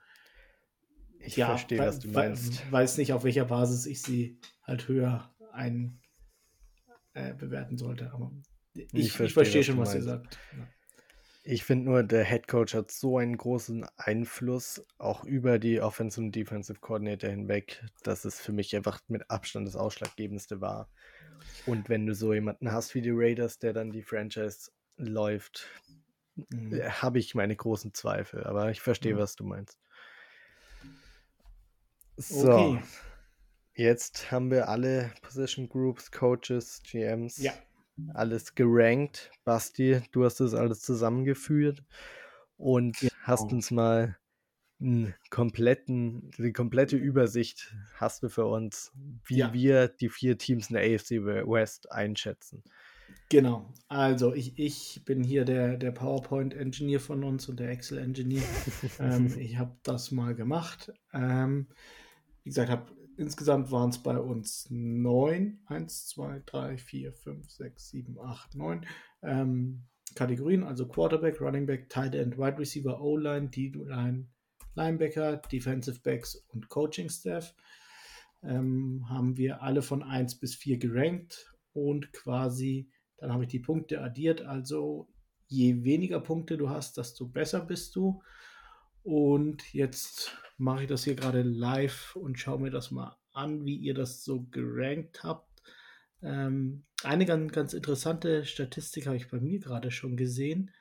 [1.19, 2.71] ich ja, verstehe, was du meinst.
[2.71, 5.99] Weiß nicht, auf welcher Basis ich sie halt höher ein
[7.17, 8.31] äh, bewerten sollte, aber
[8.73, 10.37] ich, ich verstehe, ich verstehe schon, was, ihr sagt.
[10.55, 10.67] Ja.
[11.43, 16.25] Ich finde nur, der Head Coach hat so einen großen Einfluss auch über die Offensive
[16.25, 20.89] und Defensive Coordinator hinweg, dass es für mich einfach mit Abstand das Ausschlaggebendste war.
[21.65, 25.67] Und wenn du so jemanden hast wie die Raiders, der dann die Franchise läuft,
[26.35, 26.73] mhm.
[26.73, 28.43] Äh, habe ich meine großen Zweifel.
[28.43, 29.17] Aber ich verstehe, ja.
[29.17, 29.79] was du meinst.
[32.17, 32.51] So.
[32.51, 32.83] Okay.
[33.77, 37.37] Jetzt haben wir alle Position Groups, Coaches, GMs.
[37.37, 37.53] Ja
[38.13, 39.31] alles gerankt.
[39.43, 41.83] Basti, du hast das alles zusammengeführt
[42.57, 43.13] und genau.
[43.23, 44.17] hast uns mal
[44.79, 48.91] einen kompletten, die komplette Übersicht hast du für uns,
[49.25, 49.53] wie ja.
[49.53, 51.11] wir die vier Teams in der AFC
[51.47, 52.63] West einschätzen.
[53.29, 58.43] Genau, also ich, ich bin hier der, der PowerPoint-Engineer von uns und der Excel-Engineer.
[58.99, 60.93] ähm, ich habe das mal gemacht.
[61.11, 61.67] Ähm,
[62.43, 67.89] wie gesagt, habe insgesamt waren es bei uns neun, eins, zwei, drei, vier, fünf, sechs,
[67.89, 68.85] sieben, acht, neun
[69.21, 69.83] ähm,
[70.15, 74.27] Kategorien, also Quarterback, Running Back, Tight End, Wide Receiver, O-Line, D-Line,
[74.75, 77.53] Linebacker, Defensive Backs und Coaching Staff.
[78.43, 83.59] Ähm, haben wir alle von 1 bis 4 gerankt und quasi, dann habe ich die
[83.59, 85.07] Punkte addiert, also
[85.47, 88.21] je weniger Punkte du hast, desto besser bist du.
[89.03, 93.75] Und jetzt mache ich das hier gerade live und schaue mir das mal an, wie
[93.75, 95.47] ihr das so gerankt habt.
[96.21, 100.71] Ähm, eine ganz, ganz interessante Statistik habe ich bei mir gerade schon gesehen.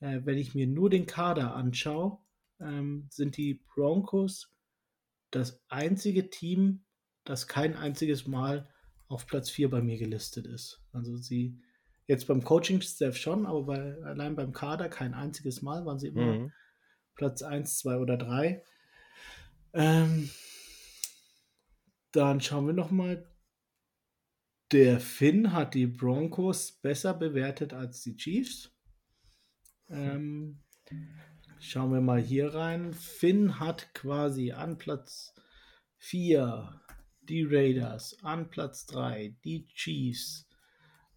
[0.00, 2.18] Äh, wenn ich mir nur den Kader anschaue,
[2.60, 4.52] ähm, sind die Broncos
[5.30, 6.84] das einzige Team,
[7.24, 8.68] das kein einziges Mal
[9.08, 10.82] auf Platz 4 bei mir gelistet ist.
[10.92, 11.58] Also sie
[12.06, 16.38] jetzt beim Coaching-Staff schon, aber bei, allein beim Kader kein einziges Mal waren sie immer
[16.38, 16.52] mhm.
[17.14, 18.62] Platz 1, 2 oder 3.
[19.76, 20.30] Ähm,
[22.12, 23.30] dann schauen wir nochmal.
[24.72, 28.72] Der Finn hat die Broncos besser bewertet als die Chiefs.
[29.90, 30.62] Ähm,
[31.60, 32.94] schauen wir mal hier rein.
[32.94, 35.34] Finn hat quasi an Platz
[35.98, 36.80] 4
[37.20, 40.48] die Raiders, an Platz 3 die Chiefs,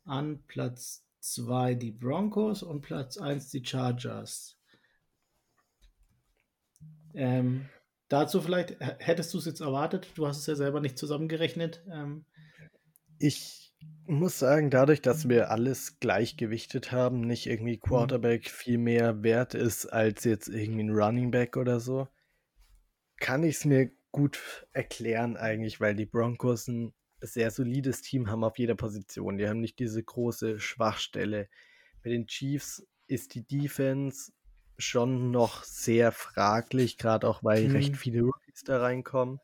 [0.03, 4.59] an Platz 2 die Broncos und Platz 1 die Chargers.
[7.13, 7.69] Ähm,
[8.09, 10.07] dazu vielleicht, hättest du es jetzt erwartet?
[10.15, 11.83] Du hast es ja selber nicht zusammengerechnet.
[11.91, 12.25] Ähm,
[13.19, 13.73] ich
[14.07, 17.81] muss sagen, dadurch, dass wir alles gleichgewichtet haben, nicht irgendwie mhm.
[17.81, 18.49] Quarterback mhm.
[18.49, 22.07] viel mehr wert ist als jetzt irgendwie ein Running Back oder so,
[23.19, 28.43] kann ich es mir gut erklären eigentlich, weil die Broncos ein sehr solides Team haben
[28.43, 29.37] auf jeder Position.
[29.37, 31.49] Die haben nicht diese große Schwachstelle.
[32.01, 34.31] Bei den Chiefs ist die Defense
[34.79, 37.75] schon noch sehr fraglich, gerade auch weil mhm.
[37.75, 39.39] recht viele Rookies da reinkommen.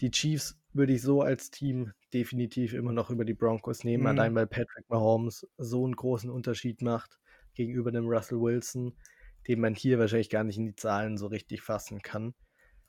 [0.00, 4.08] Die Chiefs würde ich so als Team definitiv immer noch über die Broncos nehmen, mhm.
[4.08, 7.18] allein weil Patrick Mahomes so einen großen Unterschied macht
[7.54, 8.96] gegenüber dem Russell Wilson,
[9.46, 12.34] den man hier wahrscheinlich gar nicht in die Zahlen so richtig fassen kann.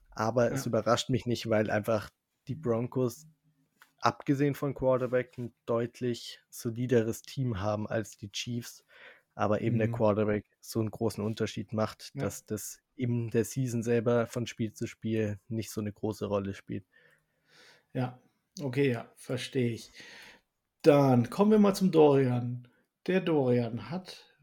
[0.10, 0.54] Aber ja.
[0.54, 2.10] es überrascht mich nicht, weil einfach
[2.48, 3.28] die Broncos,
[4.00, 8.84] abgesehen von Quarterback, ein deutlich solideres Team haben als die Chiefs
[9.36, 9.80] aber eben mhm.
[9.80, 12.24] der Quarterback so einen großen Unterschied macht, ja.
[12.24, 16.54] dass das in der Season selber von Spiel zu Spiel nicht so eine große Rolle
[16.54, 16.86] spielt.
[17.94, 18.20] Ja,
[18.62, 19.92] okay, ja, verstehe ich.
[20.82, 22.68] Dann kommen wir mal zum Dorian.
[23.08, 24.34] Der Dorian hat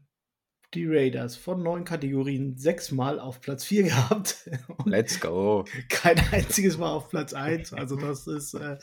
[0.73, 4.49] die Raiders von neun Kategorien sechsmal auf Platz 4 gehabt.
[4.85, 5.65] Let's go.
[5.89, 7.73] Kein einziges Mal auf Platz 1.
[7.73, 8.77] Also das ist, äh,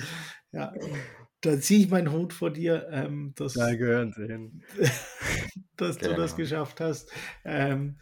[0.53, 0.73] ja,
[1.41, 2.89] da ziehe ich meinen Hut vor dir.
[2.91, 4.63] Ähm, dass, da gehören sie hin.
[5.77, 6.15] dass genau.
[6.15, 7.11] du das geschafft hast.
[7.45, 7.99] Ähm,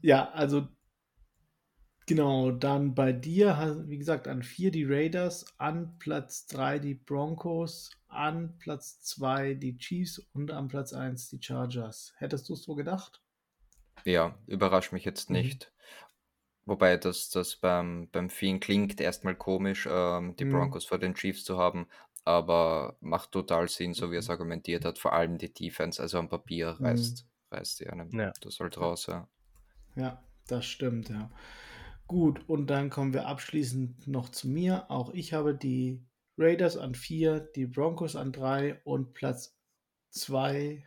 [0.00, 0.68] ja, also
[2.06, 7.90] genau, dann bei dir, wie gesagt, an vier die Raiders, an Platz drei die Broncos,
[8.08, 12.12] an Platz zwei die Chiefs und an Platz eins die Chargers.
[12.18, 13.22] Hättest du es so gedacht?
[14.04, 15.36] Ja, überrascht mich jetzt mhm.
[15.36, 15.70] nicht.
[15.70, 15.74] Mhm.
[16.66, 20.52] Wobei das, das beim, beim Fien klingt erstmal komisch, ähm, die mhm.
[20.52, 21.86] Broncos vor den Chiefs zu haben,
[22.24, 24.32] aber macht total Sinn, so wie er es mhm.
[24.32, 26.86] argumentiert hat, vor allem die Defense, also am Papier mhm.
[26.86, 27.56] reißt, mhm.
[27.56, 28.32] reißt die einem ja.
[28.40, 29.28] das halt raus, ja.
[29.96, 31.30] Ja, das stimmt, ja.
[32.06, 34.90] Gut, und dann kommen wir abschließend noch zu mir.
[34.90, 36.04] Auch ich habe die
[36.36, 39.56] Raiders an 4, die Broncos an 3 und Platz
[40.10, 40.84] 2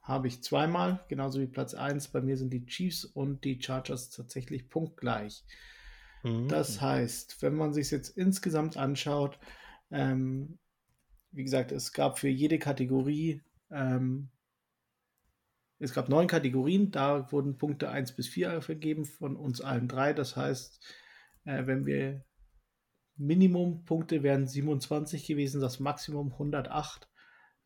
[0.00, 2.08] habe ich zweimal, genauso wie Platz 1.
[2.08, 5.44] Bei mir sind die Chiefs und die Chargers tatsächlich punktgleich.
[6.24, 6.48] Mhm.
[6.48, 9.38] Das heißt, wenn man sich jetzt insgesamt anschaut,
[9.92, 10.58] ähm,
[11.30, 14.30] wie gesagt, es gab für jede Kategorie, ähm,
[15.78, 20.12] es gab neun Kategorien, da wurden Punkte 1 bis 4 vergeben von uns allen drei.
[20.12, 20.80] Das heißt,
[21.44, 22.24] äh, wenn wir
[23.16, 27.08] Minimumpunkte wären 27 gewesen, das Maximum 108.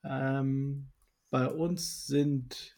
[0.05, 0.89] Ähm,
[1.31, 2.77] bei uns sind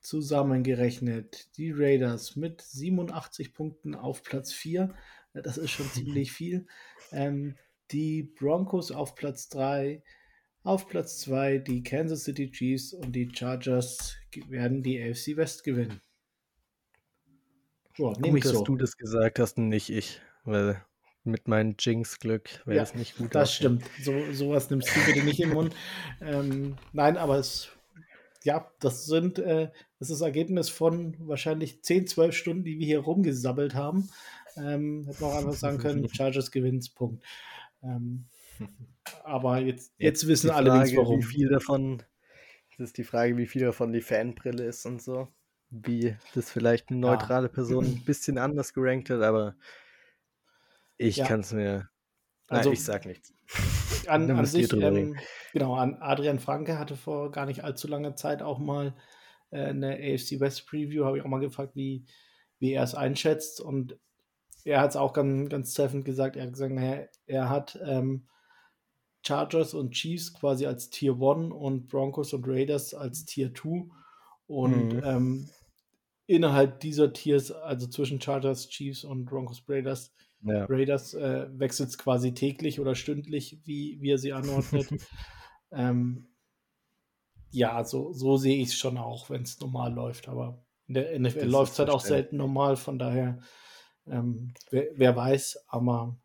[0.00, 4.94] zusammengerechnet die Raiders mit 87 Punkten auf Platz 4.
[5.32, 6.66] Das ist schon ziemlich viel.
[7.12, 7.56] Ähm,
[7.90, 10.02] die Broncos auf Platz 3,
[10.62, 14.16] auf Platz 2 die Kansas City Chiefs und die Chargers
[14.48, 16.00] werden die AFC West gewinnen.
[17.98, 18.64] Oh, gut, dass so.
[18.64, 20.84] du das gesagt hast und nicht ich, weil
[21.24, 23.34] mit meinem Jinx-Glück wäre ja, es nicht gut.
[23.34, 23.84] Das stimmt.
[24.00, 25.74] So, sowas nimmst du bitte nicht im Mund.
[26.20, 27.68] Ähm, nein, aber es,
[28.42, 32.86] ja, das sind, äh, das ist das Ergebnis von wahrscheinlich 10, 12 Stunden, die wir
[32.86, 34.08] hier rumgesabbelt haben.
[34.56, 37.22] Ähm, hätten wir auch einfach sagen können, Chargers gewinnt, Punkt.
[37.82, 38.26] Ähm,
[39.24, 41.20] aber jetzt, jetzt, jetzt wissen allerdings warum.
[41.20, 42.02] Wie viel davon,
[42.76, 45.28] das ist die Frage, wie viel davon die Fanbrille ist und so.
[45.70, 47.52] Wie das vielleicht eine neutrale ja.
[47.52, 49.54] Person ein bisschen anders gerankt hat, aber
[50.96, 51.26] ich ja.
[51.26, 51.88] kann es mir.
[52.50, 53.34] Nein, also, ich sag nichts.
[54.06, 55.16] An, an sich, ähm,
[55.52, 58.94] genau, an Adrian Franke hatte vor gar nicht allzu langer Zeit auch mal
[59.50, 62.06] äh, eine AFC West Preview, habe ich auch mal gefragt, wie,
[62.58, 63.60] wie er es einschätzt.
[63.60, 63.98] Und
[64.68, 66.36] er hat es auch ganz, ganz treffend gesagt.
[66.36, 68.28] Er hat gesagt, er, er hat ähm,
[69.26, 73.88] Chargers und Chiefs quasi als Tier 1 und Broncos und Raiders als Tier 2.
[74.46, 75.02] Und mhm.
[75.04, 75.50] ähm,
[76.26, 80.12] innerhalb dieser Tiers, also zwischen Chargers, Chiefs und Broncos Raiders,
[80.42, 80.66] ja.
[80.66, 84.88] Raiders äh, wechselt es quasi täglich oder stündlich, wie, wie er sie anordnet.
[85.72, 86.28] ähm,
[87.50, 90.28] ja, so, so sehe ich es schon auch, wenn es normal läuft.
[90.28, 93.40] Aber in der NFL läuft es halt auch selten normal, von daher,
[94.10, 96.16] ähm, wer, wer, weiß, aber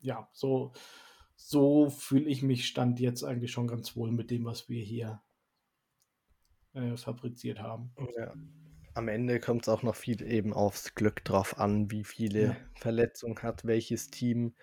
[0.00, 0.72] ja, so,
[1.36, 5.22] so fühle ich mich Stand jetzt eigentlich schon ganz wohl mit dem, was wir hier
[6.74, 7.92] äh, fabriziert haben.
[8.16, 8.32] Ja
[8.98, 12.56] am Ende kommt es auch noch viel eben aufs Glück drauf an, wie viele ja.
[12.74, 14.54] Verletzungen hat welches Team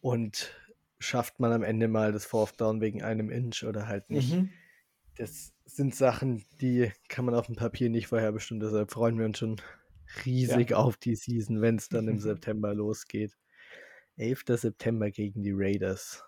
[0.00, 0.54] und
[0.98, 4.34] schafft man am Ende mal das Fourth Down wegen einem Inch oder halt nicht.
[4.34, 4.50] Mhm.
[5.16, 8.60] Das sind Sachen, die kann man auf dem Papier nicht vorher bestimmen.
[8.60, 9.56] Deshalb freuen wir uns schon
[10.24, 10.76] riesig ja.
[10.76, 13.36] auf die Season, wenn es dann im September losgeht.
[14.16, 14.44] 11.
[14.48, 16.24] September gegen die Raiders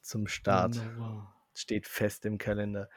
[0.00, 0.76] zum Start.
[0.76, 1.34] Wunderbar.
[1.54, 2.88] Steht fest im Kalender.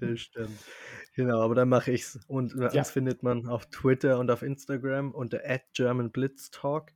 [0.00, 0.58] das stimmt.
[1.14, 2.20] Genau, aber dann mache ich's.
[2.28, 2.80] Und äh, ja.
[2.80, 5.40] uns findet man auf Twitter und auf Instagram unter
[5.74, 6.92] @germanblitztalk.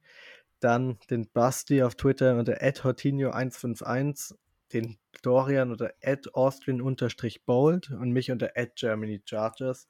[0.61, 4.35] Dann den Basti auf Twitter unter @hortinho151,
[4.75, 5.93] den Dorian unter
[6.35, 9.89] @austrian_bold und mich unter @germanychargers.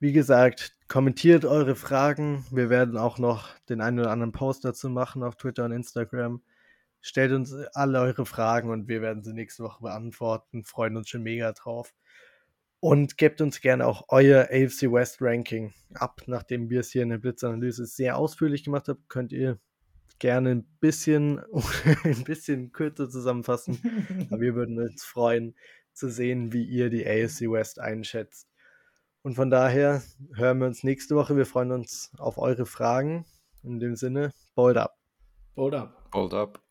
[0.00, 2.44] Wie gesagt, kommentiert eure Fragen.
[2.52, 6.40] Wir werden auch noch den einen oder anderen Post dazu machen auf Twitter und Instagram.
[7.00, 10.64] Stellt uns alle eure Fragen und wir werden sie nächste Woche beantworten.
[10.64, 11.94] Freuen uns schon mega drauf.
[12.78, 16.22] Und gebt uns gerne auch euer AFC West Ranking ab.
[16.26, 19.58] Nachdem wir es hier in der Blitzanalyse sehr ausführlich gemacht haben, könnt ihr
[20.20, 21.40] gerne ein bisschen,
[22.04, 23.80] ein bisschen kürzer zusammenfassen.
[24.30, 25.56] Aber wir würden uns freuen
[25.92, 28.48] zu sehen, wie ihr die AFC West einschätzt.
[29.22, 30.02] Und von daher
[30.34, 31.36] hören wir uns nächste Woche.
[31.36, 33.24] Wir freuen uns auf eure Fragen.
[33.62, 34.96] In dem Sinne, bold up.
[35.54, 36.10] Bold up.
[36.10, 36.67] Bold up.